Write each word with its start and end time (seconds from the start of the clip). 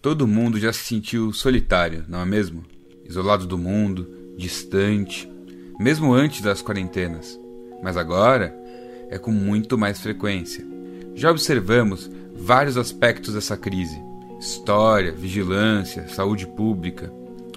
Todo 0.00 0.28
mundo 0.28 0.60
já 0.60 0.72
se 0.72 0.84
sentiu 0.84 1.32
solitário, 1.32 2.04
não 2.08 2.20
é 2.20 2.24
mesmo? 2.24 2.64
Isolado 3.04 3.46
do 3.46 3.58
mundo, 3.58 4.06
distante, 4.36 5.28
mesmo 5.78 6.12
antes 6.12 6.40
das 6.40 6.62
quarentenas. 6.62 7.38
Mas 7.82 7.96
agora 7.96 8.54
é 9.10 9.18
com 9.18 9.32
muito 9.32 9.76
mais 9.76 10.00
frequência. 10.00 10.64
Já 11.16 11.32
observamos 11.32 12.08
vários 12.32 12.76
aspectos 12.76 13.34
dessa 13.34 13.56
crise: 13.56 14.00
história, 14.38 15.10
vigilância, 15.10 16.08
saúde 16.08 16.46
pública. 16.46 17.12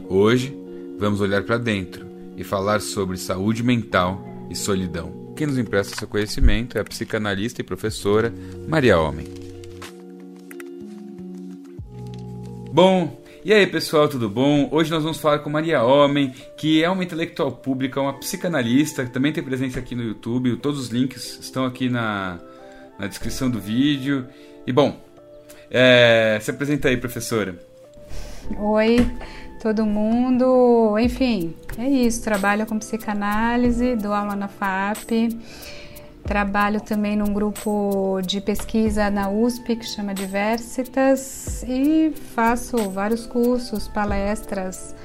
Hoje 0.10 0.58
vamos 0.98 1.22
olhar 1.22 1.44
para 1.44 1.60
dentro 1.60 2.08
e 2.36 2.44
falar 2.44 2.82
sobre 2.82 3.18
saúde 3.18 3.62
mental 3.62 4.20
e 4.50 4.56
solidão. 4.56 5.34
Quem 5.36 5.46
nos 5.46 5.60
empresta 5.60 5.96
seu 5.96 6.08
conhecimento 6.08 6.76
é 6.76 6.82
a 6.82 6.86
psicanalista 6.86 7.62
e 7.62 7.64
professora 7.64 8.34
Maria 8.68 9.00
Homem. 9.00 9.41
Bom, 12.74 13.22
e 13.44 13.52
aí 13.52 13.68
pessoal, 13.68 14.08
tudo 14.08 14.30
bom? 14.30 14.70
Hoje 14.72 14.90
nós 14.90 15.04
vamos 15.04 15.20
falar 15.20 15.40
com 15.40 15.50
Maria 15.50 15.84
Homem, 15.84 16.34
que 16.56 16.82
é 16.82 16.90
uma 16.90 17.04
intelectual 17.04 17.52
pública, 17.52 18.00
uma 18.00 18.14
psicanalista, 18.14 19.04
que 19.04 19.12
também 19.12 19.34
tem 19.34 19.44
presença 19.44 19.78
aqui 19.78 19.94
no 19.94 20.02
YouTube. 20.02 20.56
Todos 20.56 20.80
os 20.80 20.88
links 20.88 21.38
estão 21.42 21.66
aqui 21.66 21.90
na, 21.90 22.40
na 22.98 23.08
descrição 23.08 23.50
do 23.50 23.60
vídeo. 23.60 24.26
E 24.66 24.72
bom, 24.72 24.98
é, 25.70 26.40
se 26.42 26.50
apresenta 26.50 26.88
aí, 26.88 26.96
professora. 26.96 27.60
Oi, 28.58 29.06
todo 29.62 29.86
mundo. 29.86 30.98
Enfim, 30.98 31.54
é 31.78 31.90
isso. 31.90 32.24
Trabalho 32.24 32.66
com 32.66 32.80
psicanálise, 32.80 33.98
dou 33.98 34.14
aula 34.14 34.34
na 34.34 34.48
FAP. 34.48 35.28
Trabalho 36.32 36.80
também 36.80 37.18
num 37.18 37.34
grupo 37.34 38.22
de 38.26 38.40
pesquisa 38.40 39.10
na 39.10 39.30
USP 39.30 39.76
que 39.76 39.86
chama 39.86 40.14
Diversitas 40.14 41.62
e 41.68 42.14
faço 42.34 42.90
vários 42.90 43.28
cursos, 43.28 43.90
palestras 43.90 44.96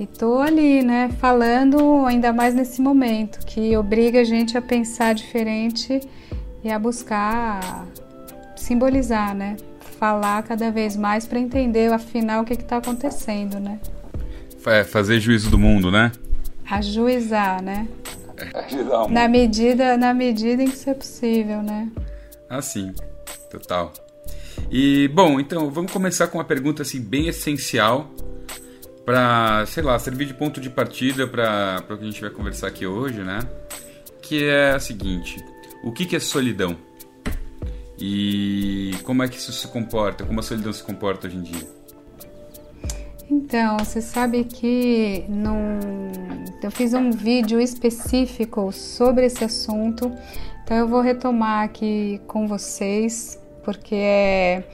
e 0.00 0.06
tô 0.06 0.38
ali, 0.38 0.82
né, 0.82 1.10
falando 1.20 2.06
ainda 2.06 2.32
mais 2.32 2.54
nesse 2.54 2.80
momento 2.80 3.44
que 3.44 3.76
obriga 3.76 4.22
a 4.22 4.24
gente 4.24 4.56
a 4.56 4.62
pensar 4.62 5.12
diferente 5.12 6.00
e 6.64 6.70
a 6.70 6.78
buscar 6.78 7.86
simbolizar, 8.56 9.34
né? 9.34 9.58
Falar 9.98 10.42
cada 10.42 10.70
vez 10.70 10.96
mais 10.96 11.26
para 11.26 11.38
entender 11.38 11.92
afinal 11.92 12.44
o 12.44 12.46
que 12.46 12.54
está 12.54 12.78
acontecendo, 12.78 13.60
né? 13.60 13.78
É, 14.64 14.84
fazer 14.84 15.20
juízo 15.20 15.50
do 15.50 15.58
mundo, 15.58 15.90
né? 15.90 16.10
Ajuizar, 16.64 17.62
né? 17.62 17.86
Na 19.10 19.28
medida, 19.28 19.96
na 19.96 20.12
medida 20.14 20.62
em 20.62 20.66
que 20.66 20.76
isso 20.76 20.90
é 20.90 20.94
possível, 20.94 21.62
né? 21.62 21.90
Ah, 22.48 22.62
sim. 22.62 22.92
Total. 23.50 23.92
E, 24.70 25.08
bom, 25.08 25.40
então, 25.40 25.70
vamos 25.70 25.92
começar 25.92 26.26
com 26.28 26.38
uma 26.38 26.44
pergunta, 26.44 26.82
assim, 26.82 27.00
bem 27.00 27.28
essencial 27.28 28.10
para, 29.04 29.64
sei 29.66 29.82
lá, 29.82 29.98
servir 29.98 30.26
de 30.26 30.34
ponto 30.34 30.60
de 30.60 30.70
partida 30.70 31.26
para 31.26 31.82
o 31.90 31.96
que 31.96 32.02
a 32.02 32.06
gente 32.06 32.20
vai 32.20 32.30
conversar 32.30 32.68
aqui 32.68 32.86
hoje, 32.86 33.20
né? 33.20 33.40
Que 34.20 34.44
é 34.44 34.70
a 34.72 34.80
seguinte: 34.80 35.42
o 35.82 35.92
que, 35.92 36.06
que 36.06 36.16
é 36.16 36.20
solidão? 36.20 36.76
E 37.98 38.92
como 39.04 39.22
é 39.22 39.28
que 39.28 39.36
isso 39.36 39.52
se 39.52 39.68
comporta? 39.68 40.24
Como 40.24 40.40
a 40.40 40.42
solidão 40.42 40.72
se 40.72 40.82
comporta 40.82 41.26
hoje 41.26 41.36
em 41.36 41.42
dia? 41.42 41.68
Então, 43.30 43.78
você 43.78 44.00
sabe 44.00 44.44
que 44.44 45.24
num... 45.28 46.41
eu 46.62 46.70
fiz 46.70 46.94
um 46.94 47.10
vídeo 47.10 47.60
específico 47.60 48.70
sobre 48.70 49.26
esse 49.26 49.42
assunto, 49.42 50.12
então 50.62 50.76
eu 50.76 50.86
vou 50.86 51.00
retomar 51.00 51.64
aqui 51.64 52.20
com 52.26 52.46
vocês, 52.46 53.38
porque 53.64 53.94
é 53.94 54.64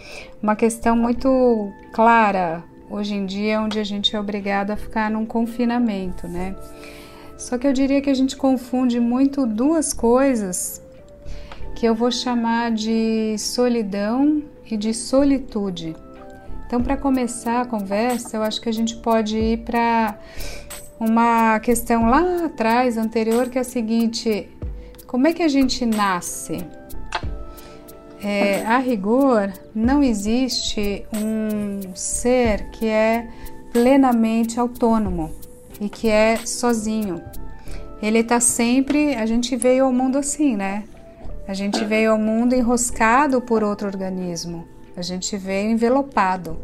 uma 0.43 0.55
questão 0.55 0.95
muito 0.95 1.73
clara 1.93 2.63
hoje 2.91 3.15
em 3.15 3.25
dia, 3.25 3.61
onde 3.61 3.79
a 3.79 3.85
gente 3.85 4.15
é 4.15 4.21
obrigado 4.21 4.71
a 4.71 4.77
ficar 4.77 5.11
num 5.11 5.25
confinamento, 5.25 6.29
né? 6.29 6.55
Só 7.39 7.57
que 7.57 7.67
eu 7.67 7.73
diria 7.73 8.01
que 8.01 8.11
a 8.11 8.15
gente 8.15 8.37
confunde 8.37 9.01
muito 9.01 9.47
duas 9.47 9.93
coisas 9.93 10.83
que 11.75 11.87
eu 11.87 11.95
vou 11.95 12.11
chamar 12.11 12.73
de 12.73 13.37
solidão 13.39 14.43
e 14.71 14.77
de 14.77 14.93
solitude. 14.93 15.95
Então, 16.67 16.83
para 16.83 16.97
começar 16.97 17.63
a 17.63 17.65
conversa, 17.65 18.37
eu 18.37 18.43
acho 18.43 18.61
que 18.61 18.69
a 18.69 18.73
gente 18.73 18.97
pode 18.97 19.39
ir 19.39 19.59
para 19.59 20.19
uma 20.99 21.59
questão 21.61 22.09
lá 22.09 22.47
atrás, 22.47 22.97
anterior, 22.97 23.49
que 23.49 23.59
é 23.59 23.61
a 23.61 23.65
seguinte: 23.65 24.49
como 25.07 25.27
é 25.27 25.33
que 25.33 25.43
a 25.43 25.49
gente 25.49 25.87
nasce? 25.87 26.65
É, 28.23 28.65
a 28.67 28.79
rigor, 28.79 29.53
não 29.73 30.03
existe 30.03 31.05
um 31.15 31.95
ser 31.95 32.69
que 32.71 32.87
é 32.87 33.29
plenamente 33.73 34.59
autônomo 34.59 35.31
e 35.81 35.89
que 35.89 36.09
é 36.09 36.37
sozinho. 36.39 37.23
Ele 38.03 38.19
está 38.19 38.41
sempre. 38.41 39.15
A 39.15 39.25
gente 39.25 39.55
veio 39.57 39.85
ao 39.85 39.93
mundo 39.93 40.19
assim, 40.19 40.57
né? 40.57 40.85
A 41.47 41.55
gente 41.55 41.85
veio 41.85 42.13
ao 42.13 42.19
mundo 42.19 42.55
enroscado 42.55 43.41
por 43.41 43.63
outro 43.63 43.87
organismo. 43.87 44.67
A 44.97 45.03
gente 45.03 45.37
veio 45.37 45.71
envelopado. 45.71 46.59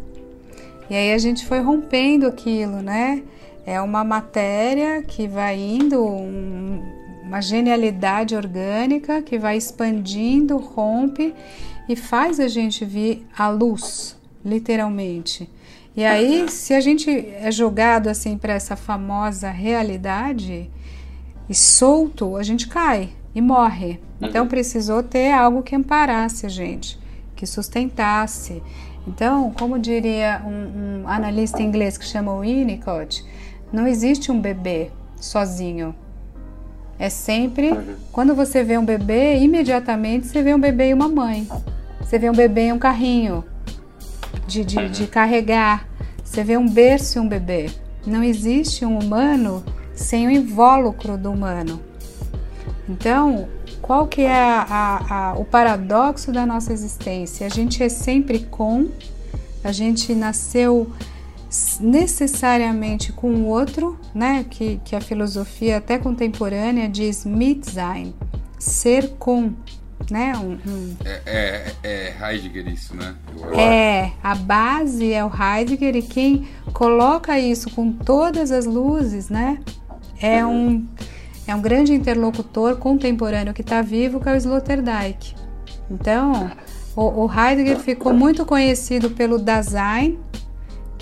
E 0.90 0.94
aí 0.94 1.12
a 1.12 1.18
gente 1.18 1.46
foi 1.46 1.60
rompendo 1.60 2.26
aquilo, 2.26 2.82
né? 2.82 3.22
É 3.66 3.80
uma 3.80 4.04
matéria 4.04 5.02
que 5.02 5.26
vai 5.26 5.58
indo, 5.58 6.04
um, 6.04 6.82
uma 7.22 7.40
genialidade 7.40 8.36
orgânica 8.36 9.22
que 9.22 9.38
vai 9.38 9.56
expandindo, 9.56 10.56
rompe 10.58 11.34
e 11.88 11.96
faz 11.96 12.38
a 12.38 12.48
gente 12.48 12.84
vir 12.84 13.26
à 13.36 13.48
luz, 13.48 14.16
literalmente. 14.44 15.48
E 15.96 16.04
aí, 16.04 16.48
se 16.50 16.74
a 16.74 16.80
gente 16.80 17.08
é 17.10 17.50
jogado 17.52 18.08
assim 18.08 18.36
para 18.36 18.52
essa 18.52 18.74
famosa 18.74 19.50
realidade 19.50 20.68
e 21.48 21.54
solto, 21.54 22.36
a 22.36 22.42
gente 22.42 22.66
cai 22.66 23.10
e 23.34 23.40
morre. 23.40 24.00
Então 24.20 24.42
uhum. 24.42 24.48
precisou 24.48 25.02
ter 25.02 25.32
algo 25.32 25.62
que 25.62 25.76
amparasse 25.76 26.46
a 26.46 26.48
gente 26.48 26.98
que 27.34 27.46
sustentasse. 27.46 28.62
Então, 29.06 29.50
como 29.50 29.78
diria 29.78 30.42
um, 30.44 31.02
um 31.02 31.08
analista 31.08 31.62
inglês 31.62 31.98
que 31.98 32.04
chama 32.06 32.38
Winnicott, 32.40 33.24
não 33.74 33.88
existe 33.88 34.30
um 34.30 34.40
bebê 34.40 34.90
sozinho. 35.16 35.94
É 36.96 37.10
sempre, 37.10 37.72
uhum. 37.72 37.96
quando 38.12 38.34
você 38.34 38.62
vê 38.62 38.78
um 38.78 38.84
bebê, 38.84 39.38
imediatamente 39.38 40.28
você 40.28 40.42
vê 40.42 40.54
um 40.54 40.60
bebê 40.60 40.90
e 40.90 40.94
uma 40.94 41.08
mãe. 41.08 41.48
Você 42.00 42.16
vê 42.16 42.30
um 42.30 42.34
bebê 42.34 42.68
e 42.68 42.72
um 42.72 42.78
carrinho 42.78 43.44
de, 44.46 44.64
de, 44.64 44.88
de 44.88 45.06
carregar. 45.08 45.88
Você 46.22 46.44
vê 46.44 46.56
um 46.56 46.68
berço 46.68 47.18
e 47.18 47.20
um 47.20 47.28
bebê. 47.28 47.68
Não 48.06 48.22
existe 48.22 48.86
um 48.86 48.96
humano 48.96 49.64
sem 49.92 50.28
o 50.28 50.30
invólucro 50.30 51.18
do 51.18 51.32
humano. 51.32 51.80
Então, 52.88 53.48
qual 53.82 54.06
que 54.06 54.22
é 54.22 54.32
a, 54.32 54.66
a, 54.68 55.30
a, 55.30 55.34
o 55.34 55.44
paradoxo 55.44 56.30
da 56.30 56.46
nossa 56.46 56.72
existência? 56.72 57.44
A 57.44 57.50
gente 57.50 57.82
é 57.82 57.88
sempre 57.88 58.40
com, 58.40 58.88
a 59.64 59.72
gente 59.72 60.14
nasceu 60.14 60.92
necessariamente 61.80 63.12
com 63.12 63.30
o 63.32 63.46
outro, 63.46 63.98
né? 64.14 64.44
Que, 64.48 64.80
que 64.84 64.96
a 64.96 65.00
filosofia 65.00 65.78
até 65.78 65.98
contemporânea 65.98 66.88
diz 66.88 67.24
Mitsein, 67.24 68.14
ser 68.58 69.10
com, 69.18 69.52
né? 70.10 70.32
Um, 70.36 70.58
um... 70.68 70.96
É, 71.04 71.20
é, 71.24 71.74
é, 71.82 72.14
Heidegger 72.20 72.68
isso, 72.68 72.94
né? 72.94 73.14
É, 73.56 74.12
a 74.22 74.34
base 74.34 75.12
é 75.12 75.24
o 75.24 75.30
Heidegger 75.30 75.96
e 75.96 76.02
quem 76.02 76.48
coloca 76.72 77.38
isso 77.38 77.70
com 77.70 77.92
todas 77.92 78.50
as 78.50 78.64
luzes, 78.64 79.28
né? 79.28 79.58
É 80.20 80.44
um 80.44 80.86
é 81.46 81.54
um 81.54 81.60
grande 81.60 81.92
interlocutor 81.92 82.76
contemporâneo 82.76 83.52
que 83.52 83.60
está 83.60 83.82
vivo, 83.82 84.18
que 84.18 84.28
é 84.28 84.32
o 84.32 84.36
Sloterdijk. 84.36 85.34
Então, 85.90 86.50
o, 86.96 87.24
o, 87.24 87.30
Heidegger 87.30 87.78
ficou 87.78 88.14
muito 88.14 88.46
conhecido 88.46 89.10
pelo 89.10 89.38
Dasein, 89.38 90.18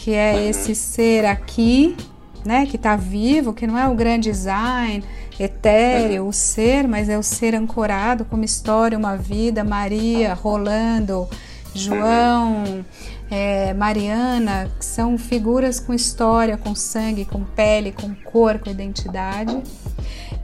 que 0.03 0.15
é 0.15 0.49
esse 0.49 0.75
ser 0.75 1.25
aqui, 1.25 1.97
né, 2.45 2.67
que 2.67 2.75
está 2.75 2.97
vivo, 2.97 3.53
que 3.53 3.69
não 3.69 3.79
é 3.79 3.87
o 3.87 3.95
grande 3.95 4.35
Sein, 4.35 5.01
etéreo, 5.39 6.27
o 6.27 6.33
ser, 6.33 6.89
mas 6.89 7.09
é 7.09 7.17
o 7.17 7.23
ser 7.23 7.55
ancorado 7.55 8.25
com 8.25 8.35
uma 8.35 8.45
história, 8.45 8.99
uma 8.99 9.17
vida, 9.17 9.63
Maria, 9.63 10.35
Rolando, 10.35 11.29
João, 11.73 12.85
é, 13.31 13.73
Mariana, 13.75 14.69
que 14.77 14.85
são 14.85 15.17
figuras 15.17 15.79
com 15.79 15.95
história, 15.95 16.57
com 16.57 16.75
sangue, 16.75 17.25
com 17.25 17.45
pele, 17.45 17.93
com 17.93 18.13
cor, 18.13 18.59
com 18.59 18.71
identidade. 18.71 19.63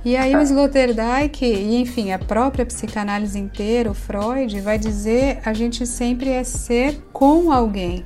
E 0.04 0.16
aí 0.16 0.36
o 0.36 0.40
Sloterdijk, 0.40 1.44
e 1.44 1.80
enfim, 1.80 2.12
a 2.12 2.18
própria 2.18 2.64
psicanálise 2.64 3.36
inteira, 3.36 3.90
o 3.90 3.94
Freud, 3.94 4.60
vai 4.60 4.78
dizer 4.78 5.40
a 5.44 5.52
gente 5.52 5.84
sempre 5.84 6.30
é 6.30 6.44
ser 6.44 7.02
com 7.12 7.50
alguém. 7.50 8.04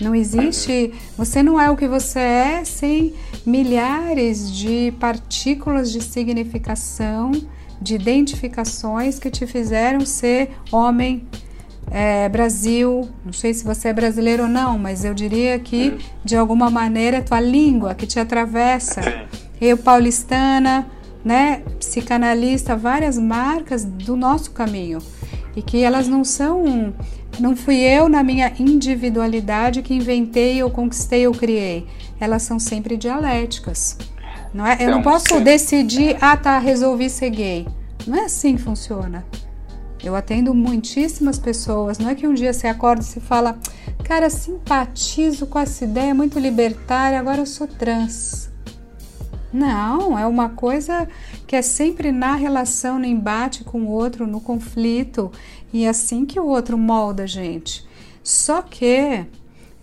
Não 0.00 0.14
existe, 0.14 0.94
você 1.16 1.42
não 1.42 1.60
é 1.60 1.70
o 1.70 1.76
que 1.76 1.86
você 1.86 2.18
é 2.18 2.64
sem 2.64 3.14
milhares 3.44 4.50
de 4.50 4.92
partículas 4.98 5.92
de 5.92 6.00
significação, 6.02 7.32
de 7.80 7.96
identificações 7.96 9.18
que 9.18 9.30
te 9.30 9.46
fizeram 9.46 10.00
ser 10.06 10.52
homem, 10.72 11.26
é, 11.90 12.28
Brasil, 12.28 13.10
não 13.24 13.32
sei 13.32 13.52
se 13.52 13.64
você 13.64 13.88
é 13.88 13.92
brasileiro 13.92 14.44
ou 14.44 14.48
não, 14.48 14.78
mas 14.78 15.04
eu 15.04 15.12
diria 15.12 15.58
que 15.58 15.98
de 16.24 16.36
alguma 16.36 16.70
maneira 16.70 17.18
é 17.18 17.20
tua 17.20 17.40
língua 17.40 17.94
que 17.94 18.06
te 18.06 18.18
atravessa. 18.18 19.00
Eu, 19.60 19.76
paulistana, 19.76 20.86
né, 21.22 21.62
psicanalista, 21.78 22.74
várias 22.76 23.18
marcas 23.18 23.84
do 23.84 24.16
nosso 24.16 24.52
caminho 24.52 25.00
e 25.54 25.62
que 25.62 25.82
elas 25.82 26.06
não 26.06 26.24
são, 26.24 26.94
não 27.38 27.56
fui 27.56 27.76
eu 27.80 28.08
na 28.08 28.22
minha 28.22 28.52
individualidade 28.58 29.82
que 29.82 29.94
inventei, 29.94 30.62
ou 30.62 30.70
conquistei, 30.70 31.26
ou 31.26 31.34
criei. 31.34 31.86
Elas 32.18 32.42
são 32.42 32.58
sempre 32.58 32.96
dialéticas. 32.96 33.96
Não 34.52 34.66
é? 34.66 34.76
Eu 34.80 34.90
não 34.90 35.02
posso 35.02 35.40
decidir, 35.40 36.16
ah 36.20 36.36
tá, 36.36 36.58
resolvi 36.58 37.08
ser 37.08 37.30
gay. 37.30 37.68
Não 38.06 38.16
é 38.16 38.24
assim 38.24 38.56
que 38.56 38.62
funciona. 38.62 39.24
Eu 40.02 40.16
atendo 40.16 40.54
muitíssimas 40.54 41.38
pessoas. 41.38 41.98
Não 41.98 42.08
é 42.08 42.14
que 42.14 42.26
um 42.26 42.34
dia 42.34 42.52
você 42.52 42.66
acorda 42.66 43.02
e 43.02 43.06
se 43.06 43.20
fala, 43.20 43.58
cara, 44.02 44.30
simpatizo 44.30 45.46
com 45.46 45.58
essa 45.58 45.84
ideia 45.84 46.14
muito 46.14 46.38
libertária, 46.38 47.18
agora 47.18 47.40
eu 47.40 47.46
sou 47.46 47.66
trans. 47.66 48.49
Não, 49.52 50.18
é 50.18 50.26
uma 50.26 50.50
coisa 50.50 51.08
que 51.46 51.56
é 51.56 51.62
sempre 51.62 52.12
na 52.12 52.34
relação, 52.34 52.98
no 52.98 53.04
embate 53.04 53.64
com 53.64 53.82
o 53.82 53.88
outro, 53.88 54.26
no 54.26 54.40
conflito, 54.40 55.30
e 55.72 55.84
é 55.84 55.88
assim 55.88 56.24
que 56.24 56.38
o 56.38 56.46
outro 56.46 56.78
molda 56.78 57.24
a 57.24 57.26
gente. 57.26 57.84
Só 58.22 58.62
que, 58.62 59.26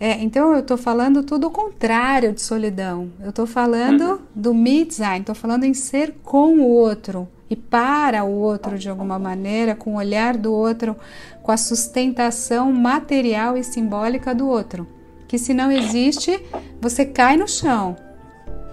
é, 0.00 0.12
então 0.20 0.52
eu 0.52 0.60
estou 0.60 0.78
falando 0.78 1.22
tudo 1.22 1.48
o 1.48 1.50
contrário 1.50 2.32
de 2.32 2.40
solidão. 2.40 3.10
Eu 3.20 3.30
estou 3.30 3.46
falando 3.46 4.02
uhum. 4.02 4.18
do 4.34 4.54
Mitzain, 4.54 5.20
estou 5.20 5.34
falando 5.34 5.64
em 5.64 5.74
ser 5.74 6.14
com 6.22 6.58
o 6.60 6.68
outro 6.68 7.28
e 7.50 7.56
para 7.56 8.24
o 8.24 8.32
outro 8.32 8.78
de 8.78 8.88
alguma 8.88 9.18
maneira, 9.18 9.74
com 9.74 9.94
o 9.94 9.96
olhar 9.96 10.36
do 10.36 10.52
outro, 10.52 10.96
com 11.42 11.50
a 11.50 11.56
sustentação 11.56 12.72
material 12.72 13.56
e 13.56 13.64
simbólica 13.64 14.34
do 14.34 14.46
outro. 14.46 14.86
Que 15.26 15.38
se 15.38 15.52
não 15.52 15.70
existe, 15.70 16.42
você 16.80 17.04
cai 17.04 17.36
no 17.36 17.48
chão. 17.48 17.96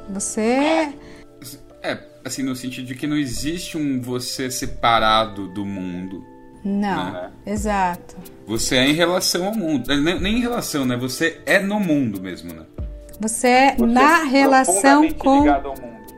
Você. 0.09 0.93
É, 1.81 1.99
assim, 2.23 2.43
no 2.43 2.55
sentido 2.55 2.85
de 2.85 2.95
que 2.95 3.07
não 3.07 3.17
existe 3.17 3.77
um 3.77 4.01
você 4.01 4.49
separado 4.49 5.47
do 5.47 5.65
mundo. 5.65 6.23
Não, 6.63 7.11
né? 7.11 7.31
exato. 7.45 8.15
Você 8.47 8.75
é 8.75 8.89
em 8.89 8.93
relação 8.93 9.45
ao 9.45 9.55
mundo. 9.55 9.91
É, 9.91 9.95
nem, 9.95 10.19
nem 10.19 10.37
em 10.37 10.41
relação, 10.41 10.85
né? 10.85 10.97
Você 10.97 11.41
é 11.45 11.59
no 11.59 11.79
mundo 11.79 12.19
mesmo, 12.19 12.53
né? 12.53 12.63
Você 13.19 13.47
é 13.47 13.75
você 13.75 13.85
na 13.85 14.21
é 14.21 14.23
relação 14.25 15.11
com. 15.11 15.45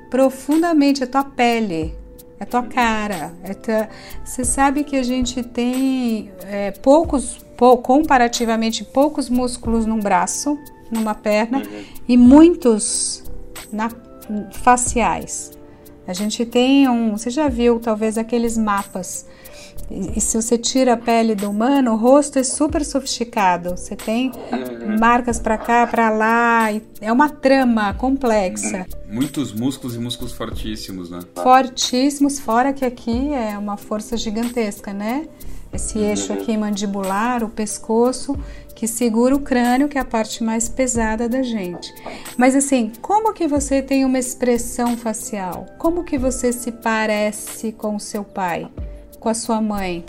Profundamente, 0.10 1.04
a 1.04 1.07
tua 1.07 1.25
pele 1.25 1.94
é 2.39 2.45
tua 2.45 2.63
cara. 2.63 3.34
É 3.44 3.54
tua... 3.54 3.89
Você 4.24 4.45
sabe 4.45 4.84
que 4.84 4.95
a 4.95 5.04
gente 5.04 5.44
tem 5.44 6.31
é, 6.45 6.72
poucos, 6.72 7.38
pou, 7.57 7.78
comparativamente 7.80 8.84
poucos 8.84 9.30
músculos 9.30 9.86
num 9.86 10.00
braço, 10.00 10.57
numa 10.92 11.16
perna, 11.16 11.60
uhum. 11.60 11.84
e 12.07 12.16
muitos 12.16 13.24
na, 13.71 13.89
faciais. 14.51 15.51
A 16.07 16.13
gente 16.13 16.45
tem 16.45 16.87
um. 16.87 17.17
Você 17.17 17.29
já 17.29 17.47
viu 17.49 17.79
talvez 17.79 18.17
aqueles 18.17 18.57
mapas 18.57 19.25
e, 19.89 20.19
se 20.19 20.35
você 20.35 20.57
tira 20.57 20.93
a 20.93 20.97
pele 20.97 21.33
do 21.33 21.49
humano, 21.49 21.93
o 21.93 21.95
rosto 21.95 22.37
é 22.37 22.43
super 22.43 22.83
sofisticado. 22.83 23.71
Você 23.71 23.95
tem 23.95 24.31
uhum. 24.51 24.99
marcas 24.99 25.39
para 25.39 25.57
cá, 25.57 25.87
para 25.87 26.09
lá. 26.09 26.67
É 26.99 27.11
uma 27.11 27.29
trama 27.29 27.93
complexa. 27.93 28.85
Muitos 29.09 29.53
músculos 29.53 29.95
e 29.95 29.99
músculos 29.99 30.33
fortíssimos, 30.33 31.09
né? 31.09 31.19
Fortíssimos, 31.41 32.39
fora 32.39 32.73
que 32.73 32.83
aqui 32.83 33.33
é 33.33 33.57
uma 33.57 33.77
força 33.77 34.17
gigantesca, 34.17 34.91
né? 34.91 35.27
Esse 35.71 35.99
eixo 35.99 36.33
uhum. 36.33 36.39
aqui 36.39 36.57
mandibular, 36.57 37.43
o 37.43 37.49
pescoço, 37.49 38.37
que 38.77 38.88
segura 38.88 39.35
o 39.35 39.39
crânio, 39.39 39.89
que 39.89 39.97
é 39.97 40.01
a 40.01 40.06
parte 40.06 40.44
mais 40.44 40.69
pesada 40.69 41.27
da 41.27 41.41
gente. 41.41 41.91
Mas 42.38 42.56
assim, 42.56 42.91
como 43.01 43.33
que 43.33 43.47
você 43.47 43.81
tem 43.81 44.06
uma 44.06 44.19
expressão 44.19 44.95
facial? 44.95 45.65
Como 45.77 46.03
que 46.03 46.18
você 46.18 46.53
se 46.53 46.71
parece 46.71 47.71
com 47.71 47.95
o 47.95 48.00
seu 48.00 48.24
pai? 48.24 48.69
com 49.19 49.29
a 49.29 49.33
sua 49.33 49.62
mãe. 49.62 50.06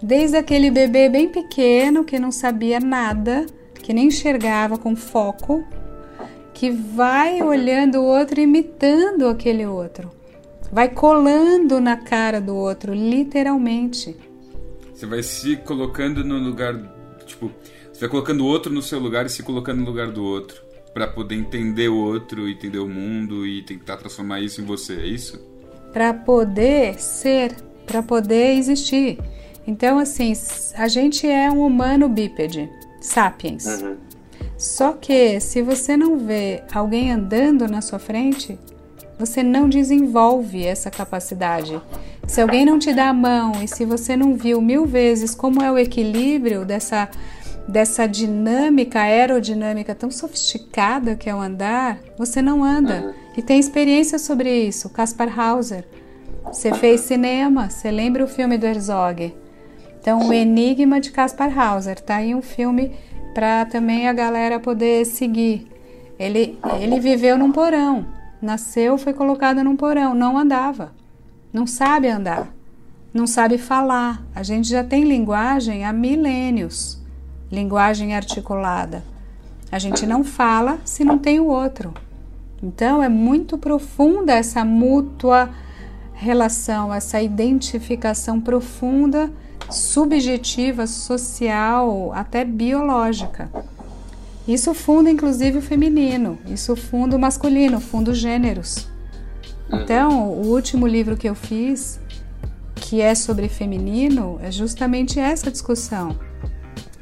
Desde 0.00 0.36
aquele 0.36 0.70
bebê 0.70 1.08
bem 1.08 1.28
pequeno 1.28 2.04
que 2.04 2.18
não 2.18 2.30
sabia 2.30 2.78
nada, 2.78 3.46
que 3.82 3.92
nem 3.92 4.06
enxergava 4.06 4.78
com 4.78 4.94
foco, 4.94 5.64
que 6.54 6.70
vai 6.70 7.42
olhando 7.42 7.98
o 7.98 8.04
outro, 8.04 8.40
imitando 8.40 9.26
aquele 9.26 9.66
outro, 9.66 10.10
vai 10.70 10.88
colando 10.88 11.80
na 11.80 11.96
cara 11.96 12.40
do 12.40 12.54
outro, 12.54 12.94
literalmente. 12.94 14.16
Você 14.94 15.06
vai 15.06 15.22
se 15.22 15.56
colocando 15.56 16.24
no 16.24 16.38
lugar, 16.38 16.74
você 17.98 18.02
vai 18.02 18.10
colocando 18.10 18.42
o 18.42 18.46
outro 18.46 18.72
no 18.72 18.80
seu 18.80 19.00
lugar 19.00 19.26
e 19.26 19.28
se 19.28 19.42
colocando 19.42 19.80
no 19.80 19.86
lugar 19.86 20.12
do 20.12 20.22
outro, 20.22 20.62
para 20.94 21.08
poder 21.08 21.34
entender 21.34 21.88
o 21.88 21.96
outro, 21.96 22.48
entender 22.48 22.78
o 22.78 22.86
mundo 22.86 23.44
e 23.44 23.60
tentar 23.60 23.96
transformar 23.96 24.40
isso 24.40 24.60
em 24.60 24.64
você, 24.64 24.94
é 24.94 25.06
isso? 25.06 25.44
Para 25.92 26.14
poder 26.14 27.00
ser 27.00 27.56
para 27.84 28.00
poder 28.00 28.56
existir. 28.56 29.18
Então, 29.66 29.98
assim, 29.98 30.32
a 30.76 30.86
gente 30.86 31.26
é 31.26 31.50
um 31.50 31.66
humano 31.66 32.08
bípede, 32.08 32.70
sapiens. 33.00 33.66
Uhum. 33.66 33.96
Só 34.56 34.92
que 34.92 35.40
se 35.40 35.60
você 35.60 35.96
não 35.96 36.18
vê 36.18 36.62
alguém 36.72 37.10
andando 37.10 37.66
na 37.66 37.80
sua 37.80 37.98
frente, 37.98 38.56
você 39.18 39.42
não 39.42 39.68
desenvolve 39.68 40.64
essa 40.64 40.90
capacidade. 40.90 41.80
Se 42.26 42.40
alguém 42.40 42.64
não 42.64 42.78
te 42.78 42.92
dá 42.92 43.08
a 43.08 43.14
mão 43.14 43.52
e 43.62 43.66
se 43.66 43.84
você 43.84 44.16
não 44.16 44.36
viu 44.36 44.60
mil 44.60 44.86
vezes 44.86 45.34
como 45.34 45.62
é 45.62 45.72
o 45.72 45.78
equilíbrio 45.78 46.64
dessa, 46.64 47.08
dessa 47.68 48.06
dinâmica 48.06 49.00
aerodinâmica 49.00 49.94
tão 49.94 50.10
sofisticada 50.10 51.14
que 51.14 51.28
é 51.28 51.34
o 51.34 51.40
andar, 51.40 51.98
você 52.16 52.40
não 52.40 52.64
anda. 52.64 53.02
Uhum. 53.02 53.14
E 53.36 53.42
tem 53.42 53.60
experiência 53.60 54.18
sobre 54.18 54.50
isso, 54.50 54.88
Kaspar 54.88 55.38
Hauser. 55.38 55.84
Você 56.44 56.72
fez 56.72 57.02
cinema, 57.02 57.68
você 57.68 57.90
lembra 57.90 58.24
o 58.24 58.28
filme 58.28 58.56
do 58.56 58.64
Herzog? 58.64 59.34
Então, 60.00 60.28
o 60.28 60.32
Enigma 60.32 60.98
de 60.98 61.10
Caspar 61.10 61.56
Hauser, 61.56 62.00
tá 62.00 62.16
aí 62.16 62.34
um 62.34 62.40
filme 62.40 62.92
para 63.34 63.66
também 63.66 64.08
a 64.08 64.12
galera 64.14 64.58
poder 64.58 65.04
seguir. 65.04 65.66
Ele, 66.18 66.58
ele 66.80 66.98
viveu 66.98 67.36
num 67.36 67.52
porão, 67.52 68.06
nasceu, 68.40 68.96
foi 68.96 69.12
colocado 69.12 69.62
num 69.62 69.76
porão, 69.76 70.14
não 70.14 70.38
andava, 70.38 70.92
não 71.52 71.66
sabe 71.66 72.08
andar, 72.08 72.52
não 73.12 73.26
sabe 73.26 73.58
falar. 73.58 74.24
A 74.34 74.42
gente 74.42 74.68
já 74.68 74.82
tem 74.82 75.04
linguagem 75.04 75.84
há 75.84 75.92
milênios, 75.92 76.97
linguagem 77.50 78.14
articulada. 78.14 79.02
A 79.70 79.78
gente 79.78 80.06
não 80.06 80.24
fala 80.24 80.78
se 80.84 81.04
não 81.04 81.18
tem 81.18 81.40
o 81.40 81.46
outro. 81.46 81.92
Então, 82.62 83.02
é 83.02 83.08
muito 83.08 83.56
profunda 83.56 84.32
essa 84.32 84.64
mútua 84.64 85.50
relação, 86.14 86.92
essa 86.92 87.22
identificação 87.22 88.40
profunda, 88.40 89.30
subjetiva, 89.70 90.86
social, 90.86 92.12
até 92.12 92.44
biológica. 92.44 93.50
Isso 94.46 94.72
funda 94.72 95.10
inclusive 95.10 95.58
o 95.58 95.62
feminino, 95.62 96.38
isso 96.46 96.74
funda 96.74 97.14
o 97.14 97.18
masculino, 97.18 97.80
funda 97.80 98.10
os 98.10 98.18
gêneros. 98.18 98.88
Então, 99.70 100.30
o 100.30 100.46
último 100.46 100.86
livro 100.86 101.16
que 101.16 101.28
eu 101.28 101.34
fiz, 101.34 102.00
que 102.74 103.02
é 103.02 103.14
sobre 103.14 103.48
feminino, 103.48 104.40
é 104.42 104.50
justamente 104.50 105.20
essa 105.20 105.50
discussão. 105.50 106.16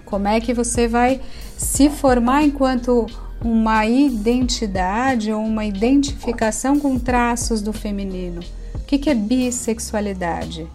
Como 0.07 0.29
é 0.29 0.41
que 0.41 0.55
você 0.55 0.87
vai 0.87 1.21
se 1.59 1.91
formar 1.91 2.45
enquanto 2.45 3.07
uma 3.45 3.85
identidade 3.85 5.33
ou 5.33 5.45
uma 5.45 5.67
identificação 5.67 6.79
com 6.79 6.97
traços 6.99 7.61
do 7.61 7.73
feminino? 7.73 8.41
O 8.75 8.79
que, 8.87 8.99
que 8.99 9.11
é 9.11 9.15
bissexualidade? 9.15 10.67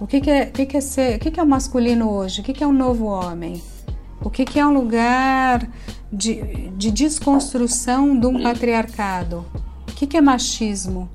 O 0.00 0.06
que, 0.06 0.20
que, 0.20 0.30
é, 0.30 0.44
o 0.44 0.52
que, 0.52 0.66
que, 0.66 0.76
é, 0.76 0.80
ser, 0.80 1.16
o 1.16 1.18
que, 1.18 1.32
que 1.32 1.40
é 1.40 1.42
o 1.42 1.46
masculino 1.46 2.08
hoje? 2.08 2.40
O 2.40 2.44
que, 2.44 2.52
que 2.52 2.62
é 2.62 2.66
um 2.66 2.72
novo 2.72 3.06
homem? 3.06 3.60
O 4.22 4.30
que, 4.30 4.44
que 4.44 4.58
é 4.58 4.64
um 4.64 4.72
lugar 4.72 5.68
de, 6.12 6.70
de 6.76 6.90
desconstrução 6.92 8.18
de 8.18 8.26
um 8.26 8.40
patriarcado? 8.40 9.44
O 9.88 9.92
que, 9.94 10.06
que 10.06 10.16
é 10.16 10.20
machismo? 10.20 11.08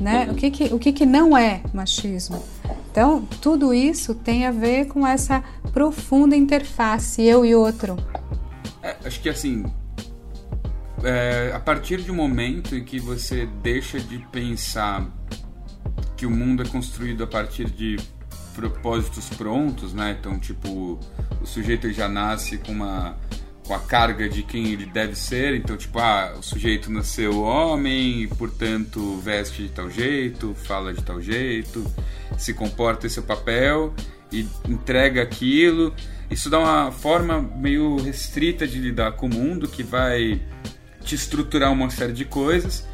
Né? 0.00 0.28
O, 0.30 0.34
que, 0.34 0.50
que, 0.50 0.64
o 0.74 0.78
que, 0.78 0.92
que 0.92 1.06
não 1.06 1.36
é 1.36 1.62
machismo? 1.72 2.44
Então, 2.90 3.26
tudo 3.40 3.74
isso 3.74 4.14
tem 4.14 4.46
a 4.46 4.50
ver 4.50 4.86
com 4.86 5.06
essa 5.06 5.42
profunda 5.72 6.34
interface, 6.36 7.22
eu 7.22 7.44
e 7.44 7.54
outro. 7.54 7.96
É, 8.82 8.96
acho 9.04 9.20
que 9.20 9.28
assim, 9.28 9.64
é, 11.02 11.52
a 11.54 11.60
partir 11.60 12.00
de 12.02 12.10
um 12.10 12.14
momento 12.14 12.74
em 12.74 12.84
que 12.84 12.98
você 12.98 13.46
deixa 13.62 14.00
de 14.00 14.18
pensar 14.32 15.06
que 16.16 16.24
o 16.24 16.30
mundo 16.30 16.62
é 16.62 16.66
construído 16.66 17.22
a 17.22 17.26
partir 17.26 17.70
de 17.70 17.96
propósitos 18.54 19.28
prontos, 19.28 19.92
né? 19.92 20.16
Então, 20.18 20.38
tipo, 20.38 20.98
o 21.42 21.46
sujeito 21.46 21.92
já 21.92 22.08
nasce 22.08 22.56
com 22.56 22.72
uma 22.72 23.16
com 23.66 23.74
a 23.74 23.80
carga 23.80 24.28
de 24.28 24.42
quem 24.42 24.72
ele 24.72 24.86
deve 24.86 25.14
ser, 25.14 25.54
então 25.54 25.76
tipo, 25.76 25.98
ah, 25.98 26.34
o 26.38 26.42
sujeito 26.42 26.90
nasceu 26.90 27.42
homem 27.42 28.22
e, 28.22 28.26
portanto, 28.28 29.18
veste 29.18 29.64
de 29.64 29.68
tal 29.70 29.90
jeito, 29.90 30.54
fala 30.54 30.94
de 30.94 31.02
tal 31.02 31.20
jeito, 31.20 31.84
se 32.38 32.54
comporta 32.54 33.06
esse 33.06 33.20
papel, 33.20 33.94
e 34.32 34.46
entrega 34.68 35.22
aquilo. 35.22 35.94
Isso 36.30 36.50
dá 36.50 36.58
uma 36.58 36.92
forma 36.92 37.40
meio 37.40 37.96
restrita 37.96 38.66
de 38.66 38.78
lidar 38.78 39.12
com 39.12 39.26
o 39.26 39.34
mundo 39.34 39.68
que 39.68 39.82
vai 39.82 40.40
te 41.02 41.14
estruturar 41.14 41.72
uma 41.72 41.88
série 41.90 42.12
de 42.12 42.24
coisas. 42.24 42.86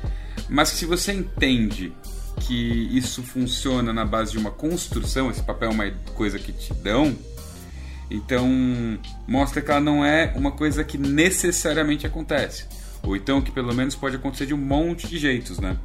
Mas 0.49 0.69
se 0.69 0.85
você 0.85 1.13
entende 1.13 1.93
que 2.41 2.89
isso 2.97 3.23
funciona 3.23 3.93
na 3.93 4.05
base 4.05 4.33
de 4.33 4.39
uma 4.39 4.51
construção, 4.51 5.31
esse 5.31 5.43
papel 5.43 5.71
é 5.71 5.73
uma 5.73 5.91
coisa 6.15 6.39
que 6.39 6.53
te 6.53 6.75
dão, 6.75 7.17
então 8.11 8.49
mostra 9.27 9.61
que 9.63 9.71
ela 9.71 9.81
não 9.81 10.05
é 10.05 10.33
uma 10.37 10.53
coisa 10.53 10.85
que 10.85 10.99
necessariamente 10.99 12.07
acontece. 12.07 12.67
Ou 13.03 13.17
então 13.17 13.41
que 13.41 13.51
pelo 13.51 13.75
menos 13.75 13.95
pode 13.95 14.17
acontecer 14.17 14.47
de 14.47 14.55
um 14.55 14.59
monte 14.59 15.09
de 15.09 15.19
jeitos, 15.19 15.59
né? 15.59 15.77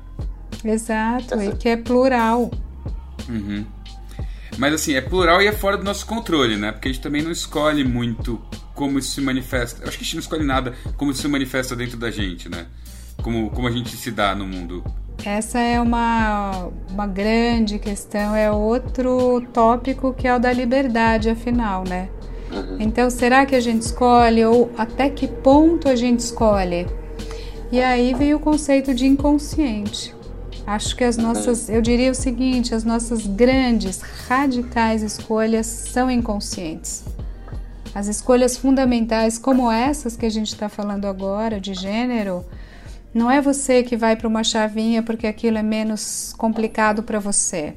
Exato, 0.63 1.41
e 1.41 1.55
que 1.55 1.69
é 1.69 1.77
plural. 1.77 2.51
Uhum. 3.27 3.65
Mas 4.57 4.73
assim, 4.73 4.93
é 4.93 5.01
plural 5.01 5.41
e 5.41 5.47
é 5.47 5.51
fora 5.51 5.77
do 5.77 5.83
nosso 5.83 6.05
controle, 6.05 6.57
né? 6.57 6.71
Porque 6.71 6.87
a 6.87 6.91
gente 6.91 7.01
também 7.01 7.21
não 7.21 7.31
escolhe 7.31 7.83
muito 7.83 8.41
como 8.73 8.97
isso 8.99 9.11
se 9.11 9.21
manifesta. 9.21 9.83
Eu 9.83 9.87
acho 9.87 9.97
que 9.97 10.03
a 10.03 10.05
gente 10.05 10.15
não 10.15 10.21
escolhe 10.21 10.43
nada 10.43 10.73
como 10.95 11.11
isso 11.11 11.21
se 11.21 11.27
manifesta 11.27 11.75
dentro 11.75 11.97
da 11.97 12.09
gente, 12.11 12.49
né? 12.49 12.67
Como, 13.21 13.49
como 13.51 13.67
a 13.67 13.71
gente 13.71 13.95
se 13.95 14.11
dá 14.11 14.35
no 14.35 14.45
mundo. 14.45 14.83
Essa 15.25 15.59
é 15.59 15.81
uma, 15.81 16.69
uma 16.89 17.07
grande 17.07 17.79
questão, 17.79 18.35
é 18.35 18.51
outro 18.51 19.41
tópico 19.53 20.13
que 20.13 20.27
é 20.27 20.35
o 20.35 20.39
da 20.39 20.53
liberdade, 20.53 21.29
afinal, 21.29 21.83
né? 21.87 22.09
Uhum. 22.51 22.77
Então, 22.79 23.09
será 23.09 23.45
que 23.45 23.55
a 23.55 23.59
gente 23.59 23.81
escolhe 23.81 24.45
ou 24.45 24.71
até 24.77 25.09
que 25.09 25.27
ponto 25.27 25.89
a 25.89 25.95
gente 25.95 26.19
escolhe? 26.19 26.87
E 27.71 27.81
aí 27.81 28.13
vem 28.13 28.33
o 28.33 28.39
conceito 28.39 28.93
de 28.93 29.05
inconsciente. 29.05 30.15
Acho 30.65 30.95
que 30.95 31.03
as 31.03 31.17
nossas, 31.17 31.69
eu 31.69 31.81
diria 31.81 32.11
o 32.11 32.15
seguinte, 32.15 32.73
as 32.73 32.83
nossas 32.83 33.25
grandes, 33.25 34.01
radicais 34.01 35.01
escolhas 35.01 35.65
são 35.65 36.11
inconscientes. 36.11 37.05
As 37.95 38.07
escolhas 38.07 38.57
fundamentais, 38.57 39.37
como 39.37 39.71
essas 39.71 40.15
que 40.15 40.25
a 40.25 40.29
gente 40.29 40.53
está 40.53 40.69
falando 40.69 41.05
agora, 41.05 41.59
de 41.59 41.73
gênero, 41.73 42.45
não 43.17 43.31
é 43.31 43.41
você 43.41 43.81
que 43.81 43.97
vai 43.97 44.15
para 44.15 44.27
uma 44.27 44.43
chavinha 44.43 45.01
porque 45.01 45.25
aquilo 45.25 45.57
é 45.57 45.63
menos 45.63 46.33
complicado 46.37 47.01
para 47.01 47.19
você. 47.19 47.73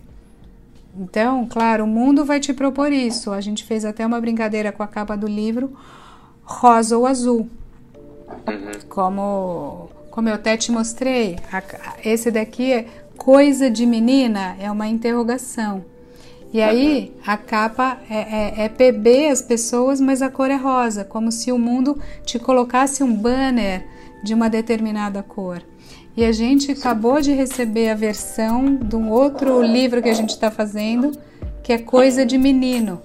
Então, 0.95 1.47
claro, 1.47 1.85
o 1.85 1.87
mundo 1.87 2.25
vai 2.25 2.39
te 2.39 2.53
propor 2.53 2.93
isso. 2.93 3.33
A 3.33 3.41
gente 3.41 3.65
fez 3.65 3.85
até 3.85 4.05
uma 4.05 4.21
brincadeira 4.21 4.71
com 4.71 4.83
a 4.83 4.87
capa 4.87 5.17
do 5.17 5.27
livro, 5.27 5.73
rosa 6.43 6.99
ou 6.99 7.07
azul. 7.07 7.49
Uhum. 8.47 8.73
Como, 8.89 9.91
como 10.11 10.29
eu 10.29 10.35
até 10.35 10.57
te 10.57 10.71
mostrei, 10.71 11.37
esse 12.05 12.31
daqui 12.31 12.73
é 12.73 12.87
coisa 13.17 13.71
de 13.71 13.87
menina, 13.87 14.57
é 14.61 14.71
uma 14.71 14.89
interrogação. 14.89 15.85
E 16.52 16.61
aí 16.61 17.14
a 17.25 17.37
capa 17.37 17.99
é, 18.11 18.16
é, 18.16 18.64
é, 18.64 18.69
PB 18.69 19.28
as 19.28 19.40
pessoas, 19.40 20.00
mas 20.00 20.21
a 20.21 20.28
cor 20.28 20.50
é 20.50 20.57
rosa, 20.57 21.04
como 21.04 21.30
se 21.30 21.52
o 21.52 21.59
mundo 21.59 22.00
te 22.25 22.40
colocasse 22.40 23.04
um 23.04 23.14
banner 23.14 23.87
de 24.25 24.35
uma 24.35 24.50
determinada 24.50 25.23
cor. 25.23 25.62
E 26.16 26.25
a 26.25 26.33
gente 26.33 26.73
acabou 26.73 27.21
de 27.21 27.33
receber 27.33 27.90
a 27.90 27.95
versão 27.95 28.75
de 28.75 28.97
um 28.97 29.11
outro 29.11 29.62
livro 29.62 30.02
que 30.02 30.09
a 30.09 30.14
gente 30.14 30.30
está 30.30 30.50
fazendo, 30.50 31.12
que 31.62 31.73
é 31.73 31.78
Coisa 31.78 32.26
de 32.26 32.37
Menino. 32.37 33.00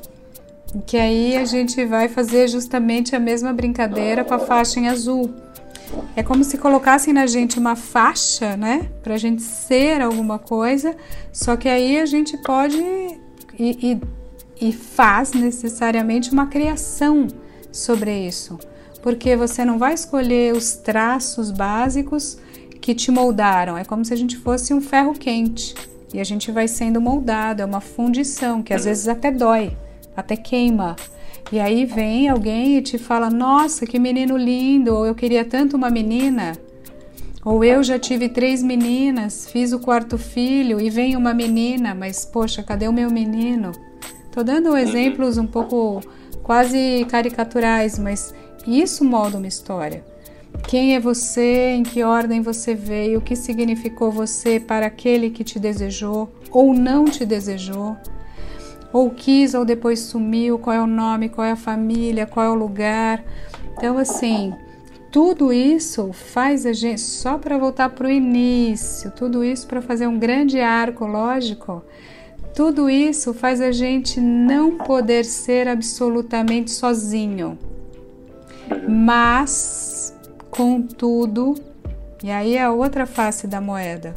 Que 0.87 0.97
aí 0.97 1.37
a 1.37 1.45
gente 1.45 1.85
vai 1.85 2.09
fazer 2.09 2.47
justamente 2.47 3.15
a 3.15 3.19
mesma 3.19 3.53
brincadeira 3.53 4.25
com 4.25 4.33
a 4.33 4.39
faixa 4.39 4.79
em 4.79 4.87
azul. 4.87 5.31
É 6.15 6.23
como 6.23 6.43
se 6.43 6.57
colocassem 6.57 7.13
na 7.13 7.27
gente 7.27 7.59
uma 7.59 7.75
faixa, 7.75 8.57
né? 8.57 8.89
Pra 9.03 9.17
gente 9.17 9.43
ser 9.43 10.01
alguma 10.01 10.39
coisa, 10.39 10.95
só 11.31 11.55
que 11.55 11.69
aí 11.69 11.99
a 11.99 12.07
gente 12.07 12.35
pode 12.39 12.83
e, 13.57 14.00
e, 14.59 14.67
e 14.69 14.71
faz 14.71 15.33
necessariamente 15.33 16.31
uma 16.31 16.47
criação 16.47 17.27
sobre 17.71 18.27
isso. 18.27 18.57
Porque 19.01 19.35
você 19.35 19.63
não 19.63 19.77
vai 19.77 19.93
escolher 19.93 20.53
os 20.53 20.75
traços 20.75 21.51
básicos 21.51 22.38
que 22.81 22.95
te 22.95 23.12
moldaram. 23.12 23.77
É 23.77 23.83
como 23.83 24.03
se 24.03 24.13
a 24.13 24.17
gente 24.17 24.38
fosse 24.38 24.74
um 24.74 24.81
ferro 24.81 25.13
quente 25.13 25.75
e 26.13 26.19
a 26.19 26.24
gente 26.24 26.51
vai 26.51 26.67
sendo 26.67 27.01
moldado, 27.01 27.62
é 27.62 27.65
uma 27.65 27.81
fundição 27.81 28.63
que 28.63 28.74
às 28.74 28.85
vezes 28.85 29.07
até 29.07 29.31
dói, 29.31 29.75
até 30.15 30.35
queima. 30.35 30.95
E 31.51 31.59
aí 31.59 31.85
vem 31.85 32.29
alguém 32.29 32.77
e 32.77 32.81
te 32.81 32.97
fala: 32.97 33.29
Nossa, 33.29 33.85
que 33.85 34.00
menino 34.00 34.38
lindo! 34.38 34.95
Ou 34.95 35.05
eu 35.05 35.13
queria 35.13 35.43
tanto 35.43 35.75
uma 35.75 35.89
menina. 35.89 36.57
Ou 37.45 37.63
eu 37.63 37.83
já 37.83 37.99
tive 37.99 38.27
três 38.27 38.63
meninas, 38.63 39.47
fiz 39.47 39.71
o 39.71 39.79
quarto 39.79 40.17
filho 40.17 40.81
e 40.81 40.89
vem 40.89 41.15
uma 41.15 41.31
menina, 41.31 41.93
mas 41.93 42.25
poxa, 42.25 42.63
cadê 42.63 42.87
o 42.87 42.93
meu 42.93 43.11
menino? 43.11 43.71
Tô 44.31 44.41
dando 44.43 44.69
uhum. 44.69 44.77
exemplos 44.77 45.37
um 45.37 45.45
pouco 45.45 46.01
quase 46.41 47.05
caricaturais, 47.07 47.99
mas 47.99 48.33
isso 48.65 49.05
molda 49.05 49.37
uma 49.37 49.45
história. 49.47 50.03
Quem 50.67 50.95
é 50.95 50.99
você? 50.99 51.75
Em 51.75 51.83
que 51.83 52.01
ordem 52.01 52.41
você 52.41 52.73
veio? 52.73 53.19
O 53.19 53.21
que 53.21 53.35
significou 53.35 54.11
você 54.11 54.59
para 54.59 54.87
aquele 54.87 55.29
que 55.29 55.43
te 55.43 55.59
desejou 55.59 56.33
ou 56.49 56.73
não 56.73 57.05
te 57.05 57.27
desejou? 57.27 57.95
Ou 58.91 59.11
quis 59.11 59.53
ou 59.53 59.63
depois 59.63 59.99
sumiu? 59.99 60.57
Qual 60.57 60.75
é 60.75 60.81
o 60.81 60.87
nome? 60.87 61.29
Qual 61.29 61.45
é 61.45 61.51
a 61.51 61.55
família? 61.55 62.25
Qual 62.25 62.43
é 62.43 62.49
o 62.49 62.55
lugar? 62.55 63.23
Então, 63.77 63.99
assim, 63.99 64.53
tudo 65.15 65.53
isso 65.53 66.12
faz 66.12 66.65
a 66.65 66.74
gente, 66.74 67.00
só 67.00 67.38
para 67.38 67.57
voltar 67.57 67.88
para 67.91 68.05
o 68.05 68.12
início, 68.12 69.10
tudo 69.12 69.45
isso 69.45 69.65
para 69.65 69.81
fazer 69.81 70.07
um 70.07 70.19
grande 70.19 70.60
arco 70.60 71.05
lógico, 71.05 71.81
tudo 72.53 72.89
isso 72.89 73.34
faz 73.34 73.62
a 73.62 73.72
gente 73.72 74.19
não 74.19 74.77
poder 74.77 75.24
ser 75.24 75.69
absolutamente 75.69 76.69
sozinho. 76.69 77.57
Mas 78.89 80.13
Contudo, 80.51 81.55
e 82.22 82.29
aí 82.29 82.57
é 82.57 82.63
a 82.63 82.72
outra 82.72 83.05
face 83.05 83.48
da 83.48 83.62
moeda, 83.62 84.13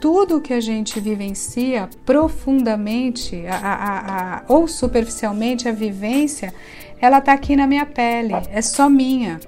tudo 0.00 0.40
que 0.40 0.52
a 0.52 0.60
gente 0.60 1.00
vivencia 1.00 1.88
profundamente 2.06 3.44
a, 3.48 3.56
a, 3.56 4.36
a, 4.36 4.44
ou 4.46 4.68
superficialmente, 4.68 5.68
a 5.68 5.72
vivência, 5.72 6.54
ela 7.00 7.18
está 7.18 7.32
aqui 7.32 7.56
na 7.56 7.66
minha 7.66 7.84
pele, 7.84 8.34
é 8.52 8.62
só 8.62 8.88
minha. 8.88 9.40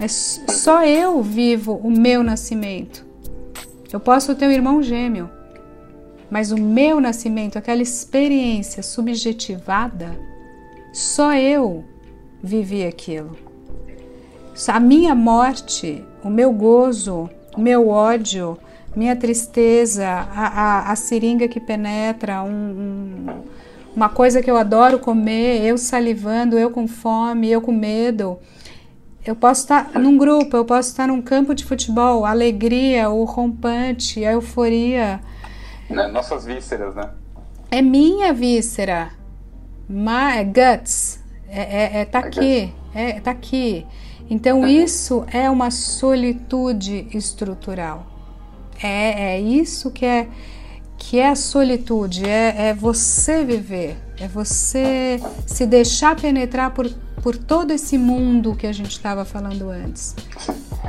É 0.00 0.08
só 0.08 0.84
eu 0.84 1.22
vivo 1.22 1.74
o 1.74 1.90
meu 1.90 2.22
nascimento. 2.22 3.04
Eu 3.92 4.00
posso 4.00 4.34
ter 4.34 4.46
um 4.46 4.52
irmão 4.52 4.82
gêmeo, 4.82 5.28
mas 6.30 6.50
o 6.50 6.56
meu 6.56 7.00
nascimento, 7.00 7.58
aquela 7.58 7.82
experiência 7.82 8.82
subjetivada, 8.82 10.18
só 10.92 11.34
eu 11.34 11.84
vivi 12.42 12.84
aquilo 12.86 13.50
a 14.68 14.80
minha 14.80 15.14
morte, 15.14 16.04
o 16.22 16.28
meu 16.28 16.52
gozo, 16.52 17.30
o 17.56 17.60
meu 17.60 17.88
ódio, 17.88 18.58
minha 18.94 19.14
tristeza, 19.16 20.06
a, 20.06 20.46
a, 20.88 20.92
a 20.92 20.96
seringa 20.96 21.48
que 21.48 21.60
penetra, 21.60 22.42
um, 22.42 22.48
um, 22.50 23.26
uma 23.94 24.08
coisa 24.08 24.42
que 24.42 24.50
eu 24.50 24.56
adoro 24.56 24.98
comer, 24.98 25.64
eu 25.64 25.78
salivando, 25.78 26.58
eu 26.58 26.70
com 26.70 26.86
fome, 26.86 27.50
eu 27.50 27.60
com 27.60 27.72
medo. 27.72 28.38
Eu 29.24 29.36
posso 29.36 29.62
estar 29.62 29.92
num 29.98 30.16
grupo, 30.16 30.56
eu 30.56 30.64
posso 30.64 30.88
estar 30.88 31.06
num 31.06 31.20
campo 31.20 31.54
de 31.54 31.64
futebol, 31.64 32.24
a 32.24 32.30
alegria, 32.30 33.10
o 33.10 33.24
rompante, 33.24 34.24
a 34.24 34.32
euforia. 34.32 35.20
Né, 35.88 36.06
nossas 36.08 36.44
vísceras, 36.44 36.94
né? 36.94 37.10
É 37.70 37.82
minha 37.82 38.32
víscera. 38.32 39.10
My 39.88 40.44
guts. 40.44 41.20
É, 41.48 41.98
é, 41.98 42.00
é 42.00 42.04
tá 42.04 42.20
aqui. 42.20 42.72
É, 42.94 43.20
tá 43.20 43.30
aqui. 43.32 43.86
Então, 44.30 44.66
isso 44.66 45.24
é 45.32 45.50
uma 45.50 45.70
solitude 45.70 47.08
estrutural. 47.12 48.06
É, 48.82 49.34
é 49.34 49.40
isso 49.40 49.90
que 49.90 50.06
é, 50.06 50.28
que 50.96 51.18
é 51.18 51.28
a 51.28 51.34
solitude, 51.34 52.24
é, 52.24 52.68
é 52.68 52.74
você 52.74 53.44
viver, 53.44 53.96
é 54.18 54.28
você 54.28 55.20
se 55.46 55.66
deixar 55.66 56.14
penetrar 56.14 56.72
por, 56.72 56.88
por 57.22 57.36
todo 57.36 57.70
esse 57.70 57.98
mundo 57.98 58.54
que 58.54 58.66
a 58.66 58.72
gente 58.72 58.92
estava 58.92 59.24
falando 59.24 59.70
antes. 59.70 60.14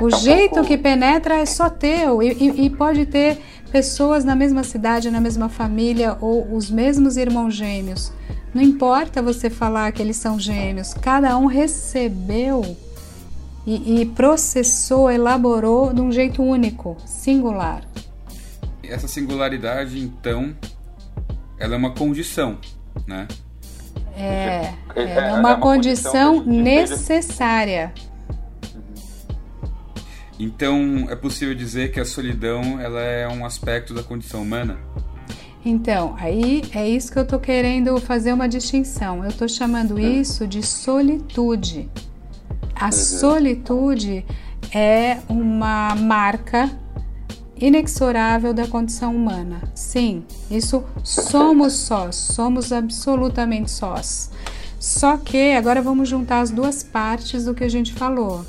O 0.00 0.10
jeito 0.10 0.62
que 0.64 0.76
penetra 0.76 1.36
é 1.36 1.46
só 1.46 1.68
teu, 1.68 2.22
e, 2.22 2.32
e, 2.32 2.66
e 2.66 2.70
pode 2.70 3.06
ter 3.06 3.38
pessoas 3.70 4.24
na 4.24 4.34
mesma 4.34 4.64
cidade, 4.64 5.10
na 5.10 5.20
mesma 5.20 5.48
família 5.48 6.16
ou 6.20 6.54
os 6.54 6.70
mesmos 6.70 7.16
irmãos 7.16 7.54
gêmeos. 7.54 8.12
Não 8.54 8.62
importa 8.62 9.22
você 9.22 9.48
falar 9.48 9.92
que 9.92 10.02
eles 10.02 10.16
são 10.16 10.38
gêmeos, 10.38 10.92
cada 10.94 11.36
um 11.38 11.46
recebeu 11.46 12.76
e, 13.66 14.02
e 14.02 14.06
processou, 14.06 15.10
elaborou 15.10 15.92
de 15.92 16.00
um 16.00 16.12
jeito 16.12 16.42
único, 16.42 16.96
singular. 17.06 17.82
Essa 18.82 19.08
singularidade, 19.08 19.98
então, 19.98 20.54
ela 21.58 21.74
é 21.74 21.76
uma 21.76 21.94
condição, 21.94 22.58
né? 23.06 23.28
É, 24.16 24.72
é, 24.94 25.02
é 25.02 25.04
uma, 25.04 25.20
é 25.20 25.32
uma 25.34 25.56
condição, 25.56 26.38
condição 26.38 26.62
necessária. 26.62 27.92
Então, 30.38 31.06
é 31.08 31.14
possível 31.14 31.54
dizer 31.54 31.92
que 31.92 32.00
a 32.00 32.04
solidão 32.04 32.80
ela 32.80 33.00
é 33.00 33.28
um 33.28 33.44
aspecto 33.44 33.94
da 33.94 34.02
condição 34.02 34.42
humana? 34.42 34.78
Então, 35.64 36.16
aí 36.18 36.62
é 36.74 36.88
isso 36.88 37.12
que 37.12 37.18
eu 37.18 37.26
tô 37.26 37.38
querendo 37.38 37.96
fazer 38.00 38.32
uma 38.32 38.48
distinção. 38.48 39.24
Eu 39.24 39.32
tô 39.32 39.46
chamando 39.46 40.00
isso 40.00 40.46
de 40.46 40.60
solitude. 40.60 41.88
A 42.74 42.86
uhum. 42.86 42.92
solitude 42.92 44.26
é 44.74 45.18
uma 45.28 45.94
marca 45.94 46.68
inexorável 47.62 48.52
da 48.52 48.66
condição 48.66 49.14
humana. 49.14 49.62
Sim, 49.72 50.24
isso 50.50 50.82
somos 51.04 51.74
sós, 51.74 52.16
somos 52.16 52.72
absolutamente 52.72 53.70
sós. 53.70 54.30
Só 54.80 55.16
que 55.16 55.52
agora 55.52 55.80
vamos 55.80 56.08
juntar 56.08 56.40
as 56.40 56.50
duas 56.50 56.82
partes 56.82 57.44
do 57.44 57.54
que 57.54 57.62
a 57.62 57.68
gente 57.68 57.92
falou, 57.92 58.44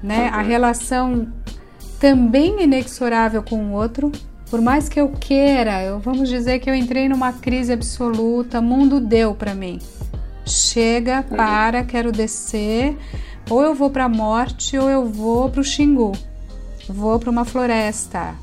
né? 0.00 0.28
A 0.28 0.42
relação 0.42 1.26
também 1.98 2.62
inexorável 2.62 3.42
com 3.42 3.56
o 3.56 3.72
outro, 3.72 4.12
por 4.48 4.60
mais 4.60 4.88
que 4.88 5.00
eu 5.00 5.08
queira, 5.08 5.82
eu, 5.82 5.98
vamos 5.98 6.28
dizer 6.28 6.60
que 6.60 6.70
eu 6.70 6.74
entrei 6.74 7.08
numa 7.08 7.32
crise 7.32 7.72
absoluta, 7.72 8.60
mundo 8.60 9.00
deu 9.00 9.34
para 9.34 9.54
mim. 9.56 9.80
Chega, 10.46 11.24
para, 11.24 11.82
quero 11.82 12.12
descer, 12.12 12.96
ou 13.50 13.60
eu 13.60 13.74
vou 13.74 13.90
para 13.90 14.04
a 14.04 14.08
morte 14.08 14.78
ou 14.78 14.88
eu 14.88 15.04
vou 15.04 15.50
para 15.50 15.60
o 15.60 15.64
Xingu. 15.64 16.12
Vou 16.88 17.18
para 17.18 17.30
uma 17.30 17.44
floresta. 17.44 18.34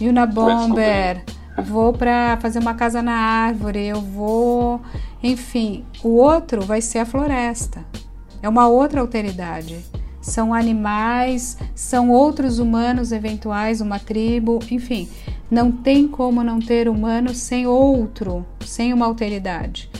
Unabomber. 0.00 1.24
Vou 1.64 1.92
para 1.92 2.38
fazer 2.40 2.58
uma 2.58 2.74
casa 2.74 3.02
na 3.02 3.12
árvore, 3.12 3.84
eu 3.86 4.00
vou 4.00 4.80
enfim, 5.22 5.84
o 6.02 6.16
outro 6.16 6.62
vai 6.62 6.80
ser 6.80 6.98
a 6.98 7.04
floresta. 7.04 7.84
É 8.42 8.48
uma 8.48 8.68
outra 8.68 9.00
alteridade. 9.00 9.84
São 10.20 10.54
animais, 10.54 11.58
são 11.74 12.10
outros 12.10 12.58
humanos 12.58 13.12
eventuais, 13.12 13.80
uma 13.80 13.98
tribo, 13.98 14.58
enfim, 14.70 15.08
não 15.50 15.70
tem 15.70 16.06
como 16.08 16.42
não 16.42 16.58
ter 16.58 16.88
humano 16.88 17.34
sem 17.34 17.66
outro, 17.66 18.46
sem 18.64 18.92
uma 18.92 19.06
alteridade. 19.06 19.90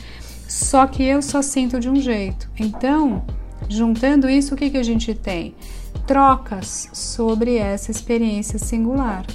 Só 0.47 0.85
que 0.87 1.03
eu 1.03 1.21
só 1.21 1.41
sinto 1.41 1.79
de 1.79 1.89
um 1.89 1.95
jeito. 1.95 2.49
Então, 2.59 3.23
juntando 3.69 4.29
isso, 4.29 4.53
o 4.53 4.57
que, 4.57 4.69
que 4.69 4.77
a 4.77 4.83
gente 4.83 5.13
tem? 5.13 5.55
Trocas 6.05 6.89
sobre 6.93 7.55
essa 7.57 7.91
experiência 7.91 8.59
singular. 8.59 9.25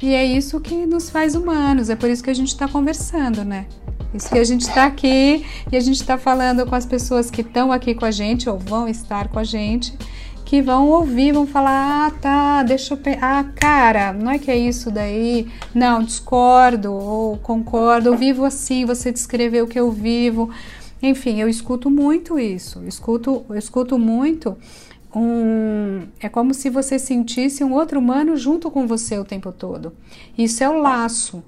E 0.00 0.12
é 0.12 0.24
isso 0.24 0.60
que 0.60 0.86
nos 0.86 1.08
faz 1.08 1.34
humanos, 1.34 1.88
é 1.88 1.96
por 1.96 2.10
isso 2.10 2.22
que 2.22 2.30
a 2.30 2.34
gente 2.34 2.48
está 2.48 2.68
conversando, 2.68 3.44
né? 3.44 3.66
Isso 4.12 4.28
que 4.28 4.38
a 4.38 4.44
gente 4.44 4.62
está 4.62 4.84
aqui 4.84 5.44
e 5.70 5.76
a 5.76 5.80
gente 5.80 6.00
está 6.00 6.16
falando 6.16 6.66
com 6.66 6.74
as 6.74 6.86
pessoas 6.86 7.30
que 7.30 7.40
estão 7.40 7.72
aqui 7.72 7.94
com 7.94 8.04
a 8.04 8.10
gente 8.10 8.48
ou 8.48 8.58
vão 8.58 8.88
estar 8.88 9.28
com 9.28 9.38
a 9.38 9.44
gente, 9.44 9.96
que 10.44 10.62
vão 10.62 10.88
ouvir, 10.88 11.32
vão 11.32 11.46
falar: 11.46 12.06
ah, 12.06 12.10
tá, 12.10 12.62
deixa 12.62 12.94
eu. 12.94 12.98
Ah, 13.20 13.44
cara, 13.54 14.12
não 14.12 14.30
é 14.30 14.38
que 14.38 14.50
é 14.50 14.56
isso 14.56 14.90
daí? 14.90 15.48
Não, 15.74 16.02
discordo 16.02 16.92
ou 16.92 17.36
concordo, 17.38 18.10
eu 18.10 18.16
vivo 18.16 18.44
assim, 18.44 18.84
você 18.84 19.10
descreveu 19.10 19.64
o 19.64 19.68
que 19.68 19.78
eu 19.78 19.90
vivo. 19.90 20.50
Enfim, 21.02 21.40
eu 21.40 21.48
escuto 21.48 21.90
muito 21.90 22.38
isso, 22.38 22.82
escuto, 22.86 23.44
eu 23.48 23.56
escuto 23.56 23.98
muito. 23.98 24.56
Um, 25.18 26.08
é 26.20 26.28
como 26.28 26.52
se 26.52 26.68
você 26.68 26.98
sentisse 26.98 27.64
um 27.64 27.72
outro 27.72 27.98
humano 27.98 28.36
junto 28.36 28.70
com 28.70 28.86
você 28.86 29.18
o 29.18 29.24
tempo 29.24 29.50
todo. 29.50 29.94
Isso 30.36 30.62
é 30.62 30.68
o 30.68 30.78
laço. 30.78 31.42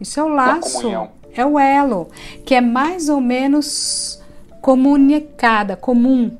Isso 0.00 0.18
é 0.18 0.22
o 0.22 0.28
laço 0.28 1.10
é 1.34 1.44
o 1.44 1.58
elo, 1.58 2.08
que 2.44 2.54
é 2.54 2.60
mais 2.60 3.08
ou 3.08 3.20
menos 3.20 4.20
comunicada, 4.60 5.76
comum. 5.76 6.30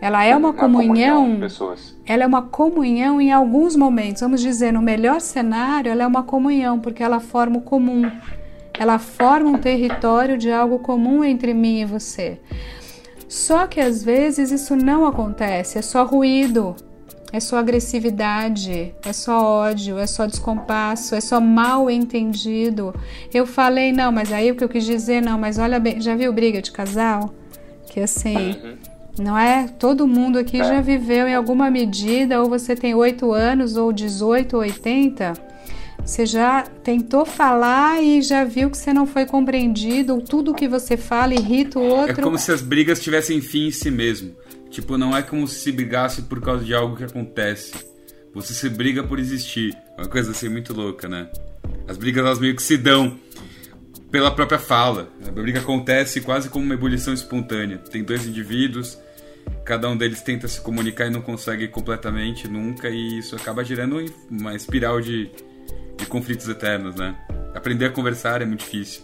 Ela 0.00 0.24
é 0.24 0.34
uma 0.34 0.52
comunhão, 0.52 1.24
comunhão 1.24 1.76
ela 2.04 2.24
é 2.24 2.26
uma 2.26 2.42
comunhão 2.42 3.20
em 3.20 3.30
alguns 3.30 3.76
momentos. 3.76 4.20
Vamos 4.20 4.40
dizer, 4.40 4.72
no 4.72 4.82
melhor 4.82 5.20
cenário, 5.20 5.92
ela 5.92 6.02
é 6.02 6.06
uma 6.06 6.24
comunhão, 6.24 6.80
porque 6.80 7.04
ela 7.04 7.20
forma 7.20 7.58
o 7.58 7.62
comum. 7.62 8.10
Ela 8.76 8.98
forma 8.98 9.50
um 9.50 9.58
território 9.58 10.36
de 10.36 10.50
algo 10.50 10.80
comum 10.80 11.22
entre 11.22 11.54
mim 11.54 11.82
e 11.82 11.84
você. 11.84 12.40
Só 13.32 13.66
que 13.66 13.80
às 13.80 14.04
vezes 14.04 14.50
isso 14.50 14.76
não 14.76 15.06
acontece, 15.06 15.78
é 15.78 15.82
só 15.82 16.04
ruído, 16.04 16.76
é 17.32 17.40
só 17.40 17.56
agressividade, 17.56 18.94
é 19.02 19.10
só 19.14 19.42
ódio, 19.42 19.96
é 19.96 20.06
só 20.06 20.26
descompasso, 20.26 21.14
é 21.14 21.20
só 21.22 21.40
mal 21.40 21.88
entendido. 21.90 22.94
Eu 23.32 23.46
falei, 23.46 23.90
não, 23.90 24.12
mas 24.12 24.30
aí 24.30 24.50
o 24.50 24.54
que 24.54 24.62
eu 24.62 24.68
quis 24.68 24.84
dizer, 24.84 25.22
não, 25.22 25.38
mas 25.38 25.56
olha 25.56 25.80
bem, 25.80 25.98
já 25.98 26.14
viu 26.14 26.30
briga 26.30 26.60
de 26.60 26.70
casal? 26.70 27.32
Que 27.86 28.00
assim, 28.00 28.50
uhum. 28.62 28.76
não 29.18 29.38
é? 29.38 29.66
Todo 29.78 30.06
mundo 30.06 30.38
aqui 30.38 30.60
é. 30.60 30.64
já 30.64 30.82
viveu 30.82 31.26
em 31.26 31.34
alguma 31.34 31.70
medida, 31.70 32.38
ou 32.38 32.50
você 32.50 32.76
tem 32.76 32.94
8 32.94 33.32
anos, 33.32 33.78
ou 33.78 33.94
18, 33.94 34.56
ou 34.56 34.60
80. 34.60 35.32
Você 36.04 36.26
já 36.26 36.62
tentou 36.62 37.24
falar 37.24 38.02
e 38.02 38.20
já 38.22 38.44
viu 38.44 38.68
que 38.68 38.76
você 38.76 38.92
não 38.92 39.06
foi 39.06 39.24
compreendido, 39.24 40.14
ou 40.14 40.20
tudo 40.20 40.54
que 40.54 40.66
você 40.68 40.96
fala 40.96 41.32
irrita 41.32 41.78
o 41.78 41.82
outro. 41.82 42.20
É 42.20 42.22
como 42.22 42.36
se 42.36 42.50
as 42.50 42.60
brigas 42.60 43.00
tivessem 43.00 43.40
fim 43.40 43.68
em 43.68 43.70
si 43.70 43.90
mesmo. 43.90 44.34
Tipo, 44.68 44.98
não 44.98 45.16
é 45.16 45.22
como 45.22 45.46
se 45.46 45.70
brigasse 45.70 46.22
por 46.22 46.40
causa 46.40 46.64
de 46.64 46.74
algo 46.74 46.96
que 46.96 47.04
acontece. 47.04 47.72
Você 48.34 48.52
se 48.52 48.68
briga 48.68 49.04
por 49.04 49.18
existir. 49.18 49.76
Uma 49.96 50.08
coisa 50.08 50.32
assim 50.32 50.48
muito 50.48 50.74
louca, 50.74 51.08
né? 51.08 51.30
As 51.86 51.96
brigas 51.96 52.24
elas 52.24 52.38
meio 52.38 52.56
que 52.56 52.62
se 52.62 52.76
dão 52.76 53.18
pela 54.10 54.30
própria 54.30 54.58
fala. 54.58 55.08
A 55.26 55.30
briga 55.30 55.60
acontece 55.60 56.20
quase 56.20 56.48
como 56.48 56.64
uma 56.64 56.74
ebulição 56.74 57.14
espontânea. 57.14 57.78
Tem 57.78 58.02
dois 58.02 58.26
indivíduos, 58.26 58.98
cada 59.64 59.88
um 59.88 59.96
deles 59.96 60.20
tenta 60.20 60.48
se 60.48 60.60
comunicar 60.60 61.06
e 61.06 61.10
não 61.10 61.22
consegue 61.22 61.68
completamente 61.68 62.48
nunca, 62.48 62.88
e 62.90 63.18
isso 63.18 63.36
acaba 63.36 63.64
gerando 63.64 64.04
uma 64.30 64.54
espiral 64.54 65.00
de, 65.00 65.30
de 65.96 66.06
conflitos 66.06 66.48
eternos, 66.48 66.94
né? 66.96 67.14
Aprender 67.54 67.86
a 67.86 67.90
conversar 67.90 68.42
é 68.42 68.46
muito 68.46 68.60
difícil. 68.60 69.02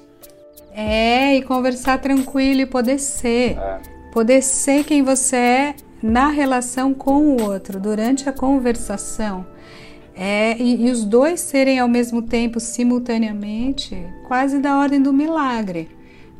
É, 0.72 1.36
e 1.36 1.42
conversar 1.42 1.98
tranquilo 1.98 2.60
e 2.60 2.66
poder 2.66 2.98
ser. 2.98 3.56
É 3.58 3.98
poder 4.12 4.42
ser 4.42 4.84
quem 4.84 5.02
você 5.02 5.36
é 5.36 5.74
na 6.02 6.28
relação 6.28 6.94
com 6.94 7.36
o 7.36 7.42
outro, 7.42 7.78
durante 7.78 8.28
a 8.28 8.32
conversação. 8.32 9.46
É, 10.14 10.56
e, 10.58 10.86
e, 10.86 10.90
os 10.90 11.04
dois 11.04 11.40
serem 11.40 11.78
ao 11.78 11.88
mesmo 11.88 12.22
tempo, 12.22 12.58
simultaneamente, 12.58 13.96
quase 14.26 14.58
da 14.58 14.76
ordem 14.76 15.00
do 15.00 15.12
milagre. 15.12 15.88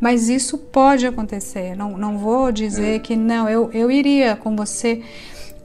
Mas 0.01 0.29
isso 0.29 0.59
pode 0.59 1.07
acontecer. 1.07 1.77
Não, 1.77 1.97
não 1.97 2.19
vou 2.19 2.51
dizer 2.51 2.97
é. 2.97 2.99
que 2.99 3.15
não, 3.15 3.49
eu, 3.49 3.71
eu 3.73 3.91
iria 3.91 4.35
com 4.35 4.57
você. 4.57 5.03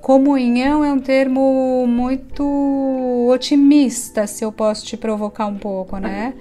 Comunhão 0.04 0.84
é 0.84 0.92
um 0.92 1.00
termo 1.00 1.88
muito 1.88 2.44
otimista, 3.32 4.28
se 4.28 4.44
eu 4.44 4.52
posso 4.52 4.86
te 4.86 4.98
provocar 4.98 5.46
um 5.46 5.58
pouco, 5.58 5.96
né? 5.96 6.34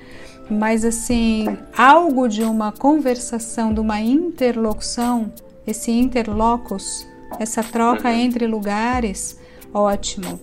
Mas 0.51 0.85
assim, 0.85 1.47
algo 1.79 2.27
de 2.27 2.43
uma 2.43 2.73
conversação, 2.73 3.73
de 3.73 3.79
uma 3.79 4.01
interlocução 4.01 5.33
esse 5.65 5.93
interlocus, 5.93 7.07
essa 7.39 7.63
troca 7.63 8.09
uhum. 8.09 8.17
entre 8.17 8.49
lugares, 8.49 9.39
ótimo. 9.73 10.41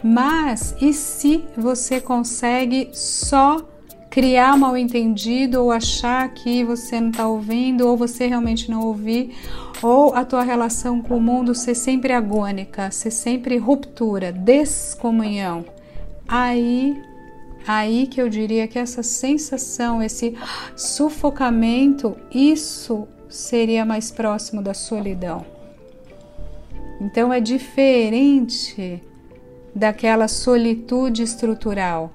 Mas 0.00 0.76
e 0.80 0.92
se 0.92 1.44
você 1.56 2.00
consegue 2.00 2.90
só 2.92 3.68
criar 4.10 4.56
mal 4.56 4.76
entendido 4.76 5.62
ou 5.62 5.70
achar 5.70 6.28
que 6.30 6.64
você 6.64 7.00
não 7.00 7.10
está 7.10 7.28
ouvindo 7.28 7.86
ou 7.86 7.96
você 7.96 8.26
realmente 8.26 8.68
não 8.68 8.82
ouvir 8.82 9.36
ou 9.80 10.12
a 10.14 10.24
tua 10.24 10.42
relação 10.42 11.00
com 11.00 11.16
o 11.16 11.20
mundo 11.20 11.54
ser 11.54 11.76
sempre 11.76 12.12
agônica, 12.12 12.90
ser 12.90 13.12
sempre 13.12 13.56
ruptura, 13.56 14.32
descomunhão. 14.32 15.64
Aí 16.26 17.00
aí 17.66 18.06
que 18.06 18.20
eu 18.20 18.28
diria 18.28 18.66
que 18.66 18.78
essa 18.78 19.02
sensação, 19.02 20.02
esse 20.02 20.36
sufocamento, 20.74 22.16
isso 22.32 23.06
seria 23.28 23.84
mais 23.84 24.10
próximo 24.10 24.60
da 24.60 24.74
solidão. 24.74 25.46
Então 27.00 27.32
é 27.32 27.40
diferente 27.40 29.02
daquela 29.74 30.26
solitude 30.26 31.22
estrutural, 31.22 32.12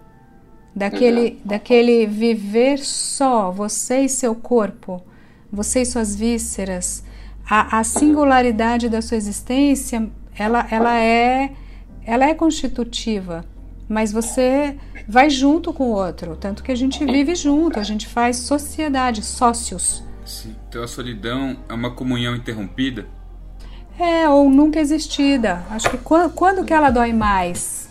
daquele, 0.75 1.39
daquele 1.45 2.05
viver 2.05 2.79
só, 2.79 3.49
você 3.49 4.01
e 4.01 4.09
seu 4.09 4.35
corpo, 4.35 5.01
você 5.51 5.81
e 5.81 5.85
suas 5.85 6.15
vísceras. 6.15 7.03
A, 7.49 7.79
a 7.79 7.83
singularidade 7.83 8.89
da 8.89 9.01
sua 9.01 9.17
existência, 9.17 10.09
ela, 10.37 10.67
ela, 10.69 10.99
é, 10.99 11.51
ela 12.05 12.25
é 12.25 12.33
constitutiva, 12.33 13.45
mas 13.87 14.11
você 14.11 14.75
vai 15.07 15.29
junto 15.29 15.71
com 15.71 15.91
o 15.91 15.93
outro, 15.93 16.35
tanto 16.35 16.63
que 16.63 16.71
a 16.71 16.75
gente 16.75 17.05
vive 17.05 17.35
junto, 17.35 17.79
a 17.79 17.83
gente 17.83 18.07
faz 18.07 18.37
sociedade, 18.37 19.23
sócios. 19.23 20.03
Sim. 20.25 20.55
Então 20.67 20.83
a 20.83 20.87
solidão 20.87 21.55
é 21.69 21.73
uma 21.73 21.91
comunhão 21.91 22.35
interrompida? 22.35 23.05
É, 23.97 24.27
ou 24.27 24.49
nunca 24.49 24.79
existida. 24.79 25.63
Acho 25.69 25.89
que 25.89 25.97
quando, 25.99 26.33
quando 26.33 26.65
que 26.65 26.73
ela 26.73 26.89
dói 26.89 27.13
mais? 27.13 27.84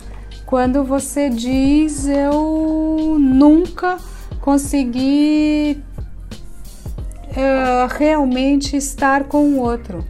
Quando 0.45 0.83
você 0.83 1.29
diz 1.29 2.07
eu 2.07 3.17
nunca 3.19 3.97
consegui 4.41 5.81
uh, 7.31 7.87
realmente 7.97 8.77
estar 8.77 9.25
com 9.25 9.43
o 9.49 9.59
outro. 9.59 10.05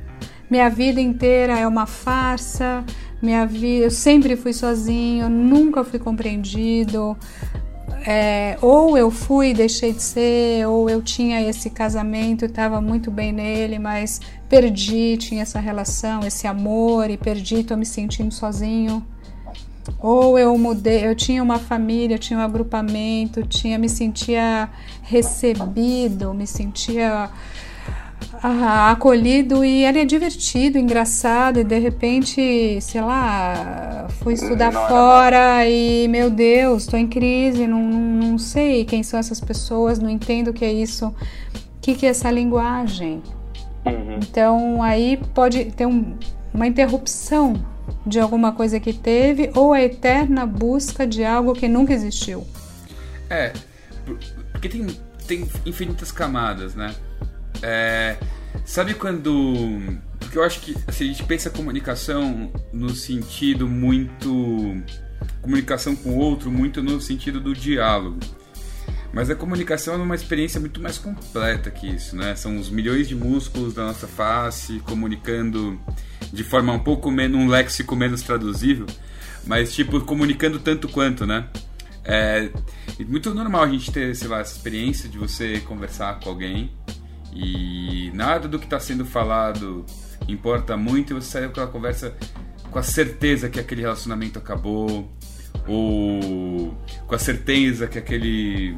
Minha 0.49 0.69
vida 0.69 1.01
inteira 1.01 1.57
é 1.57 1.67
uma 1.67 1.85
farsa, 1.85 2.83
minha 3.21 3.45
vida, 3.45 3.85
eu 3.85 3.91
sempre 3.91 4.35
fui 4.35 4.53
sozinho, 4.53 5.27
nunca 5.29 5.83
fui 5.83 5.97
compreendido 5.97 7.17
é, 8.07 8.55
ou 8.61 8.95
eu 8.95 9.09
fui 9.09 9.49
e 9.49 9.53
deixei 9.53 9.91
de 9.91 10.03
ser, 10.03 10.67
ou 10.67 10.87
eu 10.87 11.01
tinha 11.01 11.41
esse 11.41 11.71
casamento 11.71 12.45
estava 12.45 12.79
muito 12.79 13.09
bem 13.09 13.31
nele, 13.31 13.79
mas 13.79 14.21
perdi, 14.47 15.17
tinha 15.17 15.41
essa 15.41 15.59
relação, 15.59 16.21
esse 16.23 16.45
amor 16.45 17.09
e 17.09 17.17
perdi, 17.17 17.61
estou 17.61 17.75
me 17.75 17.85
sentindo 17.85 18.31
sozinho. 18.31 19.03
Ou 19.99 20.37
eu 20.37 20.57
mudei, 20.57 21.07
eu 21.07 21.15
tinha 21.15 21.41
uma 21.41 21.59
família, 21.59 22.17
tinha 22.17 22.39
um 22.39 22.41
agrupamento, 22.41 23.45
tinha 23.45 23.77
me 23.77 23.89
sentia 23.89 24.69
recebido, 25.03 26.33
me 26.33 26.47
sentia 26.47 27.29
ah, 28.41 28.91
acolhido 28.91 29.63
e 29.63 29.83
era 29.83 30.05
divertido, 30.05 30.77
engraçado, 30.77 31.59
e 31.59 31.63
de 31.63 31.79
repente, 31.79 32.79
sei 32.81 33.01
lá, 33.01 34.07
fui 34.21 34.33
estudar 34.33 34.71
não, 34.71 34.87
fora 34.87 35.57
não. 35.57 35.69
e, 35.69 36.07
meu 36.07 36.29
Deus, 36.29 36.83
estou 36.83 36.99
em 36.99 37.07
crise, 37.07 37.67
não, 37.67 37.81
não 37.81 38.37
sei 38.37 38.85
quem 38.85 39.03
são 39.03 39.19
essas 39.19 39.39
pessoas, 39.39 39.99
não 39.99 40.09
entendo 40.09 40.49
o 40.49 40.53
que 40.53 40.65
é 40.65 40.71
isso, 40.71 41.07
o 41.07 41.13
que, 41.81 41.95
que 41.95 42.05
é 42.05 42.09
essa 42.09 42.29
linguagem. 42.31 43.21
Uhum. 43.85 44.19
Então 44.21 44.81
aí 44.81 45.17
pode 45.33 45.65
ter 45.65 45.85
um, 45.85 46.15
uma 46.53 46.65
interrupção 46.65 47.53
de 48.05 48.19
alguma 48.19 48.51
coisa 48.51 48.79
que 48.79 48.93
teve 48.93 49.51
ou 49.55 49.73
a 49.73 49.81
eterna 49.81 50.45
busca 50.45 51.07
de 51.07 51.23
algo 51.23 51.53
que 51.53 51.67
nunca 51.67 51.93
existiu. 51.93 52.45
É, 53.29 53.51
porque 54.51 54.69
tem, 54.69 54.87
tem 55.27 55.49
infinitas 55.65 56.11
camadas, 56.11 56.75
né? 56.75 56.93
É, 57.61 58.17
sabe 58.63 58.93
quando. 58.93 59.97
Porque 60.19 60.37
eu 60.37 60.43
acho 60.43 60.59
que 60.61 60.75
assim, 60.87 61.05
a 61.05 61.07
gente 61.07 61.23
pensa 61.23 61.49
comunicação 61.49 62.51
no 62.71 62.89
sentido 62.89 63.67
muito. 63.67 64.83
Comunicação 65.41 65.95
com 65.95 66.11
o 66.11 66.17
outro, 66.17 66.51
muito 66.51 66.83
no 66.83 66.99
sentido 66.99 67.39
do 67.39 67.53
diálogo. 67.53 68.19
Mas 69.15 69.29
a 69.29 69.35
comunicação 69.35 69.93
é 69.93 69.97
uma 69.97 70.13
experiência 70.13 70.59
muito 70.59 70.81
mais 70.81 70.97
completa 70.97 71.71
que 71.71 71.87
isso, 71.87 72.17
né? 72.17 72.35
São 72.35 72.57
os 72.57 72.69
milhões 72.69 73.07
de 73.07 73.15
músculos 73.15 73.73
da 73.73 73.85
nossa 73.85 74.09
face 74.09 74.79
comunicando 74.81 75.79
de 76.33 76.43
forma 76.43 76.73
um 76.73 76.79
pouco 76.79 77.09
menos, 77.09 77.39
um 77.39 77.47
léxico 77.47 77.95
menos 77.95 78.21
traduzível, 78.21 78.85
mas 79.47 79.73
tipo, 79.73 80.01
comunicando 80.01 80.59
tanto 80.59 80.89
quanto, 80.89 81.25
né? 81.25 81.47
É 82.03 82.49
muito 83.07 83.33
normal 83.33 83.63
a 83.63 83.69
gente 83.69 83.89
ter, 83.89 84.13
sei 84.17 84.27
lá, 84.27 84.41
essa 84.41 84.57
experiência 84.57 85.07
de 85.07 85.17
você 85.17 85.61
conversar 85.61 86.19
com 86.19 86.29
alguém 86.29 86.73
e 87.33 88.11
nada 88.13 88.49
do 88.49 88.59
que 88.59 88.65
está 88.65 88.81
sendo 88.81 89.05
falado 89.05 89.85
importa 90.27 90.75
muito 90.75 91.11
e 91.11 91.13
você 91.13 91.29
sai 91.29 91.41
daquela 91.43 91.67
conversa 91.67 92.13
com 92.69 92.77
a 92.77 92.83
certeza 92.83 93.49
que 93.49 93.61
aquele 93.61 93.81
relacionamento 93.81 94.37
acabou 94.37 95.09
ou 95.65 96.77
com 97.07 97.15
a 97.15 97.19
certeza 97.19 97.87
que 97.87 97.97
aquele 97.97 98.77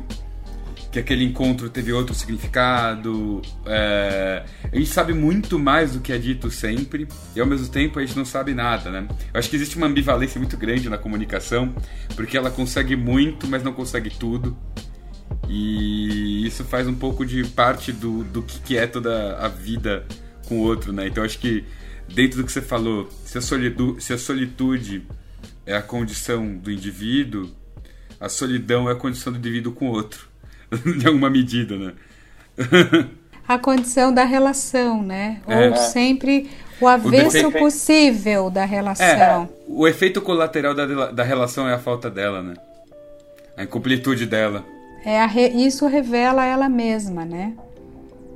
que 0.97 0.99
aquele 0.99 1.23
encontro 1.23 1.69
teve 1.69 1.93
outro 1.93 2.15
significado. 2.15 3.41
É, 3.65 4.43
a 4.71 4.75
gente 4.75 4.89
sabe 4.89 5.13
muito 5.13 5.59
mais 5.59 5.93
do 5.93 5.99
que 5.99 6.11
é 6.11 6.17
dito 6.17 6.49
sempre 6.49 7.07
e 7.35 7.39
ao 7.39 7.45
mesmo 7.45 7.67
tempo 7.67 7.99
a 7.99 8.05
gente 8.05 8.17
não 8.17 8.25
sabe 8.25 8.53
nada, 8.53 8.89
né? 8.89 9.07
Eu 9.33 9.39
acho 9.39 9.49
que 9.49 9.55
existe 9.55 9.77
uma 9.77 9.87
ambivalência 9.87 10.39
muito 10.39 10.57
grande 10.57 10.89
na 10.89 10.97
comunicação 10.97 11.73
porque 12.15 12.35
ela 12.35 12.49
consegue 12.49 12.95
muito, 12.95 13.47
mas 13.47 13.63
não 13.63 13.73
consegue 13.73 14.09
tudo. 14.09 14.57
E 15.47 16.47
isso 16.47 16.63
faz 16.63 16.87
um 16.87 16.95
pouco 16.95 17.25
de 17.25 17.43
parte 17.45 17.91
do, 17.91 18.23
do 18.23 18.41
que 18.41 18.75
é 18.75 18.87
toda 18.87 19.37
a 19.37 19.47
vida 19.47 20.05
com 20.47 20.59
o 20.59 20.61
outro, 20.61 20.91
né? 20.91 21.07
Então 21.07 21.23
acho 21.23 21.37
que 21.37 21.63
dentro 22.11 22.41
do 22.41 22.45
que 22.45 22.51
você 22.51 22.61
falou, 22.61 23.07
se 23.23 23.37
a, 23.37 23.41
solidu, 23.41 23.97
se 23.99 24.13
a 24.13 24.17
solitude 24.17 25.05
é 25.65 25.75
a 25.75 25.81
condição 25.81 26.57
do 26.57 26.71
indivíduo, 26.71 27.51
a 28.19 28.29
solidão 28.29 28.89
é 28.89 28.93
a 28.93 28.95
condição 28.95 29.31
do 29.31 29.37
indivíduo 29.37 29.73
com 29.73 29.89
o 29.89 29.91
outro, 29.91 30.26
de 30.97 31.07
alguma 31.07 31.29
medida, 31.29 31.77
né? 31.77 31.93
a 33.47 33.57
condição 33.57 34.13
da 34.13 34.23
relação, 34.23 35.01
né? 35.01 35.41
É. 35.47 35.69
Ou 35.69 35.75
sempre 35.77 36.49
o 36.81 36.87
avesso 36.87 37.47
o 37.47 37.51
possível 37.51 38.49
da 38.49 38.65
relação. 38.65 39.05
É, 39.05 39.47
o 39.67 39.87
efeito 39.87 40.21
colateral 40.21 40.73
da, 40.75 41.11
da 41.11 41.23
relação 41.23 41.67
é 41.67 41.73
a 41.73 41.79
falta 41.79 42.09
dela, 42.09 42.43
né? 42.43 42.53
A 43.55 43.63
incompletude 43.63 44.25
dela. 44.25 44.65
É 45.05 45.25
re... 45.25 45.47
Isso 45.49 45.87
revela 45.87 46.45
ela 46.45 46.67
mesma, 46.67 47.23
né? 47.23 47.53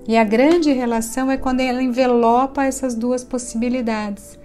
E 0.08 0.18
a 0.18 0.24
grande 0.24 0.72
relação 0.72 1.30
é 1.30 1.38
quando 1.38 1.60
ela 1.60 1.84
envelopa 1.84 2.64
essas 2.64 2.96
duas 2.96 3.24
possibilidades. 3.24 4.40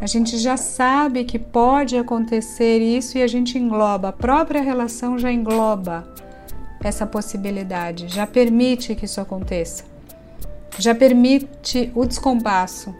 A 0.00 0.06
gente 0.06 0.36
já 0.38 0.56
sabe 0.56 1.24
que 1.24 1.38
pode 1.38 1.96
acontecer 1.96 2.78
isso 2.78 3.18
e 3.18 3.22
a 3.22 3.26
gente 3.26 3.58
engloba, 3.58 4.08
a 4.08 4.12
própria 4.12 4.60
relação 4.60 5.18
já 5.18 5.30
engloba 5.30 6.12
essa 6.82 7.06
possibilidade, 7.06 8.08
já 8.08 8.26
permite 8.26 8.94
que 8.94 9.04
isso 9.04 9.20
aconteça, 9.20 9.84
já 10.78 10.94
permite 10.94 11.90
o 11.94 12.04
descompasso. 12.04 12.94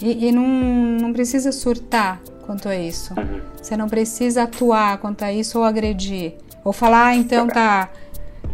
E, 0.00 0.28
e 0.28 0.32
não, 0.32 0.46
não 0.46 1.12
precisa 1.12 1.52
surtar 1.52 2.20
quanto 2.46 2.68
a 2.68 2.76
isso, 2.76 3.12
uhum. 3.14 3.40
você 3.60 3.76
não 3.76 3.88
precisa 3.88 4.44
atuar 4.44 4.98
quanto 4.98 5.22
a 5.22 5.32
isso 5.32 5.58
ou 5.58 5.64
agredir. 5.64 6.34
Ou 6.64 6.72
falar, 6.72 7.06
ah, 7.08 7.14
então 7.14 7.46
tá. 7.46 7.90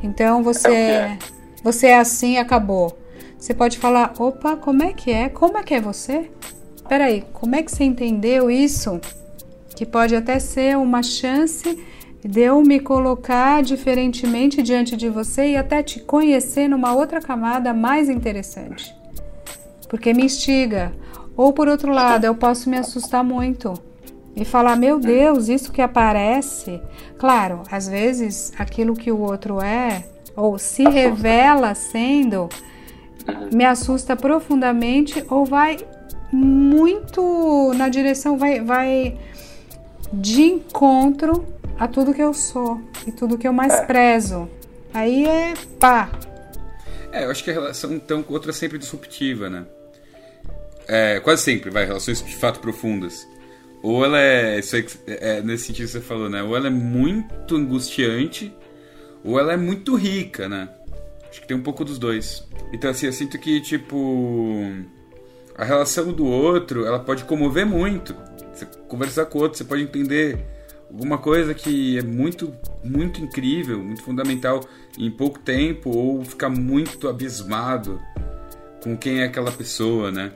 Então 0.03 0.43
você 0.43 0.69
é 0.69 1.19
você 1.67 1.89
é 1.89 1.99
assim, 1.99 2.39
acabou. 2.39 2.97
Você 3.37 3.53
pode 3.53 3.77
falar, 3.79 4.15
opa, 4.21 4.57
como 4.57 4.85
é 4.85 4.93
que 4.93 5.11
é? 5.11 5.29
Como 5.29 5.59
é 5.59 5.65
que 5.65 5.75
é 5.75 5.81
você? 5.81 6.31
Peraí, 6.89 7.25
como 7.33 7.57
é 7.57 7.62
que 7.65 7.73
você 7.73 7.83
entendeu 7.83 8.49
isso? 8.49 9.01
Que 9.75 9.85
pode 9.85 10.15
até 10.15 10.39
ser 10.39 10.77
uma 10.77 11.03
chance 11.03 11.85
de 12.27 12.41
eu 12.41 12.62
me 12.62 12.81
colocar 12.81 13.62
diferentemente 13.62 14.62
diante 14.62 14.97
de 14.97 15.09
você 15.09 15.51
e 15.51 15.57
até 15.57 15.83
te 15.83 16.01
conhecer 16.01 16.69
numa 16.69 16.93
outra 16.95 17.21
camada 17.21 17.73
mais 17.73 18.09
interessante. 18.09 18.95
Porque 19.89 20.12
me 20.12 20.25
instiga. 20.25 20.93
Ou 21.37 21.53
por 21.53 21.69
outro 21.69 21.93
lado, 21.93 22.25
eu 22.25 22.35
posso 22.35 22.69
me 22.69 22.77
assustar 22.77 23.23
muito 23.23 23.75
e 24.35 24.45
falar: 24.45 24.77
meu 24.77 24.99
Deus, 24.99 25.49
isso 25.49 25.71
que 25.71 25.81
aparece. 25.81 26.81
Claro, 27.19 27.62
às 27.71 27.89
vezes 27.89 28.53
aquilo 28.59 28.95
que 28.95 29.12
o 29.12 29.21
outro 29.21 29.61
é 29.61 30.05
ou 30.35 30.59
se 30.59 30.85
revela 30.85 31.75
sendo 31.75 32.49
me 33.53 33.65
assusta 33.65 34.15
profundamente 34.15 35.25
ou 35.31 35.45
vai 35.45 35.79
muito 36.31 37.73
na 37.75 37.89
direção, 37.89 38.37
vai, 38.37 38.61
vai 38.61 39.17
de 40.12 40.43
encontro 40.43 41.45
a 41.79 41.87
tudo 41.87 42.15
que 42.15 42.23
eu 42.23 42.33
sou 42.33 42.81
e 43.07 43.12
tudo 43.12 43.39
que 43.39 43.47
eu 43.47 43.53
mais 43.53 43.73
é. 43.73 43.85
prezo. 43.85 44.49
Aí 44.93 45.27
é 45.27 45.55
pá. 45.79 46.11
É, 47.12 47.25
eu 47.25 47.31
acho 47.31 47.45
que 47.45 47.51
a 47.51 47.55
relação 47.55 47.93
então 47.93 48.23
com 48.23 48.33
o 48.33 48.35
outro 48.35 48.51
é 48.51 48.53
sempre 48.53 48.79
disruptiva, 48.79 49.49
né? 49.49 49.67
É, 50.89 51.21
quase 51.21 51.43
sempre, 51.43 51.71
vai, 51.71 51.85
relações 51.85 52.23
de 52.23 52.37
fato 52.37 52.61
profundas. 52.61 53.27
Ou 53.83 54.05
ela 54.05 54.21
é, 54.21 54.61
é, 55.07 55.43
nesse 55.43 55.67
sentido 55.67 55.87
que 55.87 55.93
você 55.93 56.01
falou, 56.01 56.29
né? 56.29 56.43
Ou 56.43 56.57
ela 56.57 56.69
é 56.69 56.71
muito 56.71 57.57
angustiante, 57.57 58.55
ou 59.23 59.39
ela 59.39 59.53
é 59.53 59.57
muito 59.57 59.95
rica, 59.97 60.49
né? 60.49 60.69
Acho 61.29 61.41
que 61.41 61.47
tem 61.47 61.57
um 61.57 61.62
pouco 61.62 61.85
dos 61.85 61.99
dois. 61.99 62.47
Então, 62.73 62.91
assim, 62.91 63.07
eu 63.07 63.12
sinto 63.12 63.39
que, 63.39 63.61
tipo. 63.61 64.73
A 65.57 65.65
relação 65.65 66.12
do 66.12 66.27
outro, 66.27 66.85
ela 66.85 66.99
pode 66.99 67.25
comover 67.25 67.67
muito. 67.67 68.15
Você 68.53 68.67
conversar 68.89 69.27
com 69.27 69.39
o 69.39 69.43
outro, 69.43 69.57
você 69.57 69.65
pode 69.65 69.83
entender 69.83 70.39
alguma 70.96 71.18
coisa 71.18 71.52
que 71.52 71.98
é 71.98 72.02
muito, 72.02 72.54
muito 72.82 73.20
incrível, 73.20 73.78
muito 73.85 74.02
fundamental 74.02 74.61
em 74.98 75.11
pouco 75.11 75.38
tempo, 75.38 75.90
ou 75.90 76.24
ficar 76.24 76.48
muito 76.48 77.06
abismado 77.06 78.00
com 78.82 78.96
quem 78.96 79.20
é 79.20 79.24
aquela 79.24 79.52
pessoa, 79.52 80.11
né? 80.11 80.32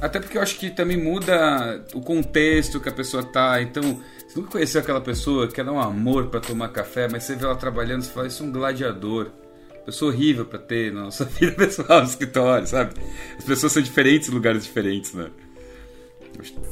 Até 0.00 0.18
porque 0.18 0.36
eu 0.36 0.42
acho 0.42 0.58
que 0.58 0.68
também 0.68 0.96
muda 0.96 1.84
o 1.94 2.00
contexto 2.00 2.80
que 2.80 2.88
a 2.88 2.92
pessoa 2.92 3.22
tá. 3.22 3.62
Então, 3.62 4.00
você 4.26 4.38
nunca 4.38 4.52
conheceu 4.52 4.80
aquela 4.80 5.00
pessoa 5.00 5.46
que 5.46 5.60
era 5.60 5.72
um 5.72 5.78
amor 5.78 6.26
para 6.26 6.40
tomar 6.40 6.70
café, 6.70 7.08
mas 7.10 7.22
você 7.22 7.36
vê 7.36 7.44
ela 7.44 7.54
trabalhando 7.54 8.02
e 8.02 8.06
fala, 8.06 8.26
isso 8.26 8.42
é 8.42 8.46
um 8.46 8.52
gladiador. 8.52 9.30
Pessoa 9.86 10.12
horrível 10.12 10.44
para 10.44 10.58
ter 10.58 10.92
na 10.92 11.02
nossa 11.02 11.24
vida 11.38 11.52
pessoal 11.52 12.00
no 12.00 12.06
escritório, 12.06 12.66
sabe? 12.66 12.94
As 13.38 13.44
pessoas 13.44 13.72
são 13.72 13.82
diferentes 13.82 14.28
em 14.28 14.32
lugares 14.32 14.64
diferentes, 14.64 15.14
né? 15.14 15.30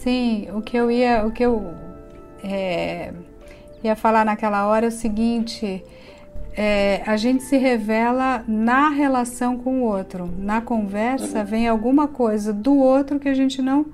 Sim, 0.01 0.49
o 0.53 0.61
que 0.61 0.77
eu 0.77 0.91
ia, 0.91 1.25
o 1.27 1.33
que 1.33 1.45
eu 1.45 1.75
é, 2.43 3.13
ia 3.83 3.97
falar 3.97 4.25
naquela 4.25 4.67
hora 4.67 4.87
é 4.87 4.89
o 4.89 4.93
seguinte: 4.93 5.83
é, 6.57 7.03
a 7.07 7.17
gente 7.17 7.45
se 7.45 7.57
revela 7.57 8.43
na 8.49 8.89
relação 8.89 9.57
com 9.57 9.81
o 9.81 9.85
outro. 9.85 10.29
Na 10.39 10.61
conversa 10.61 11.45
vem 11.45 11.69
alguma 11.69 12.09
coisa 12.09 12.53
do 12.53 12.77
outro 12.77 13.21
que 13.21 13.29
a 13.29 13.35
gente 13.35 13.63
não, 13.63 13.87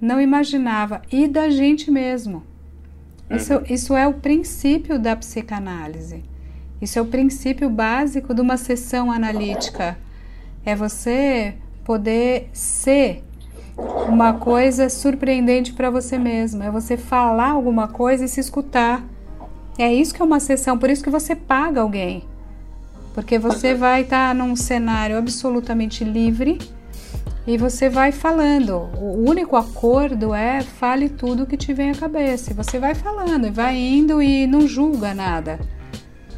não 0.00 0.20
imaginava 0.20 1.00
e 1.12 1.28
da 1.28 1.48
gente 1.48 1.90
mesmo. 1.90 2.42
Isso, 3.30 3.54
uhum. 3.54 3.62
isso 3.68 3.96
é 3.96 4.06
o 4.08 4.14
princípio 4.14 4.98
da 4.98 5.14
psicanálise. 5.14 6.24
Isso 6.80 6.98
é 6.98 7.02
o 7.02 7.06
princípio 7.06 7.70
básico 7.70 8.34
de 8.34 8.40
uma 8.40 8.56
sessão 8.56 9.12
analítica. 9.12 9.96
É 10.64 10.74
você 10.74 11.54
poder 11.84 12.48
ser 12.52 13.22
uma 14.08 14.32
coisa 14.34 14.88
surpreendente 14.88 15.72
para 15.72 15.88
você 15.88 16.18
mesmo. 16.18 16.64
É 16.64 16.70
você 16.70 16.96
falar 16.96 17.50
alguma 17.50 17.86
coisa 17.86 18.24
e 18.24 18.28
se 18.28 18.40
escutar 18.40 19.04
É 19.78 19.92
isso 19.92 20.12
que 20.12 20.20
é 20.20 20.24
uma 20.24 20.40
sessão, 20.40 20.76
por 20.76 20.90
isso 20.90 21.04
que 21.04 21.10
você 21.10 21.36
paga 21.36 21.80
alguém. 21.80 22.24
Porque 23.14 23.38
você 23.38 23.74
vai 23.74 24.02
estar 24.02 24.28
tá 24.28 24.34
num 24.34 24.54
cenário 24.56 25.16
absolutamente 25.16 26.04
livre 26.04 26.58
e 27.46 27.56
você 27.56 27.88
vai 27.88 28.12
falando. 28.12 28.90
O 29.00 29.24
único 29.28 29.56
acordo 29.56 30.34
é 30.34 30.60
fale 30.62 31.08
tudo 31.08 31.46
que 31.46 31.56
te 31.56 31.72
vem 31.72 31.90
à 31.90 31.94
cabeça. 31.94 32.50
E 32.50 32.54
você 32.54 32.78
vai 32.78 32.94
falando 32.94 33.46
e 33.46 33.50
vai 33.50 33.76
indo 33.76 34.20
e 34.20 34.46
não 34.46 34.66
julga 34.66 35.14
nada. 35.14 35.58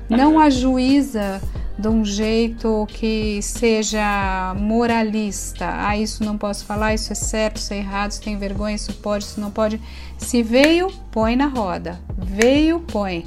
Não 0.08 0.38
ajuiza 0.38 1.40
de 1.80 1.88
um 1.88 2.04
jeito 2.04 2.86
que 2.88 3.40
seja 3.42 4.54
moralista. 4.58 5.68
Ah, 5.72 5.96
isso 5.96 6.22
não 6.22 6.36
posso 6.36 6.64
falar, 6.64 6.94
isso 6.94 7.12
é 7.12 7.16
certo, 7.16 7.56
isso 7.56 7.72
é 7.72 7.78
errado, 7.78 8.10
isso 8.12 8.22
tem 8.22 8.36
vergonha, 8.36 8.76
isso 8.76 8.92
pode, 8.94 9.24
isso 9.24 9.40
não 9.40 9.50
pode. 9.50 9.80
Se 10.18 10.42
veio, 10.42 10.92
põe 11.10 11.34
na 11.34 11.46
roda. 11.46 11.98
Veio, 12.16 12.80
põe. 12.80 13.26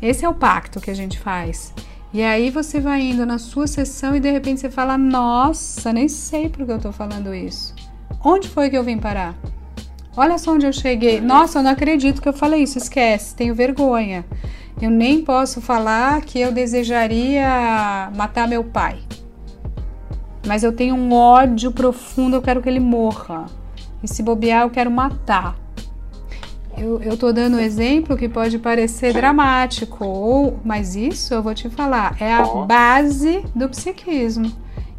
Esse 0.00 0.24
é 0.24 0.28
o 0.28 0.34
pacto 0.34 0.80
que 0.80 0.90
a 0.90 0.94
gente 0.94 1.18
faz. 1.18 1.72
E 2.12 2.22
aí 2.22 2.50
você 2.50 2.80
vai 2.80 3.00
indo 3.00 3.24
na 3.24 3.38
sua 3.38 3.66
sessão 3.66 4.14
e 4.14 4.20
de 4.20 4.30
repente 4.30 4.60
você 4.60 4.68
fala: 4.68 4.98
Nossa, 4.98 5.92
nem 5.92 6.08
sei 6.08 6.48
por 6.48 6.66
que 6.66 6.72
eu 6.72 6.80
tô 6.80 6.92
falando 6.92 7.34
isso. 7.34 7.74
Onde 8.22 8.48
foi 8.48 8.68
que 8.68 8.76
eu 8.76 8.84
vim 8.84 8.98
parar? 8.98 9.34
Olha 10.14 10.36
só 10.36 10.52
onde 10.52 10.66
eu 10.66 10.72
cheguei. 10.72 11.20
Nossa, 11.20 11.58
eu 11.58 11.62
não 11.62 11.70
acredito 11.70 12.20
que 12.20 12.28
eu 12.28 12.34
falei 12.34 12.64
isso. 12.64 12.76
Esquece, 12.76 13.34
tenho 13.34 13.54
vergonha. 13.54 14.24
Eu 14.80 14.90
nem 14.90 15.22
posso 15.22 15.60
falar 15.60 16.20
que 16.22 16.40
eu 16.40 16.52
desejaria 16.52 18.10
matar 18.16 18.48
meu 18.48 18.64
pai. 18.64 18.98
Mas 20.46 20.64
eu 20.64 20.72
tenho 20.72 20.94
um 20.94 21.12
ódio 21.12 21.70
profundo, 21.70 22.36
eu 22.36 22.42
quero 22.42 22.60
que 22.60 22.68
ele 22.68 22.80
morra. 22.80 23.46
E 24.02 24.08
se 24.08 24.22
bobear, 24.22 24.62
eu 24.62 24.70
quero 24.70 24.90
matar. 24.90 25.56
Eu, 26.76 27.00
eu 27.02 27.16
tô 27.16 27.32
dando 27.32 27.56
um 27.58 27.60
exemplo 27.60 28.16
que 28.16 28.28
pode 28.28 28.58
parecer 28.58 29.12
dramático, 29.12 30.04
ou, 30.04 30.58
mas 30.64 30.96
isso 30.96 31.34
eu 31.34 31.42
vou 31.42 31.54
te 31.54 31.68
falar, 31.68 32.16
é 32.18 32.32
a 32.32 32.44
base 32.64 33.44
do 33.54 33.68
psiquismo. 33.68 34.50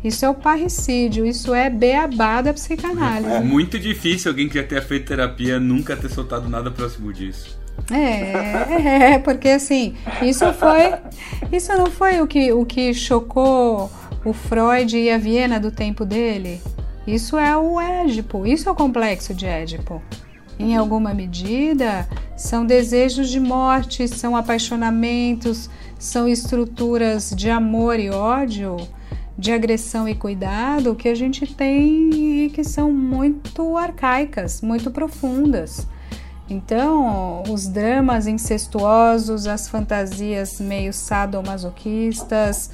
Isso 0.04 0.26
é 0.26 0.30
o 0.30 0.34
parricídio, 0.34 1.26
isso 1.26 1.54
é 1.54 1.70
beabá 1.70 2.42
da 2.42 2.54
psicanálise. 2.54 3.36
É 3.36 3.40
muito 3.40 3.80
difícil 3.80 4.32
alguém 4.32 4.50
que 4.50 4.56
já 4.56 4.64
tenha 4.64 4.82
feito 4.82 5.08
terapia 5.08 5.60
nunca 5.60 5.96
ter 5.96 6.10
soltado 6.10 6.48
nada 6.50 6.70
próximo 6.70 7.12
disso. 7.12 7.58
É, 7.92 9.14
é, 9.14 9.20
porque 9.20 9.50
assim, 9.50 9.96
isso 10.22 10.52
foi. 10.54 10.94
Isso 11.52 11.72
não 11.74 11.88
foi 11.88 12.22
o 12.22 12.28
que, 12.28 12.52
o 12.52 12.66
que 12.66 12.94
chocou 12.94 13.92
o 14.24 14.34
Freud 14.34 14.98
e 14.98 15.12
a 15.12 15.18
Viena 15.18 15.60
do 15.60 15.72
tempo 15.72 16.06
dele? 16.06 16.62
Isso 17.06 17.38
é 17.38 17.56
o 17.58 17.80
Édipo, 17.80 18.48
isso 18.48 18.70
é 18.70 18.72
o 18.72 18.76
complexo 18.76 19.34
de 19.34 19.46
Édipo 19.46 20.02
em 20.60 20.76
alguma 20.76 21.14
medida, 21.14 22.08
são 22.36 22.66
desejos 22.66 23.30
de 23.30 23.40
morte, 23.40 24.08
são 24.08 24.36
apaixonamentos, 24.36 25.70
são 25.98 26.28
estruturas 26.28 27.34
de 27.36 27.50
amor 27.50 28.00
e 28.00 28.10
ódio, 28.10 28.78
de 29.38 29.52
agressão 29.52 30.08
e 30.08 30.16
cuidado 30.16 30.96
que 30.96 31.10
a 31.10 31.16
gente 31.16 31.46
tem 31.54 32.46
e 32.46 32.50
que 32.50 32.64
são 32.64 32.92
muito 32.92 33.78
arcaicas, 33.78 34.62
muito 34.62 34.92
profundas. 34.92 35.88
Então, 36.50 37.44
os 37.50 37.68
dramas 37.68 38.28
incestuosos, 38.28 39.48
as 39.48 39.68
fantasias 39.68 40.60
meio 40.60 40.94
sadomasoquistas, 40.94 42.70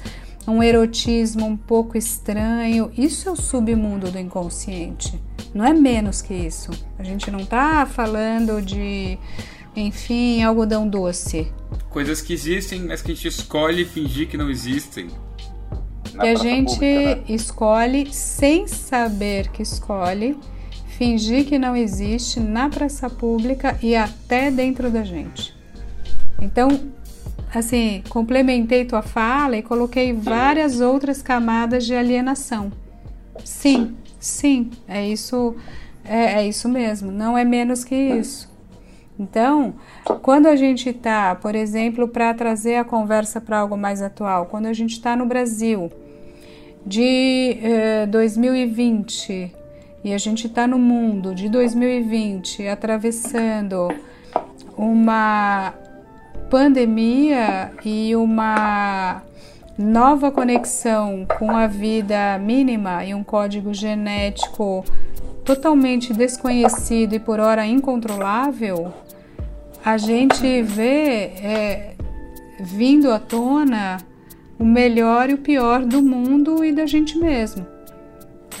um 0.46 0.62
erotismo 0.62 1.46
um 1.46 1.56
pouco 1.56 1.96
estranho, 1.96 2.90
isso 2.96 3.28
é 3.28 3.32
o 3.32 3.36
submundo 3.36 4.10
do 4.10 4.18
inconsciente. 4.18 5.20
Não 5.54 5.64
é 5.64 5.72
menos 5.72 6.22
que 6.22 6.34
isso. 6.34 6.70
A 6.98 7.02
gente 7.02 7.30
não 7.30 7.40
está 7.40 7.86
falando 7.86 8.60
de, 8.60 9.18
enfim, 9.76 10.42
algodão 10.42 10.88
doce. 10.88 11.52
Coisas 11.88 12.20
que 12.20 12.32
existem, 12.32 12.80
mas 12.82 13.02
que 13.02 13.12
a 13.12 13.14
gente 13.14 13.28
escolhe 13.28 13.84
fingir 13.84 14.28
que 14.28 14.36
não 14.36 14.50
existem. 14.50 15.08
que 16.12 16.26
a 16.26 16.34
gente 16.34 16.74
pública, 16.74 17.16
né? 17.16 17.22
escolhe 17.28 18.12
sem 18.12 18.66
saber 18.66 19.48
que 19.48 19.62
escolhe, 19.62 20.38
fingir 21.00 21.46
que 21.46 21.58
não 21.58 21.74
existe 21.74 22.38
na 22.38 22.68
praça 22.68 23.08
pública 23.08 23.74
e 23.82 23.96
até 23.96 24.50
dentro 24.50 24.90
da 24.90 25.02
gente. 25.02 25.56
Então, 26.38 26.68
assim, 27.54 28.02
complementei 28.10 28.84
tua 28.84 29.00
fala 29.00 29.56
e 29.56 29.62
coloquei 29.62 30.12
várias 30.12 30.82
outras 30.82 31.22
camadas 31.22 31.86
de 31.86 31.94
alienação. 31.94 32.70
Sim, 33.42 33.96
Sim, 34.20 34.70
é 34.86 35.08
isso, 35.08 35.56
é, 36.04 36.42
é 36.42 36.46
isso 36.46 36.68
mesmo, 36.68 37.10
não 37.10 37.38
é 37.38 37.42
menos 37.42 37.82
que 37.82 37.94
isso. 37.94 38.50
Então, 39.18 39.74
quando 40.20 40.46
a 40.46 40.54
gente 40.54 40.90
está, 40.90 41.34
por 41.34 41.54
exemplo, 41.54 42.06
para 42.06 42.34
trazer 42.34 42.76
a 42.76 42.84
conversa 42.84 43.40
para 43.40 43.58
algo 43.58 43.78
mais 43.78 44.02
atual, 44.02 44.44
quando 44.44 44.66
a 44.66 44.74
gente 44.74 44.92
está 44.92 45.16
no 45.16 45.24
Brasil 45.24 45.90
de 46.84 47.58
eh, 47.62 48.06
2020 48.06 49.59
e 50.02 50.12
a 50.14 50.18
gente 50.18 50.46
está 50.46 50.66
no 50.66 50.78
mundo 50.78 51.34
de 51.34 51.48
2020 51.48 52.66
atravessando 52.66 53.88
uma 54.76 55.74
pandemia 56.48 57.72
e 57.84 58.16
uma 58.16 59.22
nova 59.78 60.30
conexão 60.30 61.26
com 61.38 61.50
a 61.50 61.66
vida 61.66 62.38
mínima 62.38 63.04
e 63.04 63.14
um 63.14 63.22
código 63.22 63.72
genético 63.72 64.84
totalmente 65.44 66.12
desconhecido 66.12 67.14
e 67.14 67.18
por 67.18 67.40
hora 67.40 67.66
incontrolável, 67.66 68.92
a 69.84 69.96
gente 69.96 70.62
vê 70.62 71.32
é, 71.42 71.94
vindo 72.60 73.10
à 73.10 73.18
tona 73.18 73.98
o 74.58 74.64
melhor 74.64 75.30
e 75.30 75.34
o 75.34 75.38
pior 75.38 75.84
do 75.84 76.02
mundo 76.02 76.64
e 76.64 76.72
da 76.72 76.84
gente 76.84 77.18
mesmo. 77.18 77.79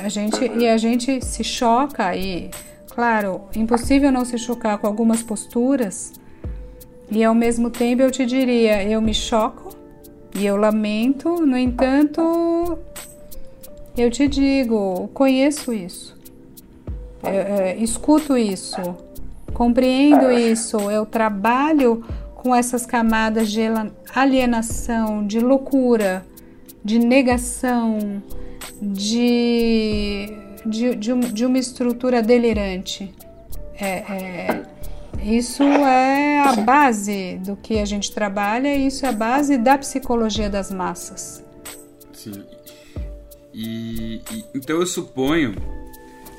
A 0.02 0.08
gente, 0.08 0.44
e 0.58 0.66
a 0.66 0.76
gente 0.76 1.24
se 1.24 1.44
choca 1.44 2.16
e, 2.16 2.50
claro, 2.88 3.42
impossível 3.54 4.10
não 4.10 4.24
se 4.24 4.38
chocar 4.38 4.78
com 4.78 4.86
algumas 4.86 5.22
posturas. 5.22 6.12
E 7.10 7.22
ao 7.22 7.34
mesmo 7.34 7.70
tempo 7.70 8.02
eu 8.02 8.10
te 8.10 8.24
diria, 8.24 8.82
eu 8.84 9.02
me 9.02 9.12
choco 9.12 9.76
e 10.34 10.46
eu 10.46 10.56
lamento, 10.56 11.44
no 11.44 11.56
entanto, 11.56 12.78
eu 13.96 14.10
te 14.10 14.28
digo, 14.28 15.08
conheço 15.12 15.72
isso, 15.72 16.16
é, 17.22 17.36
é, 17.36 17.76
escuto 17.78 18.38
isso, 18.38 18.80
compreendo 19.52 20.30
isso, 20.30 20.78
eu 20.90 21.04
trabalho 21.04 22.04
com 22.36 22.54
essas 22.54 22.86
camadas 22.86 23.50
de 23.50 23.62
alienação, 24.14 25.26
de 25.26 25.40
loucura, 25.40 26.24
de 26.82 26.98
negação, 26.98 28.22
de, 28.80 30.32
de, 30.66 30.94
de, 30.94 31.14
de 31.14 31.44
uma 31.44 31.58
estrutura 31.58 32.22
delirante. 32.22 33.14
É, 33.78 33.88
é, 33.88 34.62
isso 35.22 35.62
é 35.62 36.40
a 36.40 36.56
base 36.56 37.38
do 37.44 37.56
que 37.56 37.78
a 37.78 37.84
gente 37.84 38.12
trabalha 38.12 38.74
isso 38.74 39.04
é 39.04 39.08
a 39.08 39.12
base 39.12 39.58
da 39.58 39.76
psicologia 39.78 40.48
das 40.48 40.70
massas. 40.70 41.44
Sim. 42.12 42.44
E, 43.52 44.22
e 44.30 44.44
então 44.54 44.76
eu 44.76 44.86
suponho, 44.86 45.54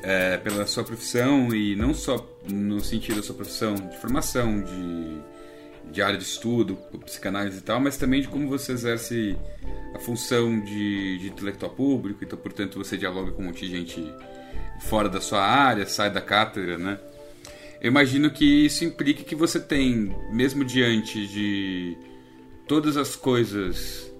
é, 0.02 0.36
pela 0.38 0.66
sua 0.66 0.84
profissão 0.84 1.54
e 1.54 1.76
não 1.76 1.94
só 1.94 2.26
no 2.50 2.80
sentido 2.80 3.16
da 3.16 3.22
sua 3.22 3.34
profissão 3.34 3.74
de 3.74 3.96
formação, 3.98 4.62
de, 4.62 5.20
de 5.92 6.00
área 6.00 6.16
de 6.16 6.24
estudo, 6.24 6.76
psicanálise 7.04 7.58
e 7.58 7.60
tal, 7.60 7.78
mas 7.78 7.96
também 7.96 8.22
de 8.22 8.28
como 8.28 8.48
você 8.48 8.72
exerce 8.72 9.36
a 9.94 9.98
função 9.98 10.58
de, 10.58 11.18
de 11.18 11.28
intelectual 11.28 11.70
público, 11.70 12.24
então, 12.24 12.38
portanto, 12.38 12.78
você 12.78 12.96
dialoga 12.96 13.30
com 13.30 13.42
um 13.42 13.46
monte 13.46 13.66
de 13.66 13.70
gente 13.70 14.12
fora 14.80 15.08
da 15.08 15.20
sua 15.20 15.42
área, 15.42 15.86
sai 15.86 16.10
da 16.10 16.20
cátedra, 16.20 16.78
né? 16.78 16.98
Eu 17.80 17.90
imagino 17.90 18.30
que 18.30 18.64
isso 18.66 18.84
implique 18.84 19.24
que 19.24 19.34
você 19.34 19.60
tem, 19.60 20.16
mesmo 20.30 20.64
diante 20.64 21.26
de 21.26 21.96
todas 22.66 22.96
as 22.96 23.14
coisas 23.14 24.10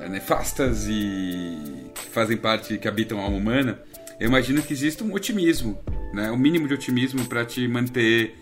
é, 0.00 0.08
nefastas 0.08 0.88
e 0.88 1.90
que 1.94 2.06
fazem 2.10 2.36
parte, 2.36 2.78
que 2.78 2.88
habitam 2.88 3.20
a 3.20 3.24
alma 3.24 3.36
humana, 3.36 3.78
eu 4.18 4.26
imagino 4.26 4.62
que 4.62 4.72
existe 4.72 5.04
um 5.04 5.12
otimismo, 5.14 5.78
né? 6.12 6.30
Um 6.30 6.36
mínimo 6.36 6.66
de 6.66 6.74
otimismo 6.74 7.24
para 7.26 7.44
te 7.44 7.68
manter. 7.68 8.34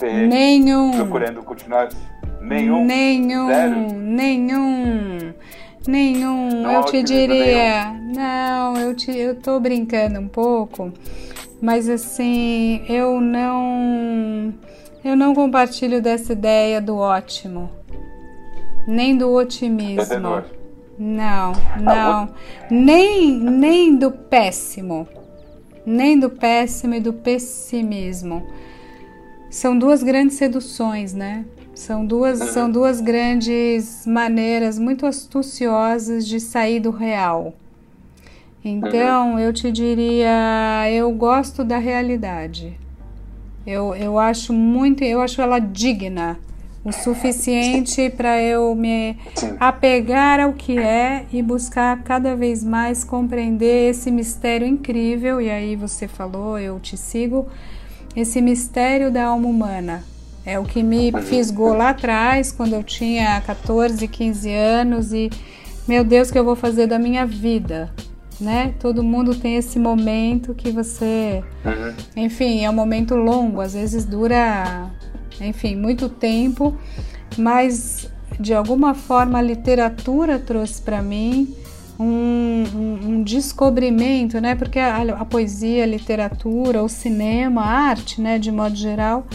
Nenhum. 0.00 0.92
Procurando 0.92 1.42
continuar. 1.42 1.88
Nenhum. 2.44 2.84
Nenhum. 2.84 3.46
Zero. 3.48 3.92
Nenhum. 3.94 5.34
Nenhum. 5.86 6.62
Não 6.62 6.72
eu 6.72 6.84
te 6.84 7.02
diria. 7.02 7.90
Nenhum. 7.90 8.14
Não, 8.14 8.76
eu, 8.76 8.94
te, 8.94 9.10
eu 9.10 9.34
tô 9.34 9.58
brincando 9.58 10.20
um 10.20 10.28
pouco 10.28 10.92
mas 11.64 11.88
assim, 11.88 12.82
eu 12.90 13.22
não 13.22 14.52
eu 15.02 15.16
não 15.16 15.34
compartilho 15.34 16.02
dessa 16.02 16.34
ideia 16.34 16.78
do 16.78 16.96
ótimo, 16.96 17.70
nem 18.86 19.16
do 19.16 19.32
otimismo. 19.32 20.44
Não, 20.98 21.52
não, 21.80 22.34
nem 22.70 23.32
nem 23.38 23.96
do 23.96 24.10
péssimo, 24.10 25.08
nem 25.86 26.18
do 26.18 26.28
péssimo 26.28 26.94
e 26.96 27.00
do 27.00 27.14
pessimismo. 27.14 28.46
são 29.50 29.78
duas 29.78 30.02
grandes 30.02 30.36
seduções, 30.36 31.14
né? 31.14 31.46
São 31.84 32.06
duas, 32.06 32.40
uhum. 32.40 32.46
são 32.46 32.70
duas 32.70 32.98
grandes 33.02 34.06
maneiras 34.06 34.78
muito 34.78 35.04
astuciosas 35.04 36.26
de 36.26 36.40
sair 36.40 36.80
do 36.80 36.90
real. 36.90 37.52
Então, 38.64 39.32
uhum. 39.32 39.38
eu 39.38 39.52
te 39.52 39.70
diria, 39.70 40.90
eu 40.90 41.12
gosto 41.12 41.62
da 41.62 41.76
realidade. 41.76 42.80
Eu, 43.66 43.94
eu 43.94 44.18
acho 44.18 44.50
muito, 44.54 45.04
eu 45.04 45.20
acho 45.20 45.42
ela 45.42 45.58
digna 45.58 46.38
o 46.82 46.90
suficiente 46.90 48.08
para 48.08 48.42
eu 48.42 48.74
me 48.74 49.18
apegar 49.60 50.40
ao 50.40 50.54
que 50.54 50.78
é 50.78 51.26
e 51.30 51.42
buscar 51.42 52.02
cada 52.02 52.34
vez 52.34 52.64
mais 52.64 53.04
compreender 53.04 53.90
esse 53.90 54.10
mistério 54.10 54.66
incrível. 54.66 55.38
E 55.38 55.50
aí 55.50 55.76
você 55.76 56.08
falou, 56.08 56.58
eu 56.58 56.80
te 56.80 56.96
sigo, 56.96 57.46
esse 58.16 58.40
mistério 58.40 59.12
da 59.12 59.26
alma 59.26 59.46
humana. 59.46 60.13
É 60.44 60.58
o 60.58 60.64
que 60.64 60.82
me 60.82 61.10
fisgou 61.22 61.74
lá 61.74 61.90
atrás, 61.90 62.52
quando 62.52 62.74
eu 62.74 62.82
tinha 62.82 63.40
14, 63.40 64.06
15 64.06 64.52
anos 64.52 65.12
e 65.12 65.30
meu 65.88 66.04
Deus, 66.04 66.28
o 66.28 66.32
que 66.32 66.38
eu 66.38 66.44
vou 66.44 66.56
fazer 66.56 66.86
da 66.86 66.98
minha 66.98 67.26
vida? 67.26 67.92
Né? 68.40 68.74
Todo 68.80 69.02
mundo 69.02 69.34
tem 69.34 69.56
esse 69.56 69.78
momento 69.78 70.54
que 70.54 70.70
você, 70.70 71.42
uhum. 71.64 71.94
enfim, 72.16 72.64
é 72.64 72.70
um 72.70 72.74
momento 72.74 73.14
longo, 73.14 73.60
às 73.60 73.74
vezes 73.74 74.04
dura 74.04 74.90
enfim, 75.40 75.76
muito 75.76 76.08
tempo, 76.08 76.76
mas 77.36 78.08
de 78.38 78.52
alguma 78.54 78.94
forma 78.94 79.38
a 79.38 79.42
literatura 79.42 80.38
trouxe 80.38 80.82
para 80.82 81.02
mim 81.02 81.54
um, 81.98 82.64
um, 82.74 83.08
um, 83.08 83.22
descobrimento, 83.22 84.40
né? 84.40 84.54
Porque 84.54 84.78
a, 84.78 85.02
a, 85.02 85.24
poesia, 85.24 85.84
a 85.84 85.86
literatura, 85.86 86.82
o 86.82 86.88
cinema, 86.88 87.62
a 87.62 87.70
arte, 87.88 88.20
né, 88.20 88.38
de 88.38 88.50
modo 88.50 88.74
geral, 88.74 89.26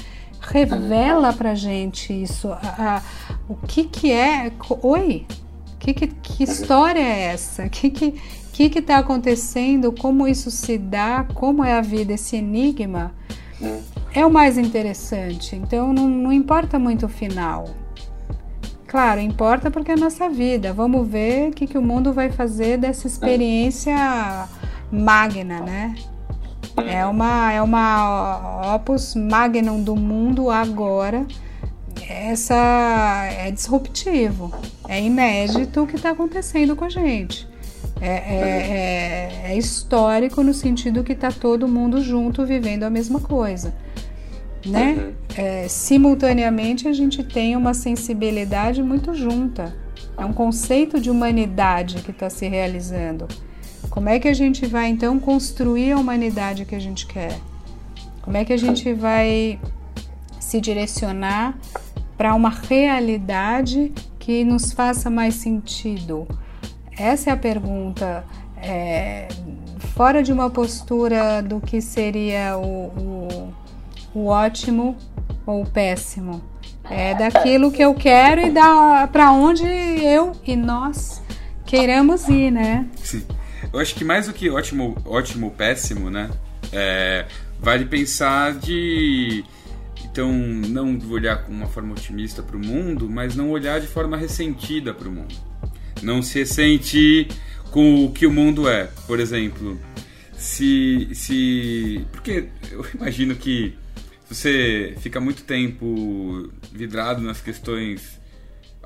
revela 0.41 1.33
para 1.33 1.55
gente 1.55 2.13
isso. 2.13 2.49
A, 2.51 2.59
a, 2.77 3.01
o 3.47 3.55
que 3.55 3.83
que 3.83 4.11
é? 4.11 4.51
Oi, 4.81 5.25
que, 5.79 5.93
que, 5.93 6.07
que 6.07 6.43
história 6.43 6.99
é 6.99 7.31
essa? 7.31 7.65
O 7.65 7.69
que 7.69 7.89
que 7.89 8.21
que 8.59 8.69
que 8.69 8.79
está 8.79 8.97
acontecendo? 8.97 9.89
Como 9.93 10.27
isso 10.27 10.51
se 10.51 10.77
dá? 10.77 11.25
Como 11.33 11.63
é 11.63 11.77
a 11.77 11.81
vida? 11.81 12.11
Esse 12.11 12.35
enigma 12.35 13.13
é 14.13 14.25
o 14.25 14.29
mais 14.29 14.57
interessante. 14.57 15.55
Então 15.55 15.93
não, 15.93 16.09
não 16.09 16.33
importa 16.33 16.77
muito 16.77 17.05
o 17.05 17.09
final. 17.09 17.69
Claro, 18.85 19.21
importa 19.21 19.71
porque 19.71 19.91
é 19.91 19.93
a 19.93 19.97
nossa 19.97 20.27
vida. 20.27 20.73
Vamos 20.73 21.07
ver 21.07 21.49
o 21.49 21.53
que, 21.53 21.67
que 21.67 21.77
o 21.77 21.81
mundo 21.81 22.11
vai 22.11 22.31
fazer 22.31 22.77
dessa 22.77 23.07
experiência 23.07 23.95
magna, 24.91 25.61
né? 25.61 25.95
É 26.87 27.05
uma, 27.05 27.51
é 27.51 27.61
uma 27.61 28.75
opus 28.75 29.15
magnum 29.15 29.81
do 29.81 29.95
mundo 29.95 30.49
agora. 30.49 31.25
Essa 32.07 33.25
é 33.31 33.51
disruptivo, 33.51 34.53
é 34.87 35.01
inédito 35.01 35.83
o 35.83 35.87
que 35.87 35.95
está 35.95 36.11
acontecendo 36.11 36.75
com 36.75 36.85
a 36.85 36.89
gente. 36.89 37.47
É, 38.01 38.07
é, 38.07 39.41
é, 39.45 39.51
é 39.51 39.57
histórico 39.57 40.41
no 40.41 40.53
sentido 40.53 41.03
que 41.03 41.11
está 41.11 41.31
todo 41.31 41.67
mundo 41.67 42.01
junto 42.01 42.45
vivendo 42.45 42.83
a 42.83 42.89
mesma 42.89 43.19
coisa 43.19 43.73
né? 44.65 44.93
Uhum. 44.93 45.13
É, 45.37 45.67
simultaneamente 45.67 46.87
a 46.87 46.93
gente 46.93 47.23
tem 47.23 47.55
uma 47.55 47.73
sensibilidade 47.73 48.81
muito 48.83 49.13
junta. 49.13 49.75
É 50.17 50.25
um 50.25 50.33
conceito 50.33 50.99
de 50.99 51.09
humanidade 51.09 52.01
que 52.01 52.11
está 52.11 52.29
se 52.29 52.47
realizando. 52.47 53.27
Como 53.89 54.09
é 54.09 54.19
que 54.19 54.27
a 54.27 54.33
gente 54.33 54.65
vai 54.65 54.87
então 54.87 55.19
construir 55.19 55.91
a 55.91 55.97
humanidade 55.97 56.65
que 56.65 56.75
a 56.75 56.79
gente 56.79 57.05
quer? 57.05 57.37
Como 58.21 58.37
é 58.37 58.45
que 58.45 58.53
a 58.53 58.57
gente 58.57 58.93
vai 58.93 59.59
se 60.39 60.61
direcionar 60.61 61.57
para 62.17 62.33
uma 62.35 62.49
realidade 62.49 63.91
que 64.19 64.43
nos 64.43 64.71
faça 64.71 65.09
mais 65.09 65.35
sentido? 65.35 66.27
Essa 66.97 67.31
é 67.31 67.33
a 67.33 67.37
pergunta. 67.37 68.23
É, 68.61 69.27
fora 69.95 70.21
de 70.21 70.31
uma 70.31 70.49
postura 70.49 71.41
do 71.41 71.59
que 71.59 71.81
seria 71.81 72.57
o, 72.57 72.87
o 72.87 73.53
o 74.13 74.25
ótimo 74.27 74.95
ou 75.45 75.63
o 75.63 75.65
péssimo. 75.65 76.41
É 76.89 77.13
daquilo 77.13 77.71
que 77.71 77.83
eu 77.83 77.93
quero 77.93 78.41
e 78.41 78.49
da 78.49 79.07
para 79.11 79.31
onde 79.31 79.63
eu 79.65 80.31
e 80.45 80.55
nós 80.55 81.21
queiramos 81.65 82.27
ir, 82.27 82.51
né? 82.51 82.87
Sim. 82.95 83.23
Eu 83.71 83.79
acho 83.79 83.95
que 83.95 84.03
mais 84.03 84.27
do 84.27 84.33
que 84.33 84.49
ótimo, 84.49 84.97
ótimo 85.05 85.51
péssimo, 85.51 86.09
né? 86.09 86.29
É, 86.71 87.25
vale 87.59 87.85
pensar 87.85 88.53
de 88.53 89.43
então 90.03 90.31
não 90.31 90.97
olhar 91.09 91.43
com 91.43 91.51
uma 91.51 91.67
forma 91.67 91.93
otimista 91.93 92.41
para 92.41 92.57
o 92.57 92.59
mundo, 92.59 93.09
mas 93.09 93.35
não 93.35 93.51
olhar 93.51 93.79
de 93.79 93.87
forma 93.87 94.17
ressentida 94.17 94.93
para 94.93 95.07
o 95.07 95.11
mundo. 95.11 95.35
Não 96.01 96.21
se 96.21 96.39
ressentir 96.39 97.27
com 97.71 98.05
o 98.05 98.11
que 98.11 98.25
o 98.25 98.31
mundo 98.31 98.67
é. 98.67 98.89
Por 99.05 99.19
exemplo, 99.19 99.79
se 100.33 101.09
se 101.13 102.05
porque 102.11 102.49
eu 102.71 102.85
imagino 102.95 103.35
que 103.35 103.77
você 104.27 104.95
fica 104.99 105.19
muito 105.19 105.43
tempo 105.43 106.49
vidrado 106.71 107.21
nas 107.21 107.41
questões 107.41 108.18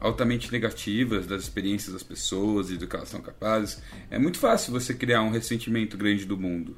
altamente 0.04 0.52
negativas 0.52 1.26
das 1.26 1.44
experiências 1.44 1.94
das 1.94 2.04
pessoas 2.04 2.70
e 2.70 2.78
do 2.78 2.86
que 2.86 2.96
elas 2.96 3.10
são 3.10 3.22
capazes, 3.22 3.82
é 4.12 4.20
muito 4.20 4.38
fácil 4.38 4.74
você 4.74 4.94
criar 4.94 5.22
um 5.24 5.32
ressentimento 5.32 5.98
grande 5.98 6.26
do 6.26 6.38
mundo. 6.38 6.78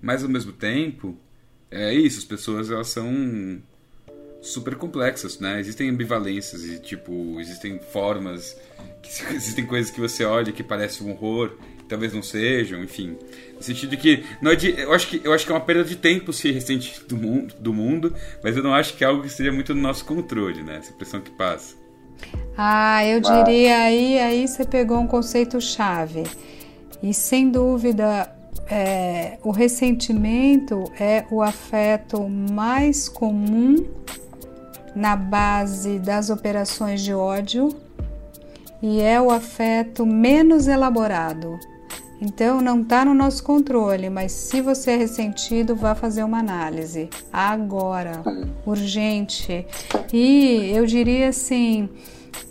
Mas 0.00 0.22
ao 0.22 0.28
mesmo 0.28 0.52
tempo, 0.52 1.16
é 1.70 1.92
isso, 1.92 2.18
as 2.18 2.24
pessoas 2.24 2.70
elas 2.70 2.88
são 2.88 3.62
super 4.40 4.76
complexas, 4.76 5.38
né? 5.38 5.60
Existem 5.60 5.90
ambivalências 5.90 6.64
e 6.64 6.80
tipo, 6.80 7.38
existem 7.38 7.78
formas, 7.78 8.56
existem 9.30 9.66
coisas 9.66 9.90
que 9.90 10.00
você 10.00 10.24
olha 10.24 10.50
que 10.50 10.62
parece 10.62 11.04
um 11.04 11.10
horror 11.10 11.56
talvez 11.88 12.12
não 12.12 12.22
sejam, 12.22 12.84
enfim. 12.84 13.16
No 13.56 13.62
sentido 13.62 13.90
de 13.90 13.96
que 13.96 14.24
não 14.42 14.52
é 14.52 14.54
de, 14.56 14.78
eu 14.78 14.92
acho 14.92 15.08
que 15.08 15.20
eu 15.24 15.32
acho 15.32 15.44
que 15.44 15.50
é 15.50 15.54
uma 15.54 15.60
perda 15.60 15.84
de 15.84 15.96
tempo 15.96 16.32
se 16.32 16.52
ressentir 16.52 17.02
do 17.06 17.16
mundo, 17.16 17.54
do 17.58 17.72
mundo, 17.72 18.14
mas 18.42 18.56
eu 18.56 18.62
não 18.62 18.74
acho 18.74 18.94
que 18.94 19.02
é 19.02 19.06
algo 19.06 19.22
que 19.22 19.30
seja 19.30 19.50
muito 19.50 19.74
no 19.74 19.80
nosso 19.80 20.04
controle, 20.04 20.62
né? 20.62 20.76
Essa 20.76 20.92
impressão 20.92 21.20
que 21.20 21.30
passa. 21.30 21.87
Ah, 22.56 23.04
eu 23.06 23.20
diria 23.20 23.78
aí, 23.78 24.18
aí 24.18 24.48
você 24.48 24.64
pegou 24.64 24.98
um 24.98 25.06
conceito 25.06 25.60
chave. 25.60 26.24
E 27.02 27.14
sem 27.14 27.50
dúvida, 27.50 28.30
é, 28.68 29.38
o 29.42 29.50
ressentimento 29.50 30.84
é 30.98 31.24
o 31.30 31.40
afeto 31.40 32.28
mais 32.28 33.08
comum 33.08 33.86
na 34.94 35.14
base 35.14 35.98
das 35.98 36.28
operações 36.28 37.00
de 37.00 37.14
ódio 37.14 37.68
e 38.82 39.00
é 39.00 39.20
o 39.20 39.30
afeto 39.30 40.04
menos 40.04 40.66
elaborado. 40.66 41.58
Então 42.20 42.60
não 42.60 42.82
está 42.82 43.04
no 43.04 43.14
nosso 43.14 43.42
controle, 43.44 44.10
mas 44.10 44.32
se 44.32 44.60
você 44.60 44.92
é 44.92 44.96
ressentido, 44.96 45.76
vá 45.76 45.94
fazer 45.94 46.24
uma 46.24 46.38
análise 46.38 47.08
agora, 47.32 48.22
urgente. 48.66 49.64
E 50.12 50.70
eu 50.74 50.84
diria 50.84 51.28
assim, 51.28 51.88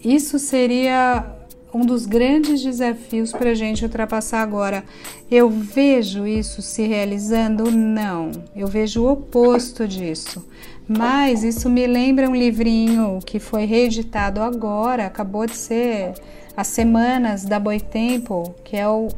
isso 0.04 0.40
seria 0.40 1.26
um 1.74 1.86
dos 1.86 2.06
grandes 2.06 2.64
desafios 2.64 3.32
para 3.32 3.52
a 3.52 3.54
gente 3.54 3.84
ultrapassar 3.84 4.42
agora. 4.42 4.84
Eu 5.30 5.50
vejo 5.50 6.26
isso 6.26 6.62
se 6.62 6.88
realizando? 6.88 7.70
Não, 7.70 8.32
eu 8.56 8.68
vejo 8.68 9.04
o 9.04 9.12
oposto 9.12 9.88
disso. 9.88 10.48
Mas 10.88 11.44
isso 11.44 11.70
me 11.70 11.86
lembra 11.86 12.30
um 12.30 12.36
livrinho 12.36 13.20
que 13.26 13.40
foi 13.40 13.66
reeditado 13.66 14.42
agora, 14.42 15.06
acabou 15.06 15.46
de 15.46 15.58
ser 15.58 16.14
há 16.58 16.64
semanas 16.64 17.46
da 17.46 17.60
Boitempo, 17.60 18.56
que 18.64 18.76
é 18.76 18.88
o 18.88 19.10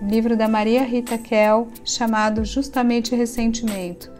livro 0.00 0.36
da 0.36 0.46
Maria 0.46 0.84
Rita 0.84 1.18
Kell, 1.18 1.66
chamado 1.84 2.44
justamente 2.44 3.16
Ressentimento, 3.16 4.12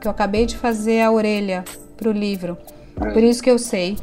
que 0.00 0.08
eu 0.08 0.10
acabei 0.10 0.46
de 0.46 0.56
fazer 0.56 1.02
a 1.02 1.12
orelha 1.12 1.62
para 1.94 2.08
o 2.08 2.12
livro. 2.12 2.56
Por 2.96 3.22
isso 3.22 3.42
que 3.42 3.50
eu 3.50 3.58
sei. 3.58 3.98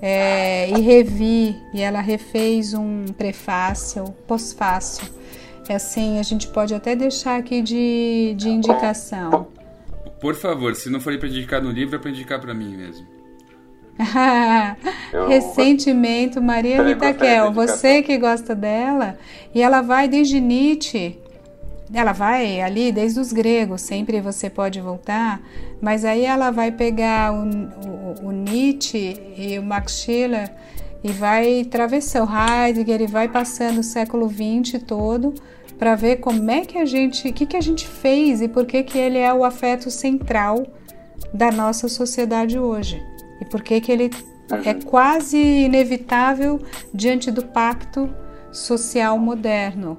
É, 0.00 0.68
e 0.70 0.80
revi, 0.80 1.56
e 1.72 1.80
ela 1.80 2.00
refez 2.00 2.74
um 2.74 3.04
prefácio, 3.16 4.04
pós-fácil. 4.26 5.06
É 5.68 5.74
assim, 5.74 6.18
a 6.18 6.22
gente 6.22 6.48
pode 6.48 6.74
até 6.74 6.96
deixar 6.96 7.38
aqui 7.38 7.62
de, 7.62 8.34
de 8.36 8.48
indicação. 8.48 9.46
Por 10.20 10.34
favor, 10.34 10.74
se 10.74 10.90
não 10.90 11.00
for 11.00 11.16
para 11.18 11.28
indicar 11.28 11.62
no 11.62 11.70
livro, 11.70 11.96
é 11.96 11.98
para 11.98 12.10
indicar 12.10 12.40
para 12.40 12.52
mim 12.52 12.76
mesmo. 12.76 13.11
Ressentimento, 15.28 16.40
Maria 16.40 16.82
Rita 16.82 17.12
Kell, 17.12 17.52
você 17.52 18.02
que 18.02 18.16
gosta 18.18 18.54
dela, 18.54 19.18
e 19.54 19.60
ela 19.60 19.82
vai 19.82 20.08
desde 20.08 20.40
Nietzsche, 20.40 21.18
ela 21.92 22.12
vai 22.12 22.60
ali 22.60 22.90
desde 22.90 23.20
os 23.20 23.32
gregos, 23.32 23.82
sempre 23.82 24.20
você 24.20 24.48
pode 24.48 24.80
voltar, 24.80 25.42
mas 25.80 26.04
aí 26.04 26.24
ela 26.24 26.50
vai 26.50 26.72
pegar 26.72 27.32
o, 27.32 27.44
o, 27.44 28.28
o 28.28 28.32
Nietzsche 28.32 29.20
e 29.36 29.58
o 29.58 29.62
Max 29.62 30.00
Schiller 30.00 30.50
e 31.04 31.12
vai 31.12 31.60
atravessar 31.60 32.24
o 32.24 32.28
Heidegger 32.66 33.02
e 33.02 33.06
vai 33.06 33.28
passando 33.28 33.80
o 33.80 33.82
século 33.82 34.28
XX 34.28 34.82
todo 34.86 35.34
para 35.78 35.94
ver 35.94 36.16
como 36.16 36.50
é 36.50 36.62
que 36.62 36.78
a 36.78 36.84
gente, 36.84 37.28
o 37.28 37.32
que, 37.32 37.44
que 37.44 37.56
a 37.56 37.60
gente 37.60 37.86
fez 37.86 38.40
e 38.40 38.48
por 38.48 38.64
que, 38.64 38.82
que 38.84 38.96
ele 38.96 39.18
é 39.18 39.34
o 39.34 39.44
afeto 39.44 39.90
central 39.90 40.64
da 41.34 41.50
nossa 41.50 41.88
sociedade 41.88 42.58
hoje 42.58 43.11
e 43.42 43.44
por 43.44 43.60
que 43.60 43.80
que 43.80 43.90
ele 43.90 44.08
é 44.64 44.72
quase 44.72 45.36
inevitável 45.36 46.60
diante 46.94 47.28
do 47.28 47.44
pacto 47.44 48.08
social 48.52 49.18
moderno. 49.18 49.98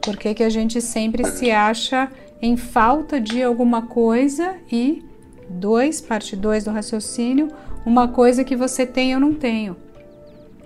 Por 0.00 0.16
que 0.16 0.32
que 0.32 0.44
a 0.44 0.48
gente 0.48 0.80
sempre 0.80 1.24
se 1.24 1.50
acha 1.50 2.08
em 2.40 2.56
falta 2.56 3.20
de 3.20 3.42
alguma 3.42 3.82
coisa 3.82 4.54
e 4.70 5.02
dois, 5.48 6.00
parte 6.00 6.36
2 6.36 6.64
do 6.64 6.70
raciocínio, 6.70 7.48
uma 7.84 8.06
coisa 8.06 8.44
que 8.44 8.54
você 8.54 8.86
tem 8.86 9.12
eu 9.12 9.18
não 9.18 9.34
tenho. 9.34 9.76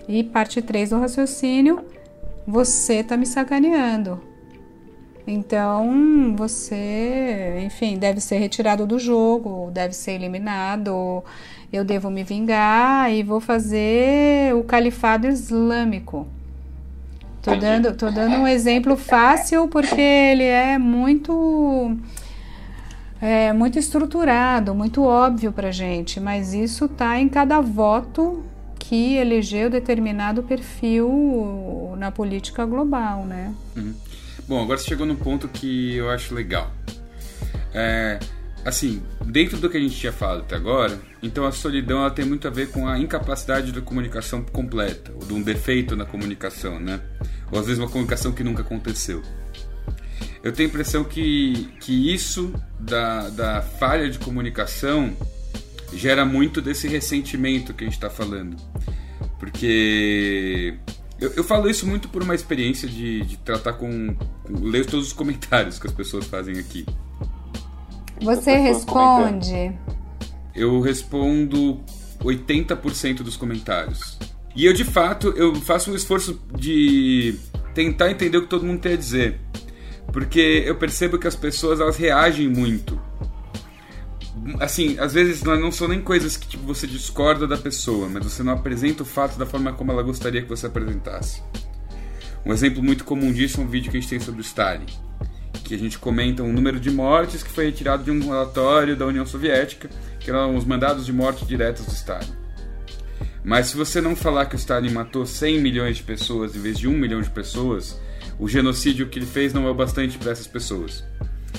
E 0.06 0.22
parte 0.22 0.60
3 0.60 0.90
do 0.90 0.98
raciocínio, 0.98 1.80
você 2.46 2.96
está 2.96 3.16
me 3.16 3.24
sacaneando. 3.24 4.20
Então, 5.30 6.34
você, 6.36 7.60
enfim, 7.62 7.98
deve 7.98 8.18
ser 8.18 8.38
retirado 8.38 8.86
do 8.86 8.98
jogo, 8.98 9.70
deve 9.70 9.94
ser 9.94 10.12
eliminado. 10.12 11.22
Eu 11.70 11.84
devo 11.84 12.10
me 12.10 12.24
vingar 12.24 13.12
e 13.12 13.22
vou 13.22 13.38
fazer 13.38 14.54
o 14.54 14.64
califado 14.64 15.26
islâmico. 15.26 16.26
Tô 17.42 17.54
dando, 17.56 17.94
tô 17.94 18.10
dando 18.10 18.36
um 18.36 18.48
exemplo 18.48 18.96
fácil 18.96 19.68
porque 19.68 20.00
ele 20.00 20.44
é 20.44 20.78
muito 20.78 21.96
é 23.20 23.52
muito 23.52 23.78
estruturado, 23.78 24.74
muito 24.74 25.02
óbvio 25.02 25.52
para 25.52 25.70
gente, 25.70 26.20
mas 26.20 26.54
isso 26.54 26.88
tá 26.88 27.18
em 27.20 27.28
cada 27.28 27.60
voto 27.60 28.42
que 28.78 29.16
elegeu 29.16 29.68
determinado 29.68 30.42
perfil 30.42 31.94
na 31.98 32.10
política 32.10 32.64
global, 32.64 33.24
né? 33.24 33.52
Uhum. 33.76 33.94
Bom, 34.48 34.62
agora 34.62 34.78
você 34.78 34.86
chegou 34.86 35.06
num 35.06 35.14
ponto 35.14 35.46
que 35.46 35.94
eu 35.94 36.08
acho 36.08 36.34
legal. 36.34 36.72
É, 37.74 38.18
assim, 38.64 39.02
dentro 39.26 39.58
do 39.58 39.68
que 39.68 39.76
a 39.76 39.80
gente 39.80 39.94
tinha 39.94 40.10
falado 40.10 40.40
até 40.40 40.56
agora, 40.56 40.98
então 41.22 41.44
a 41.44 41.52
solidão 41.52 41.98
ela 41.98 42.10
tem 42.10 42.24
muito 42.24 42.48
a 42.48 42.50
ver 42.50 42.70
com 42.70 42.88
a 42.88 42.98
incapacidade 42.98 43.72
da 43.72 43.82
comunicação 43.82 44.42
completa, 44.42 45.12
ou 45.12 45.26
de 45.26 45.34
um 45.34 45.42
defeito 45.42 45.94
na 45.94 46.06
comunicação, 46.06 46.80
né? 46.80 46.98
Ou 47.52 47.58
às 47.58 47.66
vezes 47.66 47.78
uma 47.78 47.90
comunicação 47.90 48.32
que 48.32 48.42
nunca 48.42 48.62
aconteceu. 48.62 49.22
Eu 50.42 50.50
tenho 50.50 50.68
a 50.68 50.70
impressão 50.70 51.04
que, 51.04 51.68
que 51.80 52.14
isso 52.14 52.54
da, 52.80 53.28
da 53.28 53.60
falha 53.60 54.08
de 54.08 54.18
comunicação 54.18 55.14
gera 55.92 56.24
muito 56.24 56.62
desse 56.62 56.88
ressentimento 56.88 57.74
que 57.74 57.84
a 57.84 57.86
gente 57.86 57.96
está 57.96 58.08
falando. 58.08 58.56
Porque 59.38 60.74
eu, 61.20 61.32
eu, 61.36 61.44
falo 61.44 61.68
isso 61.68 61.86
muito 61.86 62.08
por 62.08 62.22
uma 62.22 62.34
experiência 62.34 62.88
de, 62.88 63.22
de 63.22 63.36
tratar 63.38 63.74
com, 63.74 64.14
com. 64.14 64.58
ler 64.60 64.86
todos 64.86 65.08
os 65.08 65.12
comentários 65.12 65.78
que 65.78 65.86
as 65.86 65.92
pessoas 65.92 66.26
fazem 66.26 66.58
aqui. 66.58 66.86
Você 68.20 68.56
responde? 68.56 69.72
Eu 70.54 70.80
respondo 70.80 71.80
80% 72.20 73.22
dos 73.22 73.36
comentários. 73.36 74.18
E 74.54 74.66
eu, 74.66 74.72
de 74.72 74.84
fato, 74.84 75.28
eu 75.36 75.54
faço 75.54 75.92
um 75.92 75.94
esforço 75.94 76.40
de 76.56 77.36
tentar 77.74 78.10
entender 78.10 78.38
o 78.38 78.42
que 78.42 78.48
todo 78.48 78.66
mundo 78.66 78.80
tem 78.80 78.94
a 78.94 78.96
dizer. 78.96 79.40
Porque 80.12 80.64
eu 80.66 80.74
percebo 80.74 81.18
que 81.18 81.28
as 81.28 81.36
pessoas, 81.36 81.80
elas 81.80 81.96
reagem 81.96 82.48
muito 82.48 83.07
assim, 84.60 84.98
às 84.98 85.12
vezes 85.12 85.42
não 85.42 85.70
são 85.72 85.88
nem 85.88 86.00
coisas 86.00 86.36
que 86.36 86.46
tipo, 86.46 86.64
você 86.64 86.86
discorda 86.86 87.46
da 87.46 87.56
pessoa, 87.56 88.08
mas 88.08 88.24
você 88.24 88.42
não 88.42 88.52
apresenta 88.52 89.02
o 89.02 89.06
fato 89.06 89.38
da 89.38 89.46
forma 89.46 89.72
como 89.72 89.92
ela 89.92 90.02
gostaria 90.02 90.42
que 90.42 90.48
você 90.48 90.66
apresentasse. 90.66 91.42
Um 92.44 92.52
exemplo 92.52 92.82
muito 92.82 93.04
comum 93.04 93.32
disso 93.32 93.60
é 93.60 93.64
um 93.64 93.66
vídeo 93.66 93.90
que 93.90 93.96
a 93.96 94.00
gente 94.00 94.10
tem 94.10 94.20
sobre 94.20 94.40
o 94.40 94.42
Stalin, 94.42 94.86
que 95.64 95.74
a 95.74 95.78
gente 95.78 95.98
comenta 95.98 96.42
um 96.42 96.52
número 96.52 96.80
de 96.80 96.90
mortes 96.90 97.42
que 97.42 97.50
foi 97.50 97.66
retirado 97.66 98.04
de 98.04 98.10
um 98.10 98.20
relatório 98.20 98.96
da 98.96 99.06
União 99.06 99.26
Soviética, 99.26 99.90
que 100.18 100.30
eram 100.30 100.56
os 100.56 100.64
mandados 100.64 101.04
de 101.04 101.12
morte 101.12 101.44
diretos 101.44 101.84
do 101.84 101.92
Stalin. 101.92 102.32
Mas 103.44 103.68
se 103.68 103.76
você 103.76 104.00
não 104.00 104.14
falar 104.14 104.46
que 104.46 104.54
o 104.54 104.58
Stalin 104.58 104.90
matou 104.90 105.24
100 105.26 105.60
milhões 105.60 105.96
de 105.96 106.02
pessoas 106.02 106.54
em 106.54 106.60
vez 106.60 106.78
de 106.78 106.88
1 106.88 106.92
milhão 106.92 107.20
de 107.20 107.30
pessoas, 107.30 107.98
o 108.38 108.48
genocídio 108.48 109.08
que 109.08 109.18
ele 109.18 109.26
fez 109.26 109.52
não 109.52 109.66
é 109.66 109.70
o 109.70 109.74
bastante 109.74 110.16
para 110.18 110.32
essas 110.32 110.46
pessoas. 110.46 111.04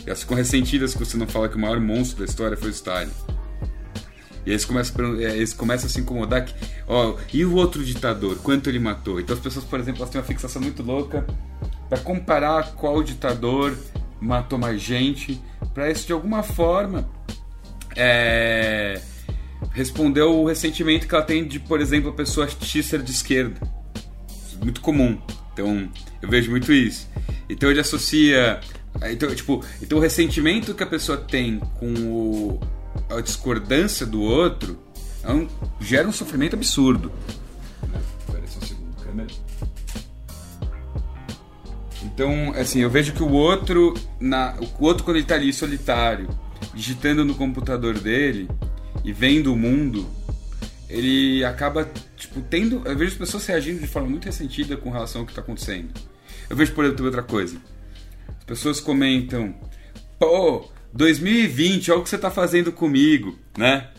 Elas 0.10 0.22
ficam 0.22 0.36
ressentidas 0.36 0.96
que 0.96 1.06
você 1.06 1.16
não 1.16 1.28
fala 1.28 1.48
que 1.48 1.56
o 1.56 1.60
maior 1.60 1.80
monstro 1.80 2.26
da 2.26 2.26
história 2.26 2.58
foi 2.58 2.70
o 2.70 2.72
Stalin. 2.72 3.12
E 4.44 4.50
eles 4.50 4.66
começam, 4.66 5.20
é, 5.20 5.36
eles 5.38 5.54
começam 5.54 5.86
a 5.86 5.90
se 5.90 6.02
incomodar 6.02 6.46
que, 6.46 6.56
ó, 6.88 7.16
e 7.32 7.46
o 7.46 7.54
outro 7.54 7.86
ditador, 7.86 8.40
quanto 8.40 8.72
ele 8.72 8.80
matou? 8.80 9.20
Então 9.20 9.36
as 9.36 9.42
pessoas, 9.42 9.66
por 9.66 9.80
exemplo, 9.80 10.00
elas 10.00 10.10
têm 10.10 10.20
uma 10.20 10.26
fixação 10.26 10.64
muito 10.64 10.82
louca 10.82 11.28
para 11.88 12.00
comparar 12.00 12.72
qual 12.72 13.04
ditador 13.04 13.78
matou 14.20 14.58
mais 14.58 14.82
gente, 14.82 15.40
para 15.76 15.92
isso 15.92 16.08
de 16.08 16.14
alguma 16.14 16.42
forma 16.42 17.08
é, 17.96 19.00
responder 19.74 20.24
o 20.24 20.44
ressentimento 20.44 21.08
que 21.08 21.14
ela 21.14 21.24
tem 21.24 21.48
de, 21.48 21.60
por 21.60 21.80
exemplo, 21.80 22.10
a 22.10 22.14
pessoa 22.14 22.48
X 22.50 22.84
ser 22.84 23.04
de 23.04 23.12
esquerda. 23.12 23.62
É 24.60 24.64
muito 24.64 24.82
comum. 24.82 25.22
Então 25.54 25.88
eu 26.20 26.28
vejo 26.28 26.50
muito 26.50 26.74
isso. 26.74 27.08
Então 27.48 27.70
ele 27.70 27.80
associa 27.80 28.60
então, 29.08 29.34
tipo, 29.34 29.64
então 29.82 29.98
o 29.98 30.02
ressentimento 30.02 30.74
que 30.74 30.84
a 30.84 30.88
pessoa 30.88 31.18
tem 31.18 31.60
com 31.80 31.94
o, 31.94 32.60
a 33.10 33.22
discordância 33.22 34.06
do 34.06 34.22
outro 34.22 34.78
é 35.24 35.32
um, 35.32 35.48
gera 35.80 36.08
um 36.08 36.12
sofrimento 36.12 36.56
absurdo. 36.56 37.12
Espera 38.20 38.48
só 38.48 38.60
um 38.60 38.62
segundo, 38.62 38.96
câmera. 39.04 39.30
Então, 42.04 42.54
assim, 42.56 42.80
eu 42.80 42.90
vejo 42.90 43.14
que 43.14 43.24
o 43.24 43.32
outro, 43.32 43.94
na, 44.20 44.56
o 44.60 44.86
outro 44.86 45.04
quando 45.04 45.18
ele 45.18 45.24
está 45.24 45.36
ali 45.36 45.54
solitário, 45.54 46.28
digitando 46.74 47.24
no 47.24 47.36
computador 47.36 47.98
dele 47.98 48.50
e 49.04 49.14
vendo 49.14 49.54
o 49.54 49.58
mundo, 49.58 50.10
ele 50.90 51.44
acaba, 51.46 51.90
tipo, 52.18 52.42
tendo. 52.42 52.82
Eu 52.86 52.98
vejo 52.98 53.12
as 53.14 53.18
pessoas 53.18 53.46
reagindo 53.46 53.80
de 53.80 53.88
forma 53.88 54.10
muito 54.10 54.26
ressentida 54.26 54.76
com 54.76 54.90
relação 54.90 55.22
ao 55.22 55.26
que 55.26 55.32
está 55.32 55.42
acontecendo. 55.42 55.94
Eu 56.50 56.56
vejo, 56.58 56.74
por 56.74 56.84
exemplo, 56.84 57.06
outra 57.06 57.24
coisa 57.24 57.58
pessoas 58.50 58.80
comentam: 58.80 59.54
pô, 60.18 60.68
2020, 60.92 61.92
olha 61.92 62.00
o 62.00 62.04
que 62.04 62.10
você 62.10 62.16
está 62.16 62.32
fazendo 62.32 62.72
comigo, 62.72 63.38
né? 63.56 63.90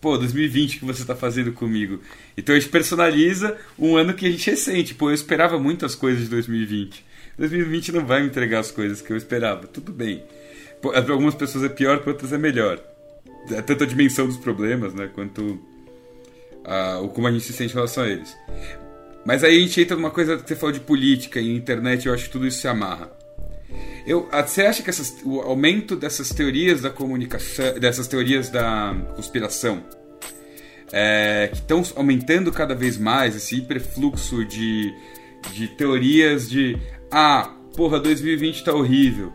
Pô, 0.00 0.16
2020 0.16 0.78
que 0.78 0.84
você 0.84 1.02
está 1.02 1.16
fazendo 1.16 1.52
comigo. 1.52 2.00
Então 2.36 2.54
a 2.54 2.58
gente 2.58 2.70
personaliza 2.70 3.56
um 3.76 3.96
ano 3.96 4.14
que 4.14 4.26
a 4.26 4.30
gente 4.30 4.48
ressente. 4.48 4.94
Pô, 4.94 5.10
eu 5.10 5.14
esperava 5.14 5.58
muitas 5.58 5.96
coisas 5.96 6.22
de 6.22 6.28
2020. 6.28 7.04
2020 7.36 7.92
não 7.92 8.06
vai 8.06 8.22
me 8.22 8.28
entregar 8.28 8.60
as 8.60 8.70
coisas 8.70 9.02
que 9.02 9.10
eu 9.10 9.16
esperava. 9.16 9.66
Tudo 9.66 9.92
bem. 9.92 10.22
Para 10.80 11.12
algumas 11.12 11.34
pessoas 11.34 11.64
é 11.64 11.68
pior, 11.68 11.98
para 12.00 12.12
outras 12.12 12.32
é 12.32 12.38
melhor. 12.38 12.80
É 13.50 13.60
tanto 13.62 13.82
a 13.82 13.86
dimensão 13.86 14.26
dos 14.26 14.36
problemas, 14.36 14.94
né? 14.94 15.10
Quanto 15.12 15.58
a, 16.64 17.00
o 17.00 17.08
como 17.08 17.26
a 17.26 17.32
gente 17.32 17.44
se 17.44 17.52
sente 17.52 17.72
em 17.72 17.74
relação 17.74 18.04
a 18.04 18.08
eles. 18.08 18.36
Mas 19.24 19.42
aí 19.42 19.56
a 19.56 19.60
gente 19.60 19.80
entra 19.80 19.96
numa 19.96 20.10
coisa 20.10 20.36
que 20.36 20.46
você 20.46 20.54
falou 20.54 20.72
de 20.72 20.80
política 20.80 21.40
e 21.40 21.56
internet, 21.56 22.06
eu 22.06 22.14
acho 22.14 22.24
que 22.24 22.30
tudo 22.30 22.46
isso 22.46 22.60
se 22.60 22.68
amarra. 22.68 23.15
Eu, 24.06 24.28
ah, 24.30 24.46
você 24.46 24.62
acha 24.62 24.82
que 24.82 24.90
essas, 24.90 25.16
o 25.24 25.40
aumento 25.40 25.96
dessas 25.96 26.28
teorias 26.28 26.80
da 26.80 26.90
comunicação, 26.90 27.78
dessas 27.78 28.06
teorias 28.06 28.48
da 28.48 28.94
conspiração, 29.16 29.82
é, 30.92 31.48
que 31.52 31.58
estão 31.58 31.82
aumentando 31.96 32.52
cada 32.52 32.74
vez 32.74 32.96
mais 32.96 33.34
esse 33.34 33.56
hiperfluxo 33.56 34.44
de, 34.44 34.94
de 35.52 35.68
teorias 35.68 36.48
de 36.48 36.78
ah, 37.10 37.52
porra, 37.76 37.98
2020 37.98 38.64
tá 38.64 38.72
horrível, 38.72 39.32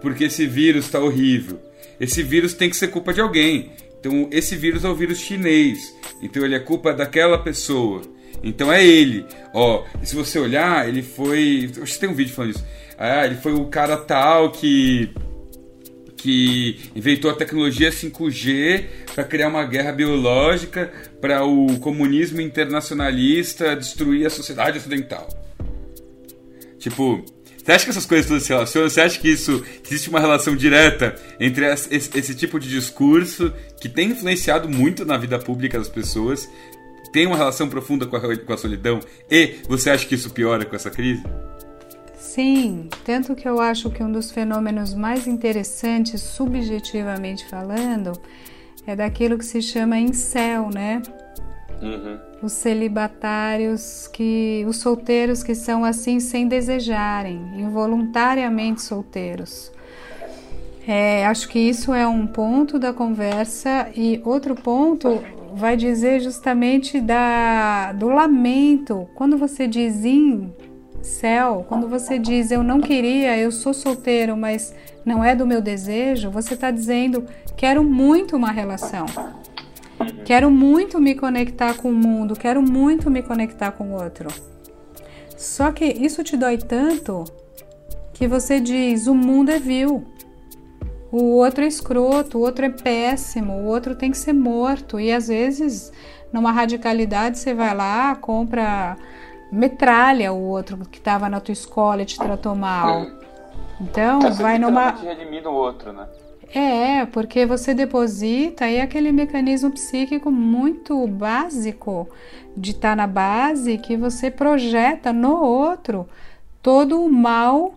porque 0.00 0.24
esse 0.24 0.46
vírus 0.46 0.88
tá 0.88 1.00
horrível. 1.00 1.60
Esse 2.00 2.22
vírus 2.22 2.54
tem 2.54 2.70
que 2.70 2.76
ser 2.76 2.88
culpa 2.88 3.12
de 3.12 3.20
alguém. 3.20 3.70
Então, 4.00 4.28
esse 4.32 4.56
vírus 4.56 4.84
é 4.84 4.88
o 4.88 4.94
vírus 4.94 5.18
chinês. 5.18 5.94
Então, 6.20 6.44
ele 6.44 6.56
é 6.56 6.58
culpa 6.58 6.92
daquela 6.92 7.38
pessoa. 7.38 8.02
Então, 8.42 8.72
é 8.72 8.84
ele. 8.84 9.24
Ó, 9.54 9.84
se 10.02 10.16
você 10.16 10.40
olhar, 10.40 10.88
ele 10.88 11.02
foi. 11.02 11.70
Você 11.72 12.00
tem 12.00 12.08
um 12.08 12.14
vídeo 12.14 12.34
falando 12.34 12.56
isso. 12.56 12.64
Ah, 13.04 13.26
ele 13.26 13.34
foi 13.34 13.52
o 13.52 13.64
cara 13.64 13.96
tal 13.96 14.52
que 14.52 15.10
que 16.16 16.78
inventou 16.94 17.32
a 17.32 17.34
tecnologia 17.34 17.90
5G 17.90 18.84
para 19.12 19.24
criar 19.24 19.48
uma 19.48 19.64
guerra 19.64 19.90
biológica 19.90 20.92
para 21.20 21.44
o 21.44 21.80
comunismo 21.80 22.40
internacionalista 22.40 23.74
destruir 23.74 24.24
a 24.24 24.30
sociedade 24.30 24.78
ocidental. 24.78 25.26
Tipo, 26.78 27.24
você 27.56 27.72
acha 27.72 27.84
que 27.86 27.90
essas 27.90 28.06
coisas 28.06 28.28
todas 28.28 28.44
se 28.44 28.50
relacionam? 28.50 28.88
Você 28.88 29.00
acha 29.00 29.18
que 29.18 29.28
isso 29.28 29.64
que 29.82 29.92
existe 29.92 30.08
uma 30.08 30.20
relação 30.20 30.54
direta 30.54 31.16
entre 31.40 31.66
esse, 31.72 31.92
esse, 31.92 32.36
tipo 32.36 32.60
de 32.60 32.68
discurso 32.68 33.52
que 33.80 33.88
tem 33.88 34.10
influenciado 34.10 34.68
muito 34.68 35.04
na 35.04 35.16
vida 35.16 35.40
pública 35.40 35.76
das 35.76 35.88
pessoas, 35.88 36.48
tem 37.12 37.26
uma 37.26 37.36
relação 37.36 37.68
profunda 37.68 38.06
com 38.06 38.14
a, 38.14 38.36
com 38.36 38.52
a 38.52 38.56
solidão 38.56 39.00
e 39.28 39.56
você 39.68 39.90
acha 39.90 40.06
que 40.06 40.14
isso 40.14 40.30
piora 40.30 40.64
com 40.64 40.76
essa 40.76 40.88
crise? 40.88 41.24
Sim, 42.34 42.88
tanto 43.04 43.34
que 43.34 43.46
eu 43.46 43.60
acho 43.60 43.90
que 43.90 44.02
um 44.02 44.10
dos 44.10 44.30
fenômenos 44.30 44.94
mais 44.94 45.26
interessantes, 45.26 46.22
subjetivamente 46.22 47.46
falando, 47.46 48.12
é 48.86 48.96
daquilo 48.96 49.36
que 49.36 49.44
se 49.44 49.60
chama 49.60 49.98
incel, 49.98 50.70
né? 50.70 51.02
Uhum. 51.82 52.18
Os 52.42 52.52
celibatários, 52.52 54.08
que, 54.08 54.64
os 54.66 54.78
solteiros 54.78 55.42
que 55.42 55.54
são 55.54 55.84
assim 55.84 56.18
sem 56.20 56.48
desejarem, 56.48 57.38
involuntariamente 57.54 58.80
solteiros. 58.80 59.70
É, 60.88 61.26
acho 61.26 61.46
que 61.50 61.58
isso 61.58 61.92
é 61.92 62.08
um 62.08 62.26
ponto 62.26 62.78
da 62.78 62.94
conversa 62.94 63.90
e 63.94 64.22
outro 64.24 64.54
ponto 64.54 65.22
vai 65.52 65.76
dizer 65.76 66.20
justamente 66.20 66.98
da, 66.98 67.92
do 67.92 68.08
lamento. 68.08 69.06
Quando 69.14 69.36
você 69.36 69.68
diz 69.68 70.02
em 70.06 70.50
céu, 71.02 71.64
quando 71.68 71.88
você 71.88 72.18
diz 72.18 72.50
eu 72.50 72.62
não 72.62 72.80
queria, 72.80 73.36
eu 73.36 73.50
sou 73.50 73.74
solteiro, 73.74 74.36
mas 74.36 74.74
não 75.04 75.22
é 75.24 75.34
do 75.34 75.46
meu 75.46 75.60
desejo, 75.60 76.30
você 76.30 76.54
está 76.54 76.70
dizendo 76.70 77.26
quero 77.56 77.82
muito 77.82 78.36
uma 78.36 78.50
relação. 78.50 79.06
Quero 80.24 80.50
muito 80.50 81.00
me 81.00 81.14
conectar 81.14 81.74
com 81.74 81.90
o 81.90 81.94
mundo, 81.94 82.34
quero 82.34 82.62
muito 82.62 83.10
me 83.10 83.22
conectar 83.22 83.72
com 83.72 83.92
o 83.92 84.02
outro. 84.02 84.28
Só 85.36 85.72
que 85.72 85.84
isso 85.84 86.22
te 86.22 86.36
dói 86.36 86.58
tanto 86.58 87.24
que 88.12 88.26
você 88.26 88.60
diz: 88.60 89.06
o 89.06 89.14
mundo 89.14 89.50
é 89.50 89.58
vil, 89.58 90.04
o 91.10 91.36
outro 91.36 91.64
é 91.64 91.66
escroto, 91.66 92.38
o 92.38 92.40
outro 92.40 92.64
é 92.64 92.70
péssimo, 92.70 93.52
o 93.54 93.64
outro 93.64 93.94
tem 93.94 94.10
que 94.10 94.18
ser 94.18 94.32
morto. 94.32 94.98
E 94.98 95.12
às 95.12 95.28
vezes, 95.28 95.92
numa 96.32 96.52
radicalidade, 96.52 97.38
você 97.38 97.52
vai 97.52 97.74
lá, 97.74 98.14
compra, 98.16 98.96
metralha 99.52 100.32
o 100.32 100.40
outro 100.40 100.78
que 100.90 100.96
estava 100.96 101.28
na 101.28 101.38
tua 101.38 101.52
escola 101.52 102.00
e 102.00 102.06
te 102.06 102.18
tratou 102.18 102.54
mal. 102.54 103.06
Então, 103.78 104.22
Você 104.22 104.42
vai 104.42 104.58
numa. 104.58 104.92
redimir 104.92 105.46
o 105.46 105.52
outro, 105.52 105.92
né? 105.92 106.06
É, 106.54 107.06
porque 107.06 107.46
você 107.46 107.74
deposita 107.74 108.66
aí 108.66 108.80
aquele 108.80 109.10
mecanismo 109.12 109.70
psíquico 109.70 110.30
muito 110.30 111.06
básico 111.06 112.08
de 112.56 112.72
estar 112.72 112.90
tá 112.90 112.96
na 112.96 113.06
base 113.06 113.78
que 113.78 113.96
você 113.96 114.30
projeta 114.30 115.12
no 115.12 115.42
outro 115.42 116.06
todo 116.62 117.02
o 117.02 117.10
mal 117.10 117.74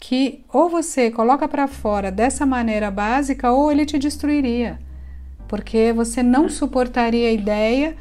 que 0.00 0.44
ou 0.52 0.68
você 0.68 1.10
coloca 1.10 1.46
para 1.46 1.68
fora 1.68 2.10
dessa 2.10 2.46
maneira 2.46 2.90
básica 2.90 3.52
ou 3.52 3.70
ele 3.70 3.84
te 3.84 3.98
destruiria. 3.98 4.78
Porque 5.46 5.92
você 5.92 6.22
não 6.22 6.48
suportaria 6.48 7.28
a 7.28 7.32
ideia 7.32 7.96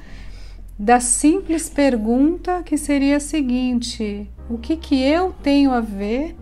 da 0.77 0.99
simples 0.99 1.69
pergunta 1.69 2.61
que 2.63 2.77
seria 2.77 3.17
a 3.17 3.21
seguinte: 3.21 4.29
o 4.49 4.57
que 4.57 4.75
que 4.75 5.01
eu 5.01 5.33
tenho 5.41 5.71
a 5.71 5.79
ver 5.79 6.35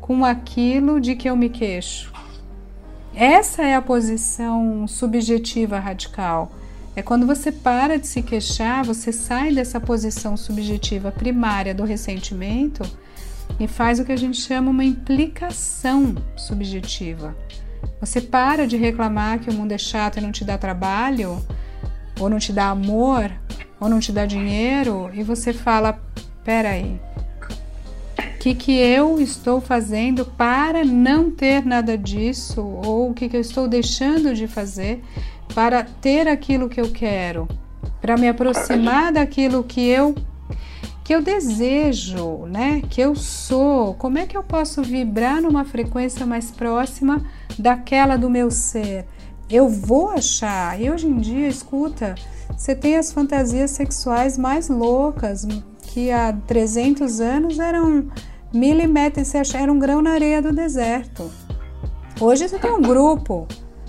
com 0.00 0.24
aquilo 0.24 1.00
de 1.00 1.16
que 1.16 1.28
eu 1.28 1.36
me 1.36 1.48
queixo? 1.48 2.12
Essa 3.14 3.62
é 3.62 3.74
a 3.74 3.82
posição 3.82 4.86
subjetiva 4.86 5.78
radical. 5.78 6.52
É 6.94 7.02
quando 7.02 7.26
você 7.26 7.50
para 7.50 7.98
de 7.98 8.06
se 8.06 8.22
queixar, 8.22 8.84
você 8.84 9.12
sai 9.12 9.52
dessa 9.52 9.80
posição 9.80 10.36
subjetiva 10.36 11.10
primária 11.10 11.74
do 11.74 11.84
ressentimento 11.84 12.82
e 13.58 13.66
faz 13.66 13.98
o 13.98 14.04
que 14.04 14.12
a 14.12 14.16
gente 14.16 14.40
chama 14.40 14.70
uma 14.70 14.84
implicação 14.84 16.14
subjetiva. 16.36 17.36
Você 18.00 18.20
para 18.20 18.66
de 18.66 18.76
reclamar 18.76 19.38
que 19.38 19.50
o 19.50 19.52
mundo 19.52 19.72
é 19.72 19.78
chato 19.78 20.18
e 20.18 20.20
não 20.20 20.32
te 20.32 20.44
dá 20.44 20.58
trabalho, 20.58 21.40
ou 22.18 22.28
não 22.28 22.38
te 22.38 22.52
dá 22.52 22.68
amor, 22.68 23.30
ou 23.80 23.88
não 23.88 24.00
te 24.00 24.12
dá 24.12 24.26
dinheiro, 24.26 25.10
e 25.12 25.22
você 25.22 25.52
fala: 25.52 26.00
peraí, 26.44 27.00
o 28.18 28.38
que, 28.38 28.54
que 28.54 28.72
eu 28.72 29.20
estou 29.20 29.60
fazendo 29.60 30.24
para 30.24 30.84
não 30.84 31.30
ter 31.30 31.64
nada 31.64 31.96
disso? 31.98 32.62
Ou 32.62 33.10
o 33.10 33.14
que, 33.14 33.28
que 33.28 33.36
eu 33.36 33.40
estou 33.40 33.68
deixando 33.68 34.34
de 34.34 34.46
fazer 34.46 35.02
para 35.54 35.82
ter 35.82 36.28
aquilo 36.28 36.68
que 36.68 36.80
eu 36.80 36.90
quero? 36.90 37.48
Para 38.00 38.16
me 38.16 38.28
aproximar 38.28 39.12
daquilo 39.12 39.64
que 39.64 39.80
eu 39.80 40.14
que 41.08 41.14
eu 41.14 41.22
desejo, 41.22 42.44
né? 42.46 42.82
Que 42.90 43.00
eu 43.00 43.16
sou. 43.16 43.94
Como 43.94 44.18
é 44.18 44.26
que 44.26 44.36
eu 44.36 44.42
posso 44.42 44.82
vibrar 44.82 45.40
numa 45.40 45.64
frequência 45.64 46.26
mais 46.26 46.50
próxima 46.50 47.24
daquela 47.58 48.16
do 48.16 48.28
meu 48.28 48.50
ser? 48.50 49.06
Eu 49.48 49.70
vou 49.70 50.10
achar. 50.10 50.78
E 50.78 50.90
hoje 50.90 51.06
em 51.06 51.16
dia, 51.16 51.48
escuta, 51.48 52.14
você 52.56 52.74
tem 52.74 52.96
as 52.96 53.12
fantasias 53.12 53.70
sexuais 53.70 54.36
mais 54.36 54.68
loucas, 54.68 55.46
que 55.82 56.10
há 56.10 56.32
300 56.32 57.20
anos 57.20 57.58
eram 57.58 58.08
você 59.24 59.56
era 59.56 59.72
um 59.72 59.78
grão 59.78 60.00
na 60.00 60.12
areia 60.12 60.40
do 60.40 60.52
deserto. 60.52 61.30
Hoje 62.20 62.48
você 62.48 62.58
tem 62.58 62.70
um 62.72 62.82
grupo, 62.82 63.46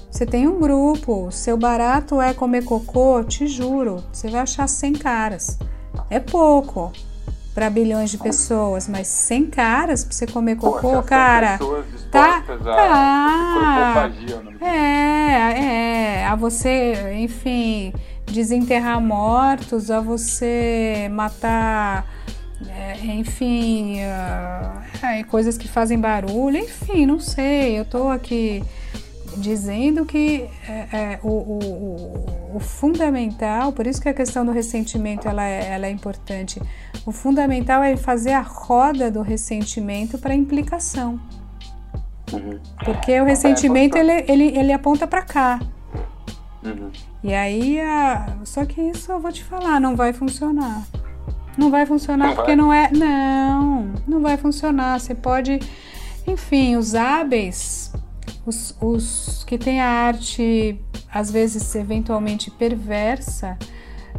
você 0.09 0.25
tem 0.25 0.47
um 0.47 0.59
grupo, 0.59 1.31
seu 1.31 1.57
barato 1.57 2.21
é 2.21 2.33
comer 2.33 2.63
cocô, 2.63 3.23
te 3.23 3.47
juro, 3.47 4.03
você 4.11 4.29
vai 4.29 4.41
achar 4.41 4.67
100 4.67 4.93
caras. 4.93 5.57
É 6.09 6.19
pouco 6.19 6.91
para 7.53 7.69
bilhões 7.69 8.09
de 8.09 8.17
pessoas, 8.17 8.87
mas 8.87 9.07
100 9.07 9.45
caras 9.47 10.03
para 10.03 10.13
você 10.13 10.27
comer 10.27 10.55
cocô, 10.55 10.89
Poxa, 10.89 11.03
cara, 11.03 11.57
tá, 12.11 12.41
tá, 12.41 14.11
é, 14.61 16.21
é, 16.21 16.25
a 16.25 16.35
você, 16.35 17.13
enfim, 17.17 17.93
desenterrar 18.31 19.01
mortos, 19.01 19.91
a 19.91 19.99
você 19.99 21.09
matar 21.11 22.05
é, 22.67 23.05
enfim, 23.05 23.99
uh, 24.01 25.27
coisas 25.27 25.57
que 25.57 25.67
fazem 25.67 25.99
barulho, 25.99 26.57
enfim, 26.57 27.05
não 27.05 27.19
sei. 27.19 27.77
Eu 27.77 27.83
estou 27.83 28.09
aqui 28.09 28.63
dizendo 29.37 30.05
que 30.05 30.49
é, 30.67 30.87
é, 30.91 31.19
o, 31.23 31.29
o, 31.29 32.55
o, 32.55 32.59
fundamental, 32.59 33.71
por 33.71 33.87
isso 33.87 34.01
que 34.01 34.09
a 34.09 34.13
questão 34.13 34.45
do 34.45 34.51
ressentimento 34.51 35.27
ela 35.27 35.43
é, 35.43 35.71
ela 35.71 35.85
é 35.85 35.89
importante. 35.89 36.61
O 37.05 37.11
fundamental 37.11 37.81
é 37.81 37.95
fazer 37.95 38.33
a 38.33 38.41
roda 38.41 39.09
do 39.09 39.21
ressentimento 39.21 40.17
para 40.17 40.35
implicação. 40.35 41.19
Uhum. 42.33 42.59
Porque 42.83 43.19
o 43.19 43.25
ressentimento 43.25 43.97
ele, 43.97 44.25
ele, 44.27 44.57
ele 44.57 44.73
aponta 44.73 45.07
para 45.07 45.21
cá. 45.21 45.59
Uhum. 46.63 46.91
E 47.23 47.33
aí, 47.33 47.79
a... 47.79 48.37
só 48.43 48.65
que 48.65 48.81
isso 48.81 49.11
eu 49.11 49.19
vou 49.19 49.31
te 49.31 49.43
falar, 49.43 49.79
não 49.79 49.95
vai 49.95 50.13
funcionar. 50.13 50.83
Não 51.57 51.69
vai 51.69 51.85
funcionar 51.85 52.27
não 52.27 52.35
porque 52.35 52.51
vai. 52.51 52.55
não 52.55 52.73
é. 52.73 52.89
Não, 52.91 53.93
não 54.07 54.21
vai 54.21 54.37
funcionar. 54.37 54.99
Você 54.99 55.13
pode. 55.13 55.59
Enfim, 56.25 56.75
os 56.75 56.95
hábeis, 56.95 57.91
os, 58.45 58.75
os 58.79 59.43
que 59.45 59.57
têm 59.57 59.81
a 59.81 59.89
arte, 59.89 60.79
às 61.11 61.31
vezes 61.31 61.75
eventualmente 61.75 62.51
perversa, 62.51 63.57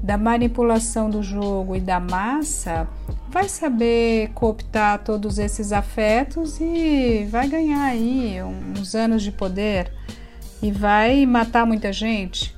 da 0.02 0.18
manipulação 0.18 1.08
do 1.08 1.22
jogo 1.22 1.76
e 1.76 1.80
da 1.80 2.00
massa, 2.00 2.88
vai 3.28 3.48
saber 3.48 4.30
cooptar 4.34 4.98
todos 5.04 5.38
esses 5.38 5.72
afetos 5.72 6.58
e 6.60 7.26
vai 7.30 7.48
ganhar 7.48 7.84
aí 7.84 8.38
uns 8.42 8.94
anos 8.94 9.22
de 9.22 9.30
poder 9.30 9.92
e 10.62 10.70
vai 10.70 11.24
matar 11.26 11.66
muita 11.66 11.92
gente, 11.92 12.54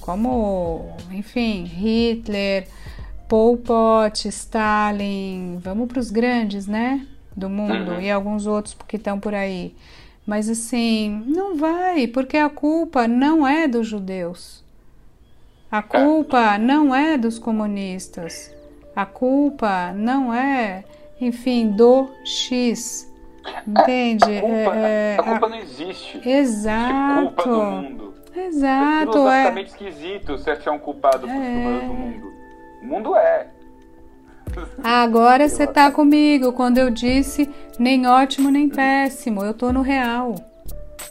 como, 0.00 0.96
enfim, 1.10 1.64
Hitler, 1.64 2.66
Pol 3.28 3.56
Pot, 3.56 4.26
Stalin, 4.28 5.58
vamos 5.62 5.88
para 5.88 6.00
os 6.00 6.10
grandes, 6.10 6.66
né? 6.66 7.06
Do 7.36 7.48
mundo 7.48 7.92
uhum. 7.92 8.00
e 8.00 8.10
alguns 8.10 8.46
outros 8.46 8.76
que 8.86 8.96
estão 8.96 9.20
por 9.20 9.34
aí. 9.34 9.74
Mas 10.26 10.48
assim, 10.48 11.24
não 11.26 11.56
vai, 11.56 12.06
porque 12.06 12.36
a 12.36 12.48
culpa 12.48 13.08
não 13.08 13.46
é 13.46 13.66
dos 13.66 13.86
judeus. 13.86 14.64
A 15.70 15.82
culpa 15.82 16.58
não 16.58 16.94
é 16.94 17.16
dos 17.16 17.38
comunistas. 17.38 18.54
A 18.94 19.06
culpa 19.06 19.92
não 19.92 20.34
é, 20.34 20.84
enfim, 21.20 21.70
do 21.70 22.08
X. 22.24 23.09
Entende? 23.66 24.38
A 24.38 24.40
culpa, 24.40 24.76
é, 24.76 25.16
a 25.18 25.22
culpa 25.22 25.48
não 25.48 25.58
existe. 25.58 26.28
Exato. 26.28 27.22
Culpa 27.22 27.42
do 27.42 27.62
mundo. 27.62 28.14
Exato. 28.34 29.10
É 29.10 29.12
filosoficamente 29.12 29.70
é 29.70 29.88
esquisito 29.88 30.38
se 30.38 30.50
achar 30.50 30.72
um 30.72 30.78
culpado 30.78 31.26
por 31.26 31.30
é... 31.30 31.80
do 31.80 31.94
mundo. 31.94 32.32
O 32.82 32.86
mundo 32.86 33.16
é. 33.16 33.48
Agora 34.82 35.48
você 35.48 35.66
tá 35.66 35.90
comigo 35.90 36.52
quando 36.52 36.78
eu 36.78 36.90
disse 36.90 37.48
nem 37.78 38.06
ótimo 38.06 38.50
nem 38.50 38.68
péssimo. 38.68 39.44
Eu 39.44 39.54
tô 39.54 39.72
no 39.72 39.82
real. 39.82 40.34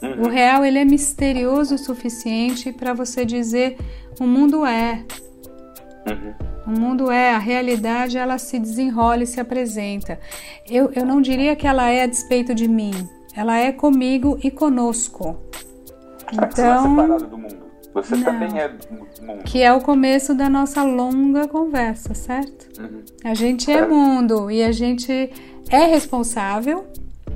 Uhum. 0.02 0.28
O 0.28 0.30
real 0.30 0.64
ele 0.66 0.80
é 0.80 0.86
misterioso 0.86 1.76
o 1.76 1.78
suficiente 1.78 2.72
para 2.72 2.94
você 2.94 3.26
dizer 3.26 3.78
o 4.20 4.26
mundo 4.26 4.66
é. 4.66 5.04
Uhum. 6.08 6.34
O 6.68 6.80
mundo 6.80 7.12
é, 7.12 7.34
a 7.34 7.40
realidade 7.40 8.18
ela 8.18 8.38
se 8.38 8.60
desenrola 8.60 9.24
e 9.24 9.28
se 9.28 9.40
apresenta. 9.40 10.20
Eu, 10.70 10.92
eu 10.96 11.06
não 11.06 11.22
diria 11.22 11.56
que 11.56 11.68
ela 11.68 11.90
é 11.90 12.04
a 12.04 12.08
despeito 12.08 12.54
de 12.54 12.68
mim. 12.68 12.92
Ela 13.36 13.58
é 13.58 13.72
comigo 13.72 14.40
e 14.44 14.52
conosco. 14.52 15.38
Então, 16.32 16.94
não 16.94 17.04
é 17.04 17.08
separado 17.08 17.28
do 17.28 17.38
mundo. 17.38 17.70
Você 17.94 18.16
Não. 18.16 18.24
também 18.24 18.60
é 18.60 18.70
mundo. 19.22 19.44
Que 19.44 19.64
é 19.64 19.74
o 19.74 19.82
começo 19.82 20.36
da 20.36 20.50
nossa 20.50 20.84
longa 20.84 21.48
conversa, 21.48 22.14
certo? 22.14 22.82
Uhum. 22.82 23.02
A 23.24 23.34
gente 23.34 23.72
é 23.72 23.86
mundo 23.86 24.52
e 24.52 24.64
a 24.64 24.72
gente 24.72 25.32
é 25.70 25.86
responsável, 25.86 26.86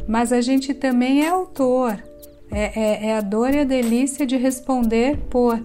mas 0.08 0.32
a 0.32 0.42
gente 0.42 0.74
também 0.74 1.26
é 1.26 1.30
autor. 1.30 1.98
É, 2.52 2.80
é, 2.80 3.08
é 3.08 3.18
a 3.18 3.22
dor 3.22 3.54
e 3.54 3.60
a 3.60 3.64
delícia 3.64 4.26
de 4.26 4.38
responder 4.38 5.18
por. 5.30 5.60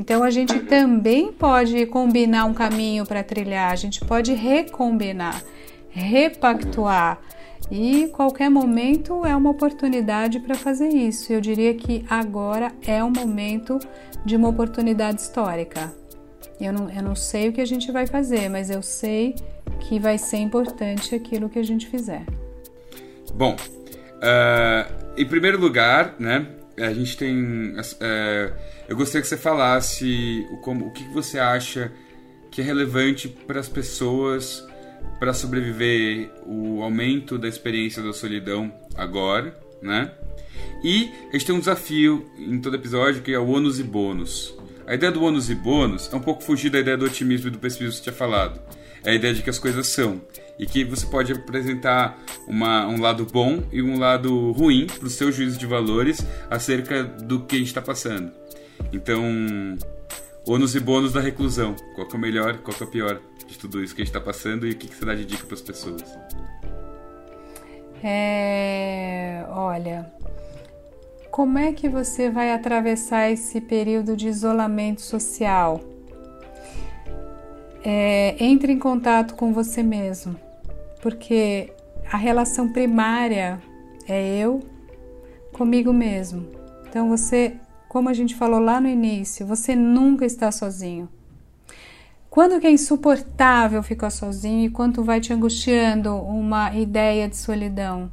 Então 0.00 0.24
a 0.24 0.30
gente 0.30 0.58
também 0.60 1.30
pode 1.30 1.84
combinar 1.84 2.46
um 2.46 2.54
caminho 2.54 3.04
para 3.04 3.22
trilhar, 3.22 3.70
a 3.70 3.76
gente 3.76 4.00
pode 4.00 4.32
recombinar, 4.32 5.42
repactuar 5.90 7.20
E 7.70 8.08
qualquer 8.08 8.48
momento 8.48 9.26
é 9.26 9.36
uma 9.36 9.50
oportunidade 9.50 10.40
para 10.40 10.54
fazer 10.54 10.88
isso. 10.88 11.30
Eu 11.30 11.40
diria 11.40 11.74
que 11.74 12.02
agora 12.08 12.72
é 12.86 13.04
um 13.04 13.10
momento 13.10 13.78
de 14.24 14.34
uma 14.36 14.48
oportunidade 14.48 15.20
histórica. 15.20 15.92
Eu 16.58 16.72
não, 16.72 16.90
eu 16.90 17.02
não 17.02 17.14
sei 17.14 17.50
o 17.50 17.52
que 17.52 17.60
a 17.60 17.66
gente 17.66 17.92
vai 17.92 18.06
fazer, 18.06 18.48
mas 18.48 18.70
eu 18.70 18.82
sei 18.82 19.34
que 19.80 20.00
vai 20.00 20.16
ser 20.16 20.38
importante 20.38 21.14
aquilo 21.14 21.50
que 21.50 21.58
a 21.58 21.62
gente 21.62 21.86
fizer. 21.86 22.24
Bom, 23.34 23.54
uh, 23.54 25.12
em 25.16 25.26
primeiro 25.26 25.60
lugar, 25.60 26.14
né, 26.18 26.46
a 26.86 26.92
gente 26.92 27.16
tem. 27.16 27.72
Uh, 27.72 28.54
eu 28.88 28.96
gostaria 28.96 29.22
que 29.22 29.28
você 29.28 29.36
falasse 29.36 30.46
o, 30.50 30.56
como, 30.58 30.86
o 30.86 30.92
que 30.92 31.04
você 31.12 31.38
acha 31.38 31.92
que 32.50 32.60
é 32.60 32.64
relevante 32.64 33.28
para 33.28 33.60
as 33.60 33.68
pessoas 33.68 34.66
para 35.18 35.32
sobreviver 35.32 36.30
o 36.46 36.82
aumento 36.82 37.38
da 37.38 37.46
experiência 37.46 38.02
da 38.02 38.12
solidão 38.12 38.72
agora, 38.96 39.58
né? 39.82 40.12
E 40.82 41.10
a 41.28 41.32
gente 41.32 41.46
tem 41.46 41.54
um 41.54 41.58
desafio 41.58 42.30
em 42.38 42.58
todo 42.60 42.74
episódio 42.76 43.22
que 43.22 43.32
é 43.32 43.38
o 43.38 43.46
ônus 43.48 43.78
e 43.78 43.82
bônus. 43.82 44.54
A 44.86 44.94
ideia 44.94 45.12
do 45.12 45.22
ônus 45.22 45.50
e 45.50 45.54
bônus 45.54 46.10
é 46.12 46.16
um 46.16 46.20
pouco 46.20 46.42
fugir 46.42 46.70
da 46.70 46.80
ideia 46.80 46.96
do 46.96 47.04
otimismo 47.04 47.48
e 47.48 47.50
do 47.50 47.58
pessimismo 47.58 47.92
que 47.92 47.98
você 47.98 48.02
tinha 48.04 48.16
falado. 48.16 48.60
É 49.04 49.10
a 49.12 49.14
ideia 49.14 49.32
de 49.34 49.42
que 49.42 49.50
as 49.50 49.58
coisas 49.58 49.86
são. 49.86 50.20
E 50.60 50.66
que 50.66 50.84
você 50.84 51.06
pode 51.06 51.32
apresentar 51.32 52.18
uma, 52.46 52.86
um 52.86 53.00
lado 53.00 53.24
bom 53.24 53.62
e 53.72 53.80
um 53.80 53.98
lado 53.98 54.52
ruim 54.52 54.86
para 54.86 55.06
o 55.06 55.10
seu 55.10 55.32
juízo 55.32 55.58
de 55.58 55.64
valores 55.64 56.20
acerca 56.50 57.02
do 57.02 57.40
que 57.46 57.56
a 57.56 57.58
gente 57.58 57.68
está 57.68 57.80
passando. 57.80 58.30
Então, 58.92 59.24
ônus 60.46 60.74
e 60.74 60.80
bônus 60.80 61.14
da 61.14 61.20
reclusão. 61.20 61.74
Qual 61.94 62.06
que 62.06 62.14
é 62.14 62.18
o 62.18 62.20
melhor, 62.20 62.58
qual 62.58 62.76
que 62.76 62.82
é 62.82 62.86
o 62.86 62.90
pior 62.90 63.20
de 63.46 63.58
tudo 63.58 63.82
isso 63.82 63.94
que 63.94 64.02
a 64.02 64.04
gente 64.04 64.14
está 64.14 64.20
passando 64.20 64.66
e 64.66 64.72
o 64.72 64.76
que, 64.76 64.86
que 64.86 64.94
você 64.94 65.04
dá 65.06 65.14
de 65.14 65.24
dica 65.24 65.46
para 65.46 65.54
as 65.54 65.62
pessoas? 65.62 66.04
É, 68.04 69.44
olha, 69.48 70.12
como 71.30 71.58
é 71.58 71.72
que 71.72 71.88
você 71.88 72.28
vai 72.28 72.52
atravessar 72.52 73.30
esse 73.30 73.60
período 73.60 74.16
de 74.16 74.28
isolamento 74.28 75.00
social? 75.00 75.80
É, 77.82 78.36
entre 78.38 78.72
em 78.72 78.78
contato 78.78 79.34
com 79.34 79.52
você 79.52 79.82
mesmo, 79.82 80.36
porque 81.00 81.72
a 82.10 82.16
relação 82.16 82.68
primária 82.68 83.60
é 84.08 84.38
eu 84.38 84.60
comigo 85.52 85.92
mesmo. 85.92 86.46
Então 86.88 87.08
você 87.08 87.56
como 87.90 88.08
a 88.08 88.12
gente 88.12 88.36
falou 88.36 88.60
lá 88.60 88.80
no 88.80 88.86
início, 88.86 89.44
você 89.44 89.74
nunca 89.74 90.24
está 90.24 90.52
sozinho. 90.52 91.08
Quando 92.30 92.60
que 92.60 92.66
é 92.68 92.70
insuportável 92.70 93.82
ficar 93.82 94.10
sozinho 94.10 94.66
e 94.66 94.70
quanto 94.70 95.02
vai 95.02 95.20
te 95.20 95.32
angustiando 95.32 96.14
uma 96.14 96.72
ideia 96.72 97.28
de 97.28 97.36
solidão? 97.36 98.08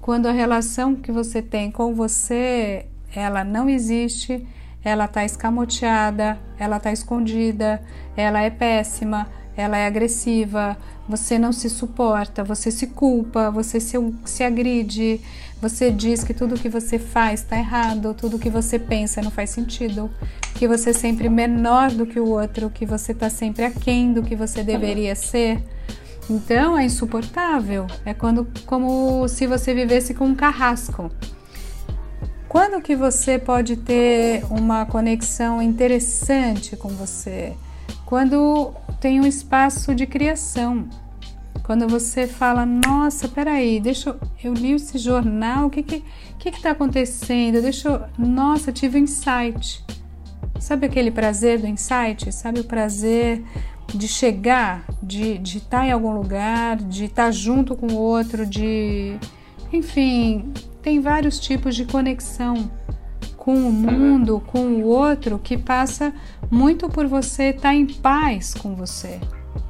Quando 0.00 0.26
a 0.26 0.30
relação 0.30 0.94
que 0.94 1.10
você 1.10 1.42
tem 1.42 1.68
com 1.68 1.92
você, 1.96 2.86
ela 3.12 3.42
não 3.42 3.68
existe, 3.68 4.46
ela 4.84 5.06
está 5.06 5.24
escamoteada, 5.24 6.38
ela 6.56 6.76
está 6.76 6.92
escondida, 6.92 7.82
ela 8.16 8.40
é 8.40 8.50
péssima, 8.50 9.26
ela 9.58 9.76
é 9.76 9.86
agressiva, 9.86 10.76
você 11.08 11.36
não 11.36 11.52
se 11.52 11.68
suporta, 11.68 12.44
você 12.44 12.70
se 12.70 12.86
culpa, 12.86 13.50
você 13.50 13.80
se, 13.80 13.96
se 14.24 14.44
agride, 14.44 15.20
você 15.60 15.90
diz 15.90 16.22
que 16.22 16.32
tudo 16.32 16.54
que 16.54 16.68
você 16.68 16.96
faz 16.96 17.40
está 17.40 17.58
errado, 17.58 18.14
tudo 18.14 18.38
que 18.38 18.48
você 18.48 18.78
pensa 18.78 19.20
não 19.20 19.32
faz 19.32 19.50
sentido, 19.50 20.08
que 20.54 20.68
você 20.68 20.90
é 20.90 20.92
sempre 20.92 21.28
menor 21.28 21.90
do 21.90 22.06
que 22.06 22.20
o 22.20 22.28
outro, 22.28 22.70
que 22.70 22.86
você 22.86 23.10
está 23.10 23.28
sempre 23.28 23.64
aquém 23.64 24.12
do 24.12 24.22
que 24.22 24.36
você 24.36 24.62
deveria 24.62 25.16
ser. 25.16 25.60
Então 26.30 26.78
é 26.78 26.84
insuportável. 26.84 27.88
É 28.06 28.14
quando, 28.14 28.46
como 28.64 29.26
se 29.26 29.44
você 29.46 29.74
vivesse 29.74 30.14
com 30.14 30.26
um 30.26 30.34
carrasco. 30.36 31.10
Quando 32.48 32.80
que 32.80 32.94
você 32.94 33.40
pode 33.40 33.76
ter 33.76 34.44
uma 34.50 34.86
conexão 34.86 35.60
interessante 35.60 36.76
com 36.76 36.88
você? 36.90 37.56
Quando 38.08 38.72
tem 39.02 39.20
um 39.20 39.26
espaço 39.26 39.94
de 39.94 40.06
criação. 40.06 40.88
Quando 41.62 41.86
você 41.86 42.26
fala, 42.26 42.64
nossa, 42.64 43.28
peraí, 43.28 43.78
deixa 43.78 44.08
eu, 44.08 44.20
eu 44.42 44.54
li 44.54 44.72
esse 44.72 44.96
jornal, 44.96 45.66
o 45.66 45.70
que 45.70 45.82
que 45.82 46.02
que 46.38 46.48
está 46.48 46.70
acontecendo? 46.70 47.60
Deixa 47.60 47.90
eu, 47.90 48.26
nossa, 48.26 48.72
tive 48.72 48.98
um 48.98 49.02
insight. 49.02 49.84
Sabe 50.58 50.86
aquele 50.86 51.10
prazer 51.10 51.60
do 51.60 51.66
insight? 51.66 52.32
Sabe 52.32 52.60
o 52.60 52.64
prazer 52.64 53.44
de 53.94 54.08
chegar, 54.08 54.86
de 55.02 55.36
de 55.36 55.58
estar 55.58 55.80
tá 55.80 55.86
em 55.86 55.92
algum 55.92 56.12
lugar, 56.12 56.78
de 56.78 57.04
estar 57.04 57.26
tá 57.26 57.30
junto 57.30 57.76
com 57.76 57.88
o 57.88 57.98
outro, 57.98 58.46
de, 58.46 59.18
enfim, 59.70 60.50
tem 60.80 60.98
vários 60.98 61.38
tipos 61.38 61.76
de 61.76 61.84
conexão 61.84 62.70
com 63.48 63.54
o 63.54 63.72
mundo, 63.72 64.42
com 64.46 64.58
o 64.58 64.84
outro, 64.84 65.38
que 65.38 65.56
passa 65.56 66.12
muito 66.50 66.86
por 66.86 67.06
você 67.06 67.44
estar 67.44 67.70
tá 67.70 67.74
em 67.74 67.86
paz 67.86 68.52
com 68.52 68.74
você 68.74 69.18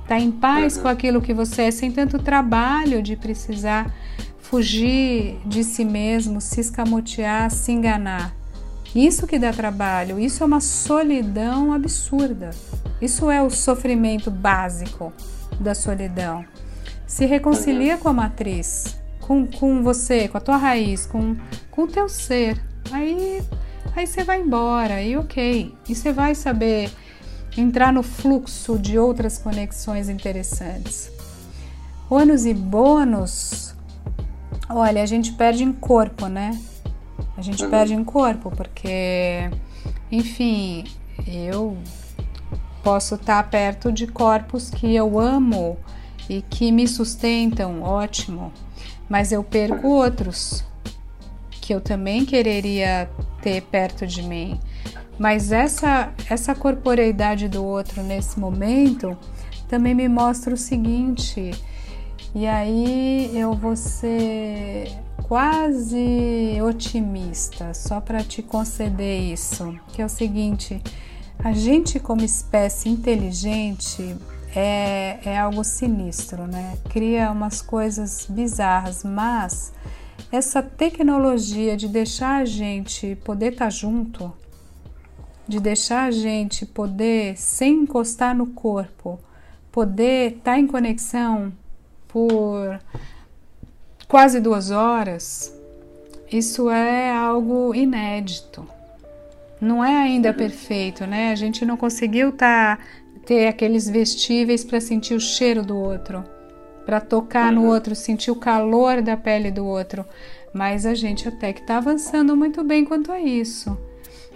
Tá 0.09 0.19
em 0.19 0.33
paz 0.33 0.77
uhum. 0.77 0.83
com 0.83 0.89
aquilo 0.89 1.23
que 1.23 1.33
você 1.33 1.63
é, 1.63 1.71
sem 1.71 1.93
tanto 1.93 2.19
trabalho 2.19 3.01
de 3.01 3.15
precisar 3.15 3.95
fugir 4.41 5.39
de 5.47 5.63
si 5.63 5.85
mesmo, 5.85 6.41
se 6.41 6.61
escamotear, 6.61 7.53
se 7.53 7.71
enganar. 7.71 8.35
Isso 8.97 9.29
que 9.29 9.39
dá 9.39 9.53
trabalho, 9.53 10.19
isso 10.19 10.43
é 10.43 10.47
uma 10.47 10.61
solidão 10.61 11.73
absurda. 11.73 12.51
Isso 13.01 13.31
é 13.31 13.41
o 13.41 13.49
sofrimento 13.49 14.29
básico 14.29 15.13
da 15.61 15.73
solidão. 15.73 16.45
Se 17.07 17.27
reconcilia 17.27 17.95
uhum. 17.95 18.01
com 18.01 18.09
a 18.09 18.13
matriz, 18.13 18.99
com, 19.21 19.47
com 19.47 19.85
você, 19.85 20.27
com 20.27 20.37
a 20.37 20.41
tua 20.41 20.57
raiz, 20.57 21.07
com, 21.07 21.37
com 21.71 21.83
o 21.83 21.87
teu 21.87 22.09
ser. 22.09 22.61
Aí, 22.91 23.43
aí 23.95 24.07
você 24.07 24.25
vai 24.25 24.41
embora, 24.41 25.03
e 25.03 25.17
ok. 25.17 25.75
E 25.89 25.95
você 25.95 26.13
vai 26.13 26.35
saber 26.35 26.91
entrar 27.57 27.93
no 27.93 28.03
fluxo 28.03 28.79
de 28.79 28.99
outras 28.99 29.39
conexões 29.39 30.09
interessantes. 30.09 31.11
Ônus 32.09 32.47
e 32.47 32.55
bônus, 32.55 33.75
olha, 34.69 35.03
a 35.03 35.07
gente 35.07 35.33
perde 35.33 35.65
em 35.65 35.73
corpo, 35.73 36.27
né? 36.27 36.59
A 37.37 37.43
gente 37.43 37.65
uhum. 37.65 37.71
perde 37.71 37.95
em 37.95 38.05
corpo, 38.05 38.51
porque, 38.51 39.51
enfim, 40.11 40.85
eu 41.27 41.77
posso 42.83 43.17
estar 43.17 43.49
perto 43.51 43.93
de 43.93 44.07
corpos 44.07 44.71
que 44.71 44.95
eu 44.95 45.19
amo 45.19 45.77
e 46.29 46.43
que 46.43 46.73
me 46.73 46.87
sustentam, 46.87 47.83
ótimo, 47.83 48.53
mas 49.09 49.33
eu 49.33 49.43
perco 49.43 49.89
outros 49.89 50.65
que 51.69 51.75
eu 51.75 51.83
também 51.83 52.25
quereria 52.25 53.11
ter 53.43 53.61
perto 53.61 54.07
de 54.07 54.23
mim. 54.23 54.59
Mas 55.19 55.53
essa, 55.53 56.15
essa 56.31 56.55
corporeidade 56.55 57.47
do 57.47 57.63
outro 57.63 58.03
nesse 58.03 58.41
momento 58.41 59.15
também 59.69 59.95
me 59.95 60.09
mostra 60.09 60.55
o 60.55 60.57
seguinte, 60.57 61.51
e 62.35 62.47
aí 62.47 63.31
eu 63.35 63.53
vou 63.53 63.77
ser 63.77 64.91
quase 65.25 66.59
otimista, 66.67 67.75
só 67.75 68.01
para 68.01 68.25
te 68.25 68.43
conceder 68.43 69.25
isso, 69.25 69.79
que 69.89 70.01
é 70.01 70.07
o 70.07 70.09
seguinte: 70.09 70.81
a 71.39 71.53
gente, 71.53 72.01
como 72.01 72.25
espécie 72.25 72.89
inteligente, 72.89 74.17
é, 74.57 75.19
é 75.23 75.39
algo 75.39 75.63
sinistro, 75.63 76.47
né? 76.47 76.79
Cria 76.89 77.31
umas 77.31 77.61
coisas 77.61 78.27
bizarras, 78.27 79.05
mas 79.05 79.71
essa 80.31 80.63
tecnologia 80.63 81.77
de 81.77 81.89
deixar 81.89 82.43
a 82.43 82.45
gente 82.45 83.17
poder 83.25 83.53
estar 83.53 83.67
tá 83.67 83.71
junto 83.71 84.33
de 85.49 85.59
deixar 85.59 86.05
a 86.05 86.11
gente 86.11 86.67
poder, 86.67 87.39
sem 87.39 87.83
encostar 87.83 88.37
no 88.37 88.49
corpo, 88.49 89.19
poder 89.73 90.33
estar 90.33 90.53
tá 90.53 90.59
em 90.59 90.67
conexão 90.67 91.51
por 92.07 92.79
quase 94.07 94.41
duas 94.41 94.71
horas, 94.71 95.55
isso 96.31 96.69
é 96.69 97.11
algo 97.11 97.75
inédito. 97.75 98.67
Não 99.59 99.83
é 99.83 99.97
ainda 99.97 100.35
perfeito, 100.35 101.07
né? 101.07 101.33
A 101.33 101.35
gente 101.35 101.65
não 101.65 101.77
conseguiu 101.77 102.31
tá, 102.31 102.79
ter 103.25 103.49
aqueles 103.49 103.89
vestíveis 103.89 104.63
para 104.63 104.81
sentir 104.81 105.15
o 105.15 105.21
cheiro 105.21 105.65
do 105.65 105.77
outro, 105.77 106.23
para 106.89 107.03
tocar 107.03 107.53
no 107.53 107.65
uhum. 107.65 107.69
outro, 107.69 107.95
sentir 107.95 108.31
o 108.31 108.37
calor 108.37 109.03
da 109.03 109.15
pele 109.15 109.51
do 109.51 109.67
outro. 109.67 110.07
Mas 110.55 110.87
a 110.87 110.95
gente 110.95 111.29
até 111.29 111.53
que 111.53 111.61
está 111.61 111.77
avançando 111.77 112.35
muito 112.35 112.65
bem 112.65 112.83
quanto 112.83 113.13
a 113.13 113.21
isso. 113.21 113.77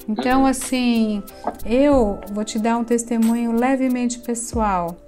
Então, 0.06 0.44
assim, 0.44 1.22
eu 1.64 2.20
vou 2.30 2.44
te 2.44 2.58
dar 2.58 2.76
um 2.76 2.84
testemunho 2.84 3.52
levemente 3.52 4.18
pessoal. 4.18 4.98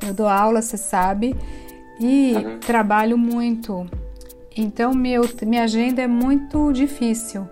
Eu 0.00 0.14
dou 0.14 0.28
aula, 0.28 0.62
você 0.62 0.76
sabe, 0.76 1.34
e 1.98 2.34
uhum. 2.36 2.60
trabalho 2.60 3.18
muito. 3.18 3.84
Então, 4.56 4.94
meu, 4.94 5.22
minha 5.44 5.64
agenda 5.64 6.00
é 6.00 6.06
muito 6.06 6.72
difícil. 6.72 7.48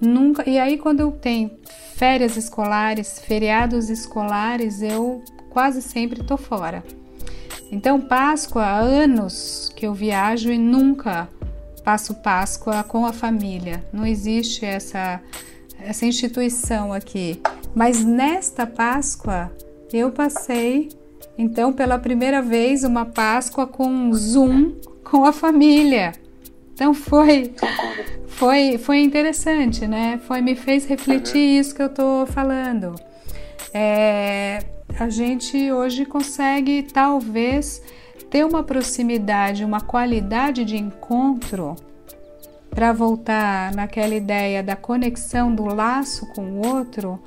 Nunca, 0.00 0.48
e 0.48 0.60
aí, 0.60 0.78
quando 0.78 1.00
eu 1.00 1.10
tenho 1.10 1.50
férias 1.96 2.36
escolares, 2.36 3.18
feriados 3.18 3.90
escolares, 3.90 4.80
eu 4.80 5.24
quase 5.50 5.82
sempre 5.82 6.20
estou 6.20 6.36
fora. 6.36 6.84
Então, 7.70 8.00
Páscoa, 8.00 8.62
há 8.62 8.78
anos 8.78 9.72
que 9.74 9.86
eu 9.86 9.94
viajo 9.94 10.50
e 10.50 10.58
nunca 10.58 11.28
passo 11.84 12.14
Páscoa 12.14 12.82
com 12.84 13.04
a 13.04 13.12
família. 13.12 13.84
Não 13.92 14.06
existe 14.06 14.64
essa, 14.64 15.20
essa 15.80 16.06
instituição 16.06 16.92
aqui. 16.92 17.40
Mas 17.74 18.04
nesta 18.04 18.66
Páscoa, 18.66 19.52
eu 19.92 20.10
passei, 20.10 20.88
então, 21.36 21.72
pela 21.72 21.98
primeira 21.98 22.40
vez, 22.40 22.84
uma 22.84 23.04
Páscoa 23.04 23.66
com 23.66 24.12
Zoom 24.12 24.72
com 25.02 25.24
a 25.24 25.32
família. 25.32 26.12
Então 26.74 26.92
foi 26.92 27.54
foi 28.26 28.78
foi 28.78 28.98
interessante, 28.98 29.86
né? 29.86 30.20
Foi 30.26 30.40
me 30.40 30.56
fez 30.56 30.84
refletir 30.86 31.38
uhum. 31.38 31.60
isso 31.60 31.74
que 31.74 31.82
eu 31.82 31.88
tô 31.88 32.26
falando. 32.26 32.96
É, 33.72 34.58
a 34.98 35.08
gente 35.08 35.72
hoje 35.72 36.04
consegue 36.04 36.82
talvez 36.82 37.82
ter 38.30 38.44
uma 38.44 38.62
proximidade, 38.62 39.64
uma 39.64 39.80
qualidade 39.80 40.64
de 40.64 40.76
encontro 40.76 41.76
para 42.70 42.92
voltar 42.92 43.72
naquela 43.72 44.14
ideia 44.14 44.62
da 44.62 44.74
conexão 44.74 45.54
do 45.54 45.64
laço 45.64 46.26
com 46.34 46.42
o 46.42 46.66
outro, 46.66 47.20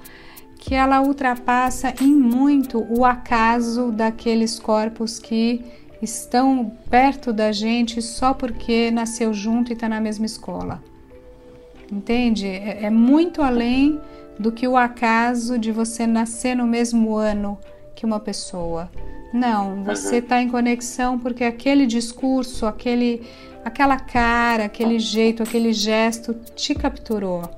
que 0.59 0.75
ela 0.75 1.01
ultrapassa 1.01 1.93
em 2.01 2.13
muito 2.13 2.85
o 2.89 3.05
acaso 3.05 3.91
daqueles 3.91 4.59
corpos 4.59 5.19
que 5.19 5.63
estão 6.01 6.71
perto 6.89 7.31
da 7.31 7.51
gente 7.51 8.01
só 8.01 8.33
porque 8.33 8.91
nasceu 8.91 9.33
junto 9.33 9.71
e 9.71 9.73
está 9.73 9.87
na 9.87 10.01
mesma 10.01 10.25
escola. 10.25 10.83
Entende? 11.91 12.45
É, 12.45 12.83
é, 12.83 12.89
muito 12.89 13.41
além 13.41 13.99
do 14.39 14.51
que 14.51 14.67
o 14.67 14.77
acaso 14.77 15.57
de 15.57 15.71
você 15.71 16.05
nascer 16.05 16.55
no 16.55 16.67
mesmo 16.67 17.15
ano 17.15 17.57
que 17.95 18.05
uma 18.05 18.19
pessoa. 18.19 18.89
Não, 19.33 19.83
você 19.83 20.17
está 20.17 20.41
em 20.41 20.49
conexão 20.49 21.19
porque 21.19 21.43
aquele 21.43 21.85
discurso, 21.85 22.65
aquele, 22.65 23.23
aquela 23.65 23.99
cara, 23.99 24.65
aquele 24.65 24.99
jeito, 24.99 25.43
aquele 25.43 25.73
gesto 25.73 26.33
te 26.55 26.73
capturou. 26.73 27.49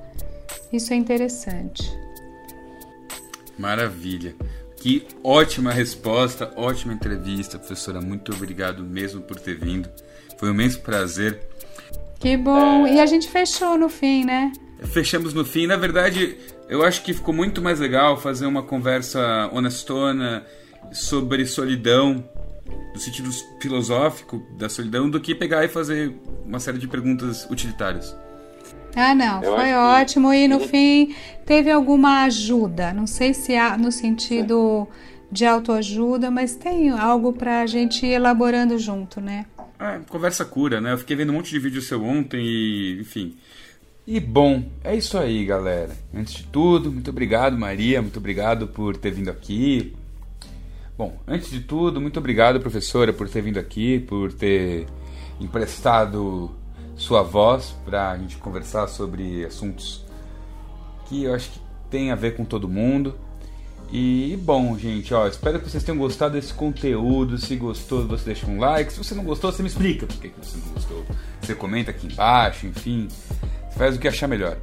Isso 0.72 0.92
é 0.92 0.96
interessante. 0.96 1.82
Maravilha. 3.58 4.34
Que 4.76 5.06
ótima 5.22 5.70
resposta, 5.70 6.50
ótima 6.56 6.94
entrevista, 6.94 7.58
professora. 7.58 8.00
Muito 8.00 8.32
obrigado 8.32 8.82
mesmo 8.82 9.20
por 9.20 9.38
ter 9.38 9.58
vindo. 9.58 9.90
Foi 10.38 10.48
um 10.48 10.54
imenso 10.54 10.80
prazer. 10.80 11.38
Que 12.18 12.36
bom. 12.36 12.86
E 12.86 12.98
a 12.98 13.04
gente 13.04 13.28
fechou 13.28 13.76
no 13.76 13.90
fim, 13.90 14.24
né? 14.24 14.52
Fechamos 14.84 15.34
no 15.34 15.44
fim. 15.44 15.66
Na 15.66 15.76
verdade, 15.76 16.38
eu 16.70 16.84
acho 16.84 17.02
que 17.02 17.12
ficou 17.12 17.34
muito 17.34 17.60
mais 17.60 17.80
legal 17.80 18.16
fazer 18.16 18.46
uma 18.46 18.62
conversa 18.62 19.50
honestona 19.52 20.46
sobre 20.92 21.44
solidão, 21.44 22.24
no 22.94 23.00
sentido 23.00 23.28
filosófico 23.60 24.40
da 24.56 24.68
solidão, 24.68 25.10
do 25.10 25.20
que 25.20 25.34
pegar 25.34 25.64
e 25.64 25.68
fazer 25.68 26.14
uma 26.46 26.60
série 26.60 26.78
de 26.78 26.86
perguntas 26.86 27.44
utilitárias. 27.50 28.16
Ah, 28.94 29.14
não, 29.14 29.42
eu 29.42 29.56
foi 29.56 29.72
ótimo. 29.74 30.30
Que... 30.30 30.36
E 30.36 30.48
no 30.48 30.60
fim 30.60 31.14
teve 31.44 31.70
alguma 31.72 32.22
ajuda. 32.22 32.92
Não 32.92 33.06
sei 33.06 33.34
se 33.34 33.56
há 33.56 33.76
no 33.76 33.90
sentido 33.90 34.86
de 35.30 35.44
autoajuda, 35.44 36.30
mas 36.30 36.54
tem 36.54 36.90
algo 36.90 37.32
para 37.32 37.62
a 37.62 37.66
gente 37.66 38.06
ir 38.06 38.12
elaborando 38.12 38.78
junto, 38.78 39.20
né? 39.20 39.46
É, 39.78 39.98
conversa 40.08 40.44
cura, 40.44 40.80
né? 40.80 40.92
Eu 40.92 40.98
fiquei 40.98 41.16
vendo 41.16 41.30
um 41.30 41.34
monte 41.34 41.50
de 41.50 41.58
vídeo 41.58 41.82
seu 41.82 42.04
ontem 42.04 42.44
e, 42.44 43.00
enfim. 43.00 43.36
E 44.06 44.18
bom, 44.18 44.64
é 44.82 44.96
isso 44.96 45.16
aí, 45.18 45.44
galera. 45.44 45.96
Antes 46.12 46.34
de 46.34 46.42
tudo, 46.44 46.90
muito 46.90 47.10
obrigado, 47.10 47.56
Maria. 47.56 48.00
Muito 48.02 48.18
obrigado 48.18 48.66
por 48.66 48.96
ter 48.96 49.10
vindo 49.12 49.30
aqui. 49.30 49.94
Bom, 50.96 51.18
antes 51.26 51.50
de 51.50 51.60
tudo, 51.60 52.00
muito 52.00 52.18
obrigado, 52.18 52.60
professora, 52.60 53.12
por 53.12 53.28
ter 53.28 53.40
vindo 53.40 53.58
aqui, 53.58 54.00
por 54.00 54.32
ter 54.32 54.86
emprestado 55.40 56.50
sua 56.96 57.22
voz 57.22 57.74
para 57.84 58.10
a 58.10 58.18
gente 58.18 58.36
conversar 58.36 58.86
sobre 58.86 59.44
assuntos 59.44 60.04
que 61.08 61.24
eu 61.24 61.34
acho 61.34 61.50
que 61.50 61.60
tem 61.88 62.10
a 62.10 62.14
ver 62.14 62.36
com 62.36 62.44
todo 62.44 62.68
mundo. 62.68 63.14
E 63.92 64.38
bom, 64.42 64.78
gente, 64.78 65.12
ó, 65.12 65.26
espero 65.26 65.58
que 65.58 65.68
vocês 65.68 65.82
tenham 65.82 65.98
gostado 65.98 66.34
desse 66.34 66.54
conteúdo. 66.54 67.38
Se 67.38 67.56
gostou, 67.56 68.06
você 68.06 68.26
deixa 68.26 68.46
um 68.46 68.60
like. 68.60 68.92
Se 68.92 68.98
você 68.98 69.14
não 69.14 69.24
gostou, 69.24 69.50
você 69.50 69.62
me 69.62 69.68
explica 69.68 70.06
por 70.06 70.16
que 70.16 70.30
você 70.40 70.58
não 70.58 70.74
gostou. 70.74 71.04
Você 71.40 71.54
comenta 71.54 71.90
aqui 71.90 72.06
embaixo, 72.06 72.66
enfim, 72.66 73.08
faz 73.80 73.96
o 73.96 73.98
que 73.98 74.06
achar 74.06 74.28
melhor. 74.28 74.58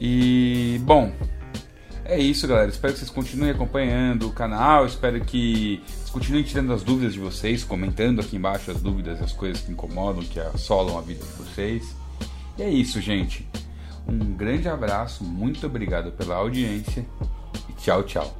E 0.00 0.80
bom, 0.82 1.12
é 2.04 2.18
isso, 2.18 2.48
galera. 2.48 2.68
Espero 2.68 2.92
que 2.92 2.98
vocês 2.98 3.10
continuem 3.10 3.52
acompanhando 3.52 4.26
o 4.26 4.32
canal. 4.32 4.84
Espero 4.84 5.20
que 5.20 5.80
vocês 5.86 6.10
continuem 6.10 6.42
tirando 6.42 6.72
as 6.72 6.82
dúvidas 6.82 7.12
de 7.12 7.20
vocês, 7.20 7.62
comentando 7.62 8.20
aqui 8.20 8.34
embaixo 8.34 8.72
as 8.72 8.82
dúvidas, 8.82 9.22
as 9.22 9.32
coisas 9.32 9.62
que 9.62 9.70
incomodam, 9.70 10.24
que 10.24 10.40
assolam 10.40 10.98
a 10.98 11.00
vida 11.00 11.24
de 11.24 11.32
vocês. 11.34 11.94
E 12.58 12.62
é 12.64 12.68
isso, 12.68 13.00
gente. 13.00 13.48
Um 14.08 14.34
grande 14.34 14.68
abraço, 14.68 15.22
muito 15.22 15.64
obrigado 15.64 16.10
pela 16.10 16.34
audiência 16.34 17.06
e 17.68 17.72
tchau, 17.74 18.02
tchau. 18.02 18.34